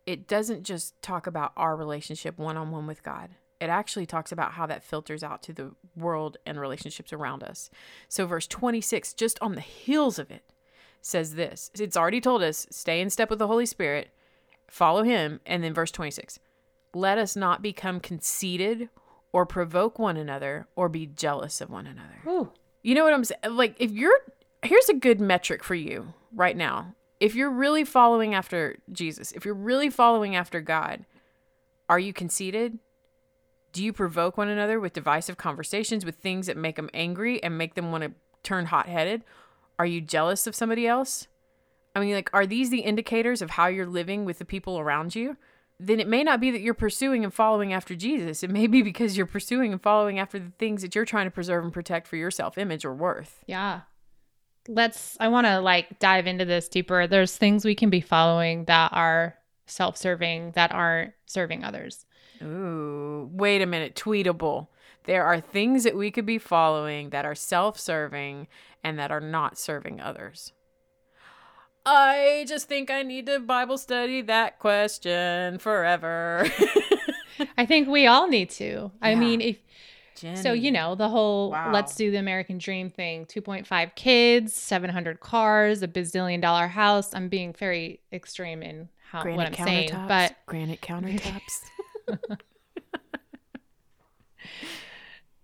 it 0.07 0.27
doesn't 0.29 0.63
just 0.63 1.01
talk 1.03 1.27
about 1.27 1.53
our 1.57 1.77
relationship 1.77 2.39
one 2.39 2.57
on 2.57 2.71
one 2.71 2.87
with 2.87 3.03
God. 3.03 3.31
It 3.61 3.69
actually 3.69 4.07
talks 4.07 4.33
about 4.33 4.53
how 4.53 4.67
that 4.67 4.83
filters 4.83 5.23
out 5.23 5.43
to 5.45 5.53
the 5.53 5.73
world 5.97 6.37
and 6.45 6.61
relationships 6.61 7.13
around 7.13 7.45
us. 7.45 7.71
So, 8.09 8.27
verse 8.27 8.47
26, 8.49 9.15
just 9.15 9.39
on 9.41 9.55
the 9.55 9.61
heels 9.61 10.19
of 10.19 10.31
it, 10.31 10.45
says 11.01 11.35
this 11.35 11.71
It's 11.75 11.97
already 11.97 12.21
told 12.21 12.43
us, 12.43 12.67
stay 12.71 13.01
in 13.01 13.11
step 13.11 13.31
with 13.31 13.39
the 13.39 13.47
Holy 13.47 13.67
Spirit, 13.67 14.11
follow 14.69 15.05
Him. 15.05 15.41
And 15.47 15.63
then 15.63 15.75
verse 15.75 15.93
26, 15.93 16.41
let 16.95 17.19
us 17.19 17.37
not 17.37 17.63
become 17.63 18.01
conceited 18.01 18.89
or 19.33 19.47
provoke 19.47 19.99
one 19.99 20.17
another 20.17 20.67
or 20.77 20.89
be 20.89 21.07
jealous 21.07 21.61
of 21.61 21.71
one 21.71 21.87
another. 21.87 22.19
Ooh. 22.27 22.53
You 22.83 22.95
know 22.95 23.05
what 23.05 23.15
I'm 23.15 23.25
saying? 23.25 23.41
Like, 23.49 23.77
if 23.79 23.91
you're, 23.93 24.19
here's 24.63 24.89
a 24.89 24.95
good 24.95 25.21
metric 25.21 25.65
for 25.65 25.75
you 25.75 26.13
right 26.35 26.57
now 26.57 26.95
if 27.23 27.37
you're 27.37 27.51
really 27.51 27.85
following 27.85 28.35
after 28.35 28.79
Jesus, 28.91 29.31
if 29.31 29.45
you're 29.45 29.55
really 29.55 29.89
following 29.89 30.35
after 30.35 30.61
God, 30.61 31.05
are 31.89 32.01
you 32.01 32.13
conceited? 32.13 32.81
Do 33.73 33.85
you 33.85 33.93
provoke 33.93 34.37
one 34.37 34.49
another 34.49 34.81
with 34.81 34.93
divisive 34.93 35.37
conversations, 35.37 36.05
with 36.05 36.17
things 36.17 36.49
that 36.49 36.57
make 36.57 36.75
them 36.75 36.91
angry 36.93 37.41
and 37.41 37.57
make 37.57 37.75
them 37.75 37.93
want 37.93 38.03
to 38.03 38.11
turn 38.43 38.67
hot 38.67 38.89
headed? 38.89 39.23
Are 39.79 39.87
you 39.87 40.01
jealous 40.01 40.49
of 40.49 40.57
somebody 40.57 40.85
else? 40.85 41.29
I 41.95 42.01
mean, 42.01 42.13
like, 42.13 42.29
are 42.33 42.45
these 42.45 42.71
the 42.71 42.81
indicators 42.81 43.41
of 43.41 43.51
how 43.51 43.69
you're 43.69 43.87
living 43.87 44.25
with 44.25 44.41
the 44.41 44.45
people 44.45 44.81
around 44.81 45.15
you? 45.15 45.37
Then 45.81 45.99
it 45.99 46.07
may 46.07 46.23
not 46.23 46.41
be 46.41 46.51
that 46.51 46.61
you're 46.61 46.75
pursuing 46.75 47.25
and 47.25 47.35
following 47.35 47.73
after 47.73 47.95
Jesus. 47.95 48.43
It 48.43 48.51
may 48.51 48.67
be 48.67 48.83
because 48.83 49.17
you're 49.17 49.27
pursuing 49.27 49.73
and 49.73 49.83
following 49.83 50.19
after 50.19 50.39
the 50.39 50.53
things 50.59 50.83
that 50.83 50.95
you're 50.95 51.05
trying 51.05 51.27
to 51.27 51.31
preserve 51.31 51.65
and 51.65 51.73
protect 51.73 52.07
for 52.07 52.17
your 52.17 52.31
self 52.31 52.57
image 52.57 52.85
or 52.85 52.95
worth. 52.95 53.43
Yeah 53.47 53.81
let's 54.69 55.17
I 55.21 55.29
want 55.29 55.47
to 55.47 55.61
like 55.61 55.99
dive 55.99 56.27
into 56.27 56.45
this 56.45 56.69
deeper. 56.69 57.07
There's 57.07 57.37
things 57.37 57.65
we 57.65 57.75
can 57.75 57.91
be 57.91 58.01
following 58.01 58.65
that 58.67 58.93
are 58.93 59.37
self-serving 59.67 60.53
that 60.55 60.73
aren't 60.73 61.15
serving 61.27 61.65
others. 61.65 62.05
Ooh, 62.43 63.31
wait 63.33 63.63
a 63.63 63.67
minute, 63.67 63.95
tweetable. 63.95 64.69
There 65.05 65.25
are 65.25 65.41
things 65.41 65.85
that 65.85 65.97
we 65.97 66.11
could 66.11 66.27
be 66.27 66.39
following 66.39 67.11
that 67.11 67.25
are 67.25 67.35
self-serving 67.35 68.49
and 68.85 68.99
that 68.99 69.11
are 69.11 69.21
not 69.21 69.59
serving 69.59 70.01
others. 70.01 70.53
I 71.85 72.45
just 72.49 72.69
think 72.69 72.91
I 72.91 73.03
need 73.03 73.27
to 73.27 73.41
Bible 73.41 73.79
study 73.79 74.23
that 74.23 74.59
question 74.59 75.59
forever. 75.59 76.47
I 77.59 77.67
think 77.67 77.89
we 77.89 78.07
all 78.07 78.29
need 78.29 78.51
to. 78.51 78.93
I 79.01 79.15
mean, 79.15 79.41
if 79.41 79.59
Jenny. 80.23 80.37
So, 80.37 80.53
you 80.53 80.71
know, 80.71 80.95
the 80.95 81.09
whole 81.09 81.51
wow. 81.51 81.73
let's 81.73 81.97
do 81.97 82.13
the 82.13 82.19
American 82.19 82.59
dream 82.59 82.91
thing 82.91 83.27
2.5 83.27 83.95
kids, 83.97 84.55
700 84.55 85.19
cars, 85.19 85.83
a 85.83 85.89
bazillion 85.89 86.41
dollar 86.41 86.69
house. 86.69 87.13
I'm 87.13 87.29
being 87.29 87.53
very 87.53 88.01
extreme 88.13 88.63
in 88.63 88.89
how 89.11 89.23
granite 89.23 89.37
what 89.37 89.47
I'm 89.49 89.67
saying, 89.67 89.91
but 90.07 90.37
granite 90.47 90.81
countertops. 90.81 91.65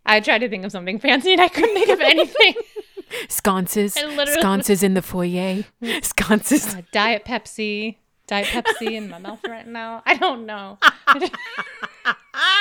I 0.06 0.20
tried 0.20 0.38
to 0.38 0.48
think 0.48 0.64
of 0.64 0.70
something 0.72 1.00
fancy 1.00 1.32
and 1.32 1.42
I 1.42 1.48
couldn't 1.48 1.74
think 1.74 1.90
of 1.90 2.00
anything. 2.00 2.54
Sconces. 3.28 3.94
Sconces 3.94 4.82
in 4.82 4.94
the 4.94 5.02
foyer. 5.02 5.64
Sconces. 6.02 6.74
Uh, 6.74 6.82
Diet 6.92 7.24
Pepsi. 7.24 7.96
Diet 8.26 8.46
Pepsi 8.46 8.92
in 8.92 9.08
my 9.08 9.18
mouth 9.18 9.40
right 9.48 9.66
now. 9.66 10.02
I 10.04 10.14
don't 10.14 10.44
know. 10.46 10.78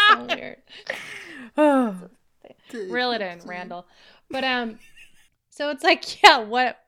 so 0.09 0.27
weird. 0.29 0.57
Reel 2.73 3.11
it 3.11 3.21
in, 3.21 3.39
Randle. 3.45 3.85
But 4.29 4.43
um, 4.43 4.79
so 5.49 5.69
it's 5.69 5.83
like, 5.83 6.23
yeah, 6.23 6.39
what? 6.39 6.79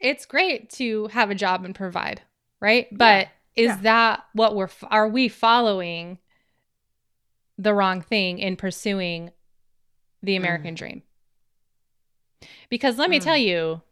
It's 0.00 0.26
great 0.26 0.70
to 0.70 1.08
have 1.08 1.30
a 1.30 1.34
job 1.34 1.64
and 1.64 1.74
provide, 1.74 2.22
right? 2.60 2.86
But 2.92 3.28
yeah. 3.56 3.64
is 3.64 3.68
yeah. 3.68 3.80
that 3.82 4.24
what 4.34 4.54
we're? 4.54 4.68
Are 4.90 5.08
we 5.08 5.28
following 5.28 6.18
the 7.56 7.74
wrong 7.74 8.02
thing 8.02 8.38
in 8.38 8.56
pursuing 8.56 9.30
the 10.22 10.36
American 10.36 10.74
mm. 10.74 10.78
dream? 10.78 11.02
Because 12.74 12.98
let 12.98 13.08
me 13.08 13.20
mm. 13.20 13.22
tell 13.22 13.36
you, 13.36 13.82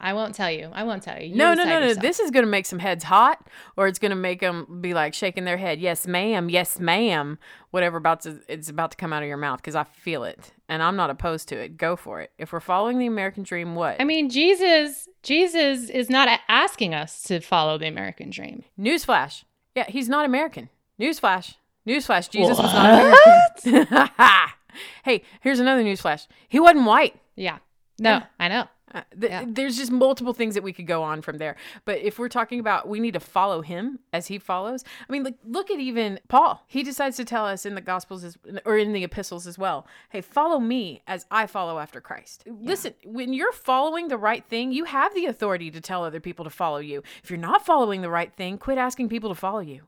I 0.00 0.14
won't 0.14 0.34
tell 0.34 0.50
you. 0.50 0.70
I 0.72 0.82
won't 0.82 1.02
tell 1.02 1.20
you. 1.20 1.28
you 1.28 1.36
no, 1.36 1.52
no, 1.52 1.64
no, 1.64 1.78
no. 1.78 1.92
This 1.92 2.18
is 2.18 2.30
going 2.30 2.46
to 2.46 2.50
make 2.50 2.64
some 2.64 2.78
heads 2.78 3.04
hot, 3.04 3.46
or 3.76 3.86
it's 3.86 3.98
going 3.98 4.12
to 4.12 4.16
make 4.16 4.40
them 4.40 4.78
be 4.80 4.94
like 4.94 5.12
shaking 5.12 5.44
their 5.44 5.58
head. 5.58 5.78
Yes, 5.78 6.06
ma'am. 6.06 6.48
Yes, 6.48 6.80
ma'am. 6.80 7.38
Whatever 7.70 7.98
about 7.98 8.22
to, 8.22 8.40
it's 8.48 8.70
about 8.70 8.92
to 8.92 8.96
come 8.96 9.12
out 9.12 9.22
of 9.22 9.28
your 9.28 9.36
mouth 9.36 9.58
because 9.58 9.74
I 9.74 9.84
feel 9.84 10.24
it, 10.24 10.54
and 10.70 10.82
I'm 10.82 10.96
not 10.96 11.10
opposed 11.10 11.48
to 11.48 11.58
it. 11.58 11.76
Go 11.76 11.96
for 11.96 12.22
it. 12.22 12.30
If 12.38 12.50
we're 12.54 12.60
following 12.60 12.98
the 12.98 13.04
American 13.04 13.42
dream, 13.42 13.74
what? 13.74 14.00
I 14.00 14.04
mean, 14.04 14.30
Jesus, 14.30 15.06
Jesus 15.22 15.90
is 15.90 16.08
not 16.08 16.40
asking 16.48 16.94
us 16.94 17.24
to 17.24 17.40
follow 17.40 17.76
the 17.76 17.88
American 17.88 18.30
dream. 18.30 18.64
Newsflash. 18.78 19.44
Yeah, 19.76 19.84
he's 19.86 20.08
not 20.08 20.24
American. 20.24 20.70
Newsflash. 20.98 21.56
Newsflash. 21.86 22.30
Jesus 22.30 22.56
what? 22.56 22.64
was 22.64 22.72
not 22.72 23.64
American. 23.66 23.94
What? 23.94 24.50
Hey, 25.04 25.22
here's 25.40 25.60
another 25.60 25.82
newsflash. 25.82 26.26
He 26.48 26.60
wasn't 26.60 26.84
white. 26.84 27.16
Yeah. 27.40 27.58
No, 27.98 28.10
yeah. 28.10 28.24
I 28.38 28.48
know. 28.48 28.68
Uh, 28.92 29.02
th- 29.18 29.30
yeah. 29.30 29.44
There's 29.46 29.76
just 29.76 29.92
multiple 29.92 30.32
things 30.32 30.54
that 30.54 30.62
we 30.62 30.72
could 30.72 30.86
go 30.86 31.02
on 31.02 31.22
from 31.22 31.38
there. 31.38 31.56
But 31.84 32.00
if 32.00 32.18
we're 32.18 32.28
talking 32.28 32.58
about 32.58 32.88
we 32.88 32.98
need 32.98 33.14
to 33.14 33.20
follow 33.20 33.62
him 33.62 34.00
as 34.12 34.26
he 34.26 34.38
follows, 34.38 34.84
I 35.08 35.12
mean, 35.12 35.22
like 35.22 35.36
look 35.44 35.70
at 35.70 35.78
even 35.78 36.18
Paul. 36.28 36.64
He 36.66 36.82
decides 36.82 37.16
to 37.18 37.24
tell 37.24 37.46
us 37.46 37.64
in 37.64 37.74
the 37.74 37.80
Gospels 37.80 38.24
as, 38.24 38.36
or 38.64 38.76
in 38.78 38.92
the 38.92 39.04
epistles 39.04 39.46
as 39.46 39.58
well. 39.58 39.86
Hey, 40.10 40.20
follow 40.20 40.58
me 40.58 41.02
as 41.06 41.24
I 41.30 41.46
follow 41.46 41.78
after 41.78 42.00
Christ. 42.00 42.42
Yeah. 42.46 42.52
Listen, 42.60 42.94
when 43.04 43.32
you're 43.32 43.52
following 43.52 44.08
the 44.08 44.18
right 44.18 44.44
thing, 44.44 44.72
you 44.72 44.84
have 44.84 45.14
the 45.14 45.26
authority 45.26 45.70
to 45.70 45.80
tell 45.80 46.04
other 46.04 46.20
people 46.20 46.44
to 46.44 46.50
follow 46.50 46.78
you. 46.78 47.02
If 47.22 47.30
you're 47.30 47.38
not 47.38 47.64
following 47.64 48.02
the 48.02 48.10
right 48.10 48.32
thing, 48.34 48.58
quit 48.58 48.78
asking 48.78 49.08
people 49.08 49.30
to 49.30 49.36
follow 49.36 49.60
you. 49.60 49.82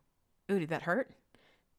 Ooh, 0.51 0.59
did 0.59 0.69
that 0.69 0.83
hurt? 0.83 1.11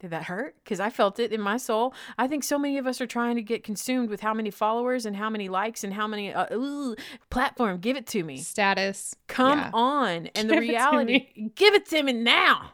Did 0.03 0.09
that 0.09 0.23
hurt? 0.23 0.57
Because 0.61 0.81
I 0.81 0.89
felt 0.89 1.17
it 1.17 1.31
in 1.31 1.39
my 1.39 1.55
soul. 1.55 1.93
I 2.17 2.27
think 2.27 2.43
so 2.43 2.59
many 2.59 2.77
of 2.77 2.85
us 2.85 2.99
are 2.99 3.07
trying 3.07 3.37
to 3.37 3.41
get 3.41 3.63
consumed 3.63 4.09
with 4.09 4.19
how 4.19 4.33
many 4.33 4.51
followers 4.51 5.05
and 5.05 5.15
how 5.15 5.29
many 5.29 5.47
likes 5.47 5.81
and 5.85 5.93
how 5.93 6.07
many 6.07 6.33
uh, 6.33 6.53
ooh, 6.53 6.97
platform. 7.29 7.77
Give 7.77 7.95
it 7.95 8.05
to 8.07 8.21
me. 8.21 8.35
Status. 8.39 9.15
Come 9.27 9.59
yeah. 9.59 9.69
on. 9.73 10.27
And 10.35 10.49
give 10.49 10.57
the 10.57 10.59
reality, 10.59 11.51
give 11.55 11.73
it 11.73 11.85
to 11.85 12.03
me 12.03 12.11
now. 12.11 12.73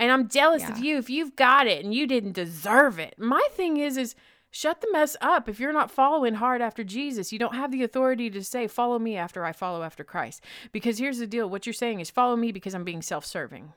And 0.00 0.10
I'm 0.10 0.28
jealous 0.28 0.62
yeah. 0.62 0.72
of 0.72 0.78
you 0.80 0.98
if 0.98 1.08
you've 1.08 1.36
got 1.36 1.68
it 1.68 1.84
and 1.84 1.94
you 1.94 2.08
didn't 2.08 2.32
deserve 2.32 2.98
it. 2.98 3.14
My 3.18 3.46
thing 3.52 3.76
is, 3.76 3.96
is 3.96 4.16
shut 4.50 4.80
the 4.80 4.88
mess 4.90 5.16
up. 5.20 5.48
If 5.48 5.60
you're 5.60 5.72
not 5.72 5.92
following 5.92 6.34
hard 6.34 6.60
after 6.60 6.82
Jesus, 6.82 7.32
you 7.32 7.38
don't 7.38 7.54
have 7.54 7.70
the 7.70 7.84
authority 7.84 8.30
to 8.30 8.42
say, 8.42 8.66
follow 8.66 8.98
me 8.98 9.16
after 9.16 9.44
I 9.44 9.52
follow 9.52 9.84
after 9.84 10.02
Christ. 10.02 10.42
Because 10.72 10.98
here's 10.98 11.18
the 11.18 11.26
deal. 11.28 11.48
What 11.48 11.66
you're 11.66 11.72
saying 11.72 12.00
is 12.00 12.10
follow 12.10 12.34
me 12.34 12.50
because 12.50 12.74
I'm 12.74 12.82
being 12.82 13.00
self-serving. 13.00 13.74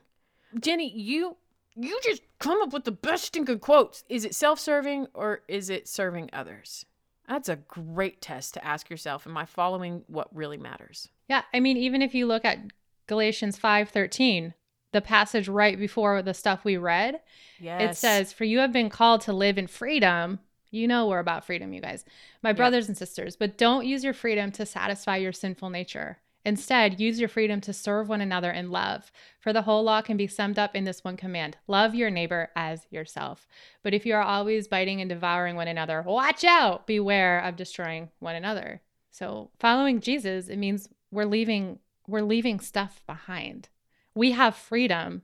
Jenny, 0.58 0.90
you 0.92 1.36
you 1.76 1.98
just 2.02 2.22
come 2.38 2.60
up 2.62 2.72
with 2.72 2.84
the 2.84 2.92
best 2.92 3.24
stinking 3.24 3.60
quotes. 3.60 4.04
Is 4.08 4.24
it 4.24 4.34
self 4.34 4.58
serving 4.58 5.08
or 5.14 5.42
is 5.48 5.70
it 5.70 5.86
serving 5.86 6.30
others? 6.32 6.86
That's 7.28 7.48
a 7.48 7.56
great 7.56 8.20
test 8.20 8.54
to 8.54 8.64
ask 8.64 8.88
yourself. 8.88 9.26
Am 9.26 9.36
I 9.36 9.44
following 9.44 10.04
what 10.06 10.34
really 10.34 10.56
matters? 10.56 11.08
Yeah. 11.28 11.42
I 11.52 11.60
mean, 11.60 11.76
even 11.76 12.02
if 12.02 12.14
you 12.14 12.26
look 12.26 12.44
at 12.44 12.58
Galatians 13.06 13.58
5 13.58 13.90
13, 13.90 14.54
the 14.92 15.00
passage 15.00 15.48
right 15.48 15.78
before 15.78 16.22
the 16.22 16.34
stuff 16.34 16.64
we 16.64 16.76
read, 16.76 17.20
yes. 17.60 17.82
it 17.82 17.98
says, 17.98 18.32
For 18.32 18.44
you 18.44 18.60
have 18.60 18.72
been 18.72 18.88
called 18.88 19.20
to 19.22 19.32
live 19.32 19.58
in 19.58 19.66
freedom. 19.66 20.40
You 20.70 20.88
know 20.88 21.06
we're 21.06 21.20
about 21.20 21.44
freedom, 21.44 21.72
you 21.72 21.80
guys, 21.80 22.04
my 22.42 22.52
brothers 22.52 22.88
and 22.88 22.96
sisters, 22.96 23.36
but 23.36 23.56
don't 23.56 23.86
use 23.86 24.04
your 24.04 24.12
freedom 24.12 24.50
to 24.52 24.66
satisfy 24.66 25.16
your 25.16 25.32
sinful 25.32 25.70
nature. 25.70 26.18
Instead, 26.46 27.00
use 27.00 27.18
your 27.18 27.28
freedom 27.28 27.60
to 27.60 27.72
serve 27.72 28.08
one 28.08 28.20
another 28.20 28.52
in 28.52 28.70
love. 28.70 29.10
For 29.40 29.52
the 29.52 29.62
whole 29.62 29.82
law 29.82 30.00
can 30.00 30.16
be 30.16 30.28
summed 30.28 30.60
up 30.60 30.76
in 30.76 30.84
this 30.84 31.02
one 31.02 31.16
command 31.16 31.56
love 31.66 31.92
your 31.92 32.08
neighbor 32.08 32.50
as 32.54 32.86
yourself. 32.88 33.48
But 33.82 33.94
if 33.94 34.06
you 34.06 34.14
are 34.14 34.22
always 34.22 34.68
biting 34.68 35.00
and 35.00 35.10
devouring 35.10 35.56
one 35.56 35.66
another, 35.66 36.02
watch 36.02 36.44
out! 36.44 36.86
Beware 36.86 37.40
of 37.40 37.56
destroying 37.56 38.10
one 38.20 38.36
another. 38.36 38.80
So, 39.10 39.50
following 39.58 40.00
Jesus, 40.00 40.46
it 40.46 40.56
means 40.56 40.88
we're 41.10 41.24
leaving 41.24 41.80
we're 42.06 42.22
leaving 42.22 42.60
stuff 42.60 43.02
behind. 43.08 43.68
We 44.14 44.30
have 44.30 44.54
freedom, 44.54 45.22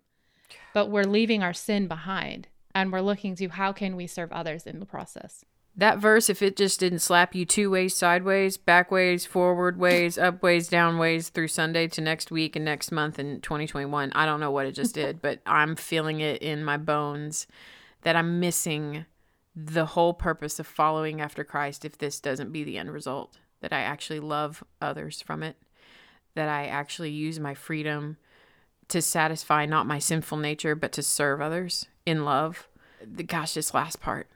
but 0.74 0.90
we're 0.90 1.04
leaving 1.04 1.40
our 1.40 1.54
sin 1.54 1.86
behind 1.86 2.48
and 2.74 2.90
we're 2.90 3.00
looking 3.00 3.36
to 3.36 3.48
how 3.48 3.72
can 3.72 3.94
we 3.94 4.08
serve 4.08 4.32
others 4.32 4.66
in 4.66 4.80
the 4.80 4.86
process. 4.86 5.44
That 5.76 5.98
verse, 5.98 6.28
if 6.28 6.42
it 6.42 6.56
just 6.56 6.80
didn't 6.80 6.98
slap 6.98 7.34
you 7.34 7.46
two 7.46 7.70
ways, 7.70 7.96
sideways, 7.96 8.58
back 8.58 8.90
ways, 8.90 9.24
forward 9.24 9.78
ways, 9.78 10.18
up 10.18 10.42
ways, 10.42 10.68
down 10.68 10.98
ways 10.98 11.30
through 11.30 11.48
Sunday 11.48 11.88
to 11.88 12.02
next 12.02 12.30
week 12.30 12.56
and 12.56 12.64
next 12.64 12.92
month 12.92 13.18
in 13.18 13.40
2021, 13.40 14.12
I 14.14 14.26
don't 14.26 14.40
know 14.40 14.50
what 14.50 14.66
it 14.66 14.72
just 14.72 14.94
did, 14.94 15.22
but 15.22 15.40
I'm 15.46 15.76
feeling 15.76 16.20
it 16.20 16.42
in 16.42 16.62
my 16.62 16.76
bones 16.76 17.46
that 18.02 18.16
I'm 18.16 18.38
missing 18.38 19.06
the 19.56 19.86
whole 19.86 20.12
purpose 20.12 20.58
of 20.58 20.66
following 20.66 21.20
after 21.20 21.42
Christ 21.42 21.84
if 21.84 21.96
this 21.96 22.20
doesn't 22.20 22.52
be 22.52 22.64
the 22.64 22.76
end 22.76 22.92
result. 22.92 23.38
That 23.60 23.72
I 23.72 23.80
actually 23.80 24.20
love 24.20 24.64
others 24.80 25.22
from 25.22 25.42
it, 25.42 25.56
that 26.34 26.48
I 26.48 26.66
actually 26.66 27.12
use 27.12 27.38
my 27.38 27.54
freedom 27.54 28.16
to 28.88 29.00
satisfy 29.00 29.66
not 29.66 29.86
my 29.86 30.00
sinful 30.00 30.36
nature, 30.38 30.74
but 30.74 30.90
to 30.92 31.02
serve 31.02 31.40
others 31.40 31.86
in 32.04 32.24
love. 32.24 32.66
The, 33.00 33.22
Gosh, 33.22 33.54
this 33.54 33.72
last 33.72 34.00
part 34.00 34.26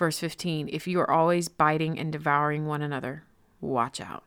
Verse 0.00 0.18
15 0.18 0.70
If 0.72 0.86
you 0.88 0.98
are 0.98 1.10
always 1.10 1.48
biting 1.48 1.98
and 1.98 2.10
devouring 2.10 2.66
one 2.66 2.80
another, 2.80 3.24
watch 3.60 4.00
out. 4.00 4.24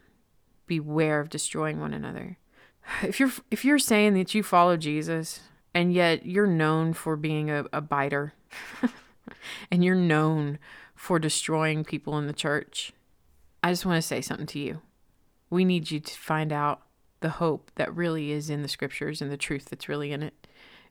Beware 0.68 1.20
of 1.20 1.32
destroying 1.32 1.80
one 1.80 1.96
another. 1.96 2.38
If 3.02 3.20
you're 3.20 3.32
if 3.50 3.66
you're 3.66 3.80
saying 3.80 4.14
that 4.14 4.36
you 4.36 4.44
follow 4.44 4.78
Jesus 4.78 5.40
and 5.74 5.92
yet 5.92 6.28
you're 6.28 6.46
known 6.46 6.94
for 6.94 7.16
being 7.16 7.50
a, 7.50 7.66
a 7.74 7.82
biter 7.82 8.34
and 9.72 9.84
you're 9.84 9.96
known 9.96 10.60
for 10.94 11.18
destroying 11.18 11.84
people 11.84 12.20
in 12.20 12.28
the 12.28 12.34
church, 12.34 12.94
I 13.64 13.72
just 13.72 13.84
want 13.84 13.98
to 13.98 14.08
say 14.08 14.22
something 14.22 14.46
to 14.46 14.60
you. 14.60 14.82
We 15.50 15.66
need 15.66 15.90
you 15.90 16.00
to 16.00 16.14
find 16.14 16.54
out 16.54 16.84
the 17.22 17.30
hope 17.30 17.72
that 17.78 17.96
really 17.96 18.32
is 18.32 18.48
in 18.48 18.62
the 18.62 18.68
scriptures 18.68 19.24
and 19.24 19.32
the 19.32 19.38
truth 19.38 19.66
that's 19.72 19.90
really 19.90 20.12
in 20.12 20.22
it 20.22 20.43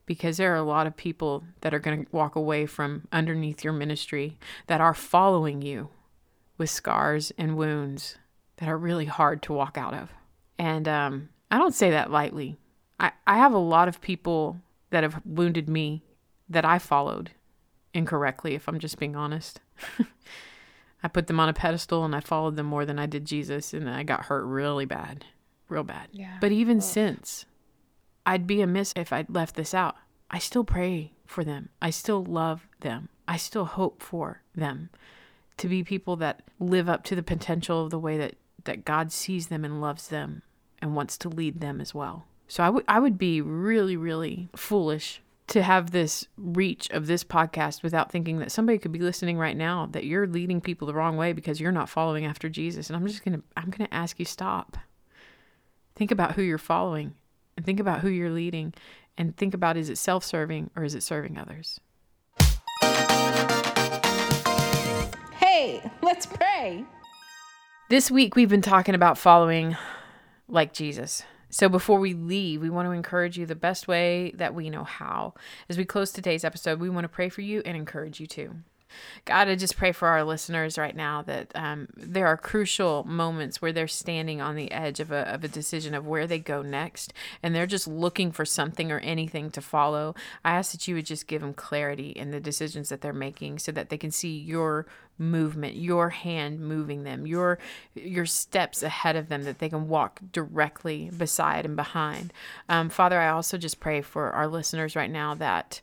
because 0.06 0.36
there 0.36 0.52
are 0.52 0.56
a 0.56 0.62
lot 0.62 0.86
of 0.86 0.96
people 0.96 1.44
that 1.60 1.72
are 1.72 1.78
going 1.78 2.04
to 2.04 2.10
walk 2.12 2.36
away 2.36 2.66
from 2.66 3.06
underneath 3.12 3.64
your 3.64 3.72
ministry 3.72 4.38
that 4.66 4.80
are 4.80 4.94
following 4.94 5.62
you 5.62 5.88
with 6.58 6.70
scars 6.70 7.32
and 7.38 7.56
wounds 7.56 8.16
that 8.56 8.68
are 8.68 8.78
really 8.78 9.06
hard 9.06 9.42
to 9.42 9.52
walk 9.52 9.76
out 9.76 9.94
of. 9.94 10.12
And 10.58 10.86
um, 10.86 11.28
I 11.50 11.58
don't 11.58 11.74
say 11.74 11.90
that 11.90 12.10
lightly. 12.10 12.58
I, 13.00 13.12
I 13.26 13.38
have 13.38 13.52
a 13.52 13.58
lot 13.58 13.88
of 13.88 14.00
people 14.00 14.60
that 14.90 15.02
have 15.02 15.20
wounded 15.24 15.68
me 15.68 16.02
that 16.48 16.64
I 16.64 16.78
followed 16.78 17.30
incorrectly, 17.94 18.54
if 18.54 18.68
I'm 18.68 18.78
just 18.78 18.98
being 18.98 19.16
honest. 19.16 19.60
I 21.02 21.08
put 21.08 21.26
them 21.26 21.40
on 21.40 21.48
a 21.48 21.52
pedestal 21.52 22.04
and 22.04 22.14
I 22.14 22.20
followed 22.20 22.56
them 22.56 22.66
more 22.66 22.86
than 22.86 22.98
I 22.98 23.06
did 23.06 23.24
Jesus, 23.24 23.74
and 23.74 23.88
I 23.90 24.02
got 24.04 24.26
hurt 24.26 24.44
really 24.44 24.84
bad, 24.84 25.24
real 25.68 25.82
bad. 25.82 26.08
Yeah. 26.12 26.36
But 26.40 26.52
even 26.52 26.80
since, 26.80 27.44
I'd 28.24 28.46
be 28.46 28.60
amiss 28.60 28.92
if 28.96 29.12
I'd 29.12 29.30
left 29.30 29.56
this 29.56 29.74
out. 29.74 29.96
I 30.30 30.38
still 30.38 30.64
pray 30.64 31.12
for 31.26 31.44
them. 31.44 31.70
I 31.80 31.90
still 31.90 32.24
love 32.24 32.68
them. 32.80 33.08
I 33.28 33.36
still 33.36 33.64
hope 33.64 34.02
for 34.02 34.42
them 34.54 34.90
to 35.58 35.68
be 35.68 35.84
people 35.84 36.16
that 36.16 36.42
live 36.58 36.88
up 36.88 37.04
to 37.04 37.14
the 37.14 37.22
potential 37.22 37.84
of 37.84 37.90
the 37.90 37.98
way 37.98 38.18
that, 38.18 38.36
that 38.64 38.84
God 38.84 39.12
sees 39.12 39.48
them 39.48 39.64
and 39.64 39.80
loves 39.80 40.08
them 40.08 40.42
and 40.80 40.96
wants 40.96 41.16
to 41.18 41.28
lead 41.28 41.60
them 41.60 41.80
as 41.80 41.94
well. 41.94 42.26
So 42.48 42.62
I 42.62 42.68
would 42.68 42.84
I 42.86 42.98
would 42.98 43.16
be 43.16 43.40
really 43.40 43.96
really 43.96 44.50
foolish 44.54 45.22
to 45.46 45.62
have 45.62 45.90
this 45.90 46.26
reach 46.36 46.90
of 46.90 47.06
this 47.06 47.24
podcast 47.24 47.82
without 47.82 48.10
thinking 48.10 48.38
that 48.38 48.52
somebody 48.52 48.78
could 48.78 48.92
be 48.92 48.98
listening 48.98 49.38
right 49.38 49.56
now 49.56 49.86
that 49.92 50.04
you're 50.04 50.26
leading 50.26 50.60
people 50.60 50.86
the 50.86 50.94
wrong 50.94 51.16
way 51.16 51.32
because 51.32 51.60
you're 51.60 51.72
not 51.72 51.88
following 51.88 52.24
after 52.24 52.48
Jesus. 52.48 52.88
And 52.88 52.96
I'm 52.96 53.06
just 53.06 53.24
going 53.24 53.38
to 53.38 53.44
I'm 53.56 53.70
going 53.70 53.86
to 53.86 53.94
ask 53.94 54.18
you 54.18 54.24
stop. 54.24 54.76
Think 55.94 56.10
about 56.10 56.32
who 56.32 56.42
you're 56.42 56.58
following 56.58 57.14
and 57.56 57.66
think 57.66 57.80
about 57.80 58.00
who 58.00 58.08
you're 58.08 58.30
leading 58.30 58.74
and 59.16 59.36
think 59.36 59.54
about 59.54 59.76
is 59.76 59.90
it 59.90 59.98
self 59.98 60.24
serving 60.24 60.70
or 60.76 60.84
is 60.84 60.94
it 60.94 61.02
serving 61.02 61.38
others? 61.38 61.80
Hey, 65.36 65.82
let's 66.02 66.26
pray. 66.26 66.84
This 67.90 68.10
week 68.10 68.36
we've 68.36 68.48
been 68.48 68.62
talking 68.62 68.94
about 68.94 69.18
following 69.18 69.76
like 70.48 70.72
Jesus. 70.72 71.22
So 71.50 71.68
before 71.68 71.98
we 71.98 72.14
leave, 72.14 72.62
we 72.62 72.70
want 72.70 72.86
to 72.86 72.92
encourage 72.92 73.36
you 73.36 73.44
the 73.44 73.54
best 73.54 73.86
way 73.86 74.32
that 74.36 74.54
we 74.54 74.70
know 74.70 74.84
how. 74.84 75.34
As 75.68 75.76
we 75.76 75.84
close 75.84 76.10
today's 76.10 76.44
episode, 76.44 76.80
we 76.80 76.88
want 76.88 77.04
to 77.04 77.10
pray 77.10 77.28
for 77.28 77.42
you 77.42 77.60
and 77.66 77.76
encourage 77.76 78.20
you 78.20 78.26
too. 78.26 78.56
God, 79.24 79.48
I 79.48 79.54
just 79.54 79.76
pray 79.76 79.92
for 79.92 80.08
our 80.08 80.24
listeners 80.24 80.78
right 80.78 80.96
now 80.96 81.22
that 81.22 81.52
um, 81.54 81.88
there 81.96 82.26
are 82.26 82.36
crucial 82.36 83.04
moments 83.04 83.62
where 83.62 83.72
they're 83.72 83.88
standing 83.88 84.40
on 84.40 84.56
the 84.56 84.72
edge 84.72 85.00
of 85.00 85.10
a, 85.12 85.28
of 85.32 85.44
a 85.44 85.48
decision 85.48 85.94
of 85.94 86.06
where 86.06 86.26
they 86.26 86.38
go 86.38 86.62
next, 86.62 87.12
and 87.42 87.54
they're 87.54 87.66
just 87.66 87.86
looking 87.86 88.32
for 88.32 88.44
something 88.44 88.90
or 88.90 88.98
anything 89.00 89.50
to 89.50 89.60
follow. 89.60 90.14
I 90.44 90.52
ask 90.52 90.72
that 90.72 90.88
you 90.88 90.94
would 90.94 91.06
just 91.06 91.26
give 91.26 91.40
them 91.42 91.54
clarity 91.54 92.10
in 92.10 92.30
the 92.30 92.40
decisions 92.40 92.88
that 92.88 93.00
they're 93.00 93.12
making 93.12 93.58
so 93.58 93.72
that 93.72 93.88
they 93.88 93.98
can 93.98 94.10
see 94.10 94.36
your 94.36 94.86
movement 95.18 95.76
your 95.76 96.10
hand 96.10 96.58
moving 96.58 97.04
them 97.04 97.26
your 97.26 97.58
your 97.94 98.26
steps 98.26 98.82
ahead 98.82 99.14
of 99.14 99.28
them 99.28 99.44
that 99.44 99.58
they 99.58 99.68
can 99.68 99.88
walk 99.88 100.20
directly 100.32 101.10
beside 101.16 101.64
and 101.64 101.76
behind 101.76 102.32
um, 102.68 102.88
father 102.88 103.20
i 103.20 103.28
also 103.28 103.58
just 103.58 103.78
pray 103.78 104.00
for 104.00 104.30
our 104.30 104.48
listeners 104.48 104.96
right 104.96 105.10
now 105.10 105.34
that 105.34 105.80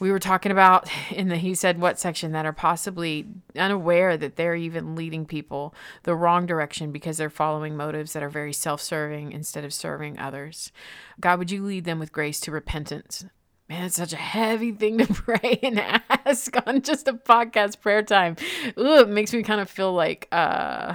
we 0.00 0.10
were 0.10 0.18
talking 0.18 0.50
about 0.50 0.90
in 1.12 1.28
the 1.28 1.36
he 1.36 1.54
said 1.54 1.80
what 1.80 2.00
section 2.00 2.32
that 2.32 2.46
are 2.46 2.52
possibly 2.52 3.26
unaware 3.56 4.16
that 4.16 4.34
they're 4.34 4.56
even 4.56 4.96
leading 4.96 5.24
people 5.24 5.72
the 6.02 6.16
wrong 6.16 6.46
direction 6.46 6.90
because 6.90 7.18
they're 7.18 7.30
following 7.30 7.76
motives 7.76 8.12
that 8.14 8.22
are 8.22 8.28
very 8.30 8.52
self-serving 8.52 9.30
instead 9.30 9.64
of 9.64 9.72
serving 9.72 10.18
others. 10.18 10.72
God, 11.20 11.38
would 11.38 11.50
you 11.50 11.62
lead 11.62 11.84
them 11.84 12.00
with 12.00 12.12
grace 12.12 12.40
to 12.40 12.50
repentance? 12.50 13.24
Man, 13.68 13.84
it's 13.84 13.96
such 13.96 14.12
a 14.12 14.16
heavy 14.16 14.72
thing 14.72 14.98
to 14.98 15.06
pray 15.14 15.60
and 15.62 15.78
ask 15.78 16.52
on 16.66 16.82
just 16.82 17.06
a 17.06 17.12
podcast 17.12 17.80
prayer 17.80 18.02
time. 18.02 18.34
Ooh, 18.76 19.00
it 19.00 19.08
makes 19.08 19.32
me 19.32 19.44
kind 19.44 19.60
of 19.60 19.70
feel 19.70 19.92
like 19.92 20.26
uh 20.32 20.94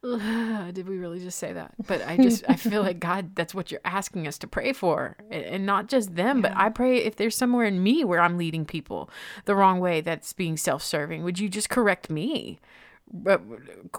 did 0.72 0.86
we 0.86 0.96
really 0.98 1.18
just 1.18 1.38
say 1.38 1.52
that? 1.52 1.74
But 1.86 2.06
I 2.06 2.16
just 2.16 2.44
I 2.48 2.54
feel 2.54 2.82
like 2.82 3.00
God, 3.00 3.34
that's 3.34 3.54
what 3.54 3.70
you're 3.70 3.80
asking 3.84 4.28
us 4.28 4.38
to 4.38 4.46
pray 4.46 4.72
for, 4.72 5.16
and 5.30 5.66
not 5.66 5.88
just 5.88 6.14
them, 6.14 6.38
yeah. 6.38 6.42
but 6.42 6.52
I 6.56 6.68
pray 6.68 6.98
if 6.98 7.16
there's 7.16 7.36
somewhere 7.36 7.66
in 7.66 7.82
me 7.82 8.04
where 8.04 8.20
I'm 8.20 8.38
leading 8.38 8.64
people 8.64 9.10
the 9.44 9.56
wrong 9.56 9.80
way, 9.80 10.00
that's 10.00 10.32
being 10.32 10.56
self-serving. 10.56 11.24
Would 11.24 11.38
you 11.38 11.48
just 11.48 11.68
correct 11.68 12.10
me? 12.10 12.60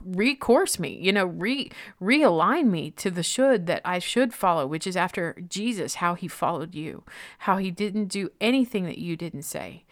recourse 0.05 0.77
me 0.77 0.95
you 1.01 1.11
know 1.11 1.25
re 1.25 1.71
realign 1.99 2.69
me 2.69 2.91
to 2.91 3.09
the 3.09 3.23
should 3.23 3.65
that 3.65 3.81
i 3.83 3.97
should 3.97 4.35
follow 4.35 4.67
which 4.67 4.85
is 4.85 4.95
after 4.95 5.35
jesus 5.47 5.95
how 5.95 6.13
he 6.13 6.27
followed 6.27 6.75
you 6.75 7.03
how 7.39 7.57
he 7.57 7.71
didn't 7.71 8.05
do 8.05 8.29
anything 8.39 8.85
that 8.85 8.99
you 8.99 9.17
didn't 9.17 9.41
say 9.41 9.83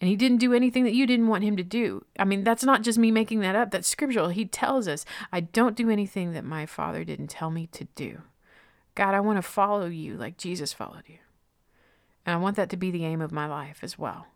and 0.00 0.10
he 0.10 0.16
didn't 0.16 0.38
do 0.38 0.52
anything 0.52 0.84
that 0.84 0.94
you 0.94 1.06
didn't 1.06 1.28
want 1.28 1.44
him 1.44 1.56
to 1.56 1.62
do. 1.62 2.04
I 2.18 2.24
mean, 2.24 2.44
that's 2.44 2.64
not 2.64 2.82
just 2.82 2.98
me 2.98 3.10
making 3.10 3.40
that 3.40 3.56
up, 3.56 3.70
that's 3.70 3.88
scriptural. 3.88 4.28
He 4.28 4.44
tells 4.44 4.86
us, 4.86 5.04
I 5.32 5.40
don't 5.40 5.76
do 5.76 5.88
anything 5.88 6.32
that 6.32 6.44
my 6.44 6.66
father 6.66 7.02
didn't 7.02 7.28
tell 7.28 7.50
me 7.50 7.66
to 7.68 7.84
do. 7.94 8.22
God, 8.94 9.14
I 9.14 9.20
want 9.20 9.38
to 9.38 9.42
follow 9.42 9.86
you 9.86 10.16
like 10.16 10.36
Jesus 10.36 10.72
followed 10.72 11.04
you. 11.06 11.18
And 12.24 12.34
I 12.34 12.38
want 12.38 12.56
that 12.56 12.70
to 12.70 12.76
be 12.76 12.90
the 12.90 13.04
aim 13.04 13.20
of 13.20 13.32
my 13.32 13.46
life 13.46 13.78
as 13.82 13.98
well. 13.98 14.26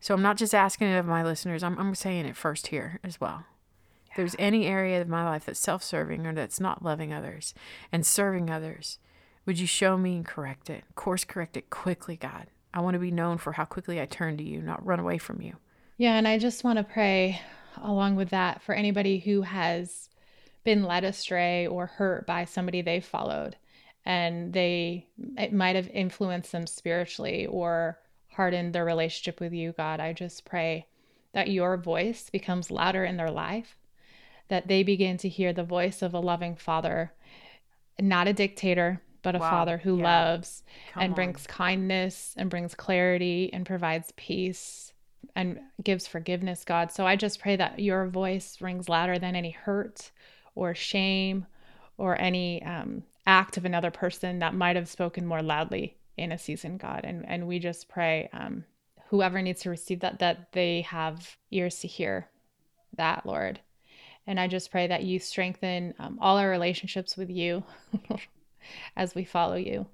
So 0.00 0.14
I'm 0.14 0.22
not 0.22 0.36
just 0.36 0.54
asking 0.54 0.88
it 0.88 0.98
of 0.98 1.06
my 1.06 1.24
listeners, 1.24 1.62
I'm, 1.62 1.78
I'm 1.78 1.94
saying 1.94 2.26
it 2.26 2.36
first 2.36 2.68
here 2.68 3.00
as 3.02 3.20
well. 3.20 3.44
Yeah. 4.06 4.10
If 4.10 4.16
there's 4.16 4.36
any 4.38 4.66
area 4.66 5.00
of 5.00 5.08
my 5.08 5.24
life 5.24 5.46
that's 5.46 5.58
self 5.58 5.82
serving 5.82 6.26
or 6.26 6.34
that's 6.34 6.60
not 6.60 6.84
loving 6.84 7.12
others 7.12 7.54
and 7.90 8.06
serving 8.06 8.50
others, 8.50 8.98
would 9.46 9.58
you 9.58 9.66
show 9.66 9.96
me 9.96 10.16
and 10.16 10.26
correct 10.26 10.68
it? 10.68 10.84
Course 10.94 11.24
correct 11.24 11.56
it 11.56 11.70
quickly, 11.70 12.16
God. 12.16 12.48
I 12.76 12.80
want 12.80 12.92
to 12.92 13.00
be 13.00 13.10
known 13.10 13.38
for 13.38 13.52
how 13.52 13.64
quickly 13.64 14.02
I 14.02 14.04
turn 14.04 14.36
to 14.36 14.44
you, 14.44 14.60
not 14.60 14.84
run 14.84 15.00
away 15.00 15.16
from 15.16 15.40
you. 15.40 15.54
Yeah, 15.96 16.16
and 16.16 16.28
I 16.28 16.36
just 16.36 16.62
want 16.62 16.76
to 16.76 16.84
pray 16.84 17.40
along 17.82 18.16
with 18.16 18.28
that 18.30 18.60
for 18.60 18.74
anybody 18.74 19.18
who 19.18 19.40
has 19.40 20.10
been 20.62 20.84
led 20.84 21.02
astray 21.02 21.66
or 21.66 21.86
hurt 21.86 22.26
by 22.26 22.44
somebody 22.44 22.82
they 22.82 23.00
followed 23.00 23.56
and 24.04 24.52
they 24.52 25.06
it 25.38 25.54
might 25.54 25.74
have 25.74 25.88
influenced 25.88 26.52
them 26.52 26.66
spiritually 26.66 27.46
or 27.46 27.98
hardened 28.30 28.74
their 28.74 28.84
relationship 28.84 29.40
with 29.40 29.54
you, 29.54 29.72
God. 29.72 29.98
I 29.98 30.12
just 30.12 30.44
pray 30.44 30.86
that 31.32 31.48
your 31.48 31.78
voice 31.78 32.28
becomes 32.28 32.70
louder 32.70 33.06
in 33.06 33.16
their 33.16 33.30
life, 33.30 33.78
that 34.48 34.68
they 34.68 34.82
begin 34.82 35.16
to 35.18 35.30
hear 35.30 35.54
the 35.54 35.64
voice 35.64 36.02
of 36.02 36.12
a 36.12 36.20
loving 36.20 36.56
father, 36.56 37.12
not 37.98 38.28
a 38.28 38.34
dictator, 38.34 39.00
but 39.26 39.34
a 39.34 39.40
wow. 39.40 39.50
father 39.50 39.76
who 39.76 39.96
yeah. 39.98 40.04
loves 40.04 40.62
Come 40.92 41.02
and 41.02 41.10
on. 41.10 41.14
brings 41.16 41.48
kindness 41.48 42.32
and 42.36 42.48
brings 42.48 42.76
clarity 42.76 43.50
and 43.52 43.66
provides 43.66 44.12
peace 44.14 44.92
and 45.34 45.58
gives 45.82 46.06
forgiveness, 46.06 46.62
God. 46.64 46.92
So 46.92 47.04
I 47.08 47.16
just 47.16 47.40
pray 47.40 47.56
that 47.56 47.80
your 47.80 48.06
voice 48.06 48.58
rings 48.60 48.88
louder 48.88 49.18
than 49.18 49.34
any 49.34 49.50
hurt 49.50 50.12
or 50.54 50.76
shame 50.76 51.44
or 51.98 52.16
any 52.20 52.62
um, 52.62 53.02
act 53.26 53.56
of 53.56 53.64
another 53.64 53.90
person 53.90 54.38
that 54.38 54.54
might 54.54 54.76
have 54.76 54.88
spoken 54.88 55.26
more 55.26 55.42
loudly 55.42 55.96
in 56.16 56.30
a 56.30 56.38
season, 56.38 56.76
God. 56.76 57.00
And 57.02 57.26
and 57.26 57.48
we 57.48 57.58
just 57.58 57.88
pray 57.88 58.28
um, 58.32 58.64
whoever 59.08 59.42
needs 59.42 59.62
to 59.62 59.70
receive 59.70 59.98
that 60.00 60.20
that 60.20 60.52
they 60.52 60.82
have 60.82 61.36
ears 61.50 61.80
to 61.80 61.88
hear 61.88 62.28
that, 62.96 63.26
Lord. 63.26 63.58
And 64.24 64.38
I 64.38 64.46
just 64.46 64.70
pray 64.70 64.86
that 64.86 65.02
you 65.02 65.18
strengthen 65.18 65.94
um, 65.98 66.16
all 66.20 66.38
our 66.38 66.48
relationships 66.48 67.16
with 67.16 67.28
you. 67.28 67.64
as 68.96 69.14
we 69.14 69.24
follow 69.24 69.56
you 69.56 69.86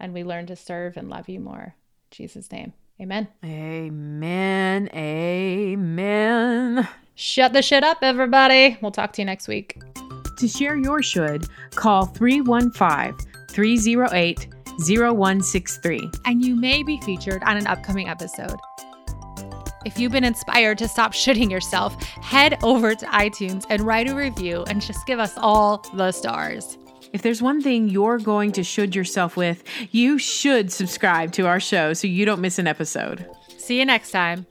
and 0.00 0.12
we 0.12 0.24
learn 0.24 0.46
to 0.46 0.56
serve 0.56 0.96
and 0.96 1.08
love 1.08 1.28
you 1.28 1.40
more. 1.40 1.74
In 2.10 2.10
Jesus' 2.10 2.50
name. 2.50 2.72
Amen. 3.00 3.28
Amen. 3.44 4.88
Amen. 4.94 6.88
Shut 7.14 7.52
the 7.52 7.62
shit 7.62 7.82
up, 7.82 7.98
everybody. 8.02 8.76
We'll 8.80 8.90
talk 8.92 9.12
to 9.14 9.22
you 9.22 9.26
next 9.26 9.48
week. 9.48 9.80
To 10.38 10.48
share 10.48 10.76
your 10.76 11.02
should, 11.02 11.48
call 11.74 12.06
315 12.06 13.46
308 13.48 14.48
0163. 14.78 16.10
And 16.24 16.44
you 16.44 16.56
may 16.56 16.82
be 16.82 17.00
featured 17.00 17.42
on 17.44 17.56
an 17.56 17.66
upcoming 17.66 18.08
episode. 18.08 18.56
If 19.84 19.98
you've 19.98 20.12
been 20.12 20.24
inspired 20.24 20.78
to 20.78 20.88
stop 20.88 21.12
shitting 21.12 21.50
yourself, 21.50 22.02
head 22.02 22.58
over 22.62 22.94
to 22.94 23.06
iTunes 23.06 23.66
and 23.68 23.82
write 23.82 24.08
a 24.08 24.14
review 24.14 24.64
and 24.68 24.80
just 24.80 25.06
give 25.06 25.18
us 25.18 25.34
all 25.36 25.84
the 25.94 26.10
stars. 26.10 26.78
If 27.14 27.22
there's 27.22 27.40
one 27.40 27.62
thing 27.62 27.88
you're 27.88 28.18
going 28.18 28.50
to 28.52 28.64
should 28.64 28.96
yourself 28.96 29.36
with, 29.36 29.62
you 29.92 30.18
should 30.18 30.72
subscribe 30.72 31.30
to 31.34 31.46
our 31.46 31.60
show 31.60 31.92
so 31.92 32.08
you 32.08 32.26
don't 32.26 32.40
miss 32.40 32.58
an 32.58 32.66
episode. 32.66 33.24
See 33.56 33.78
you 33.78 33.84
next 33.84 34.10
time. 34.10 34.46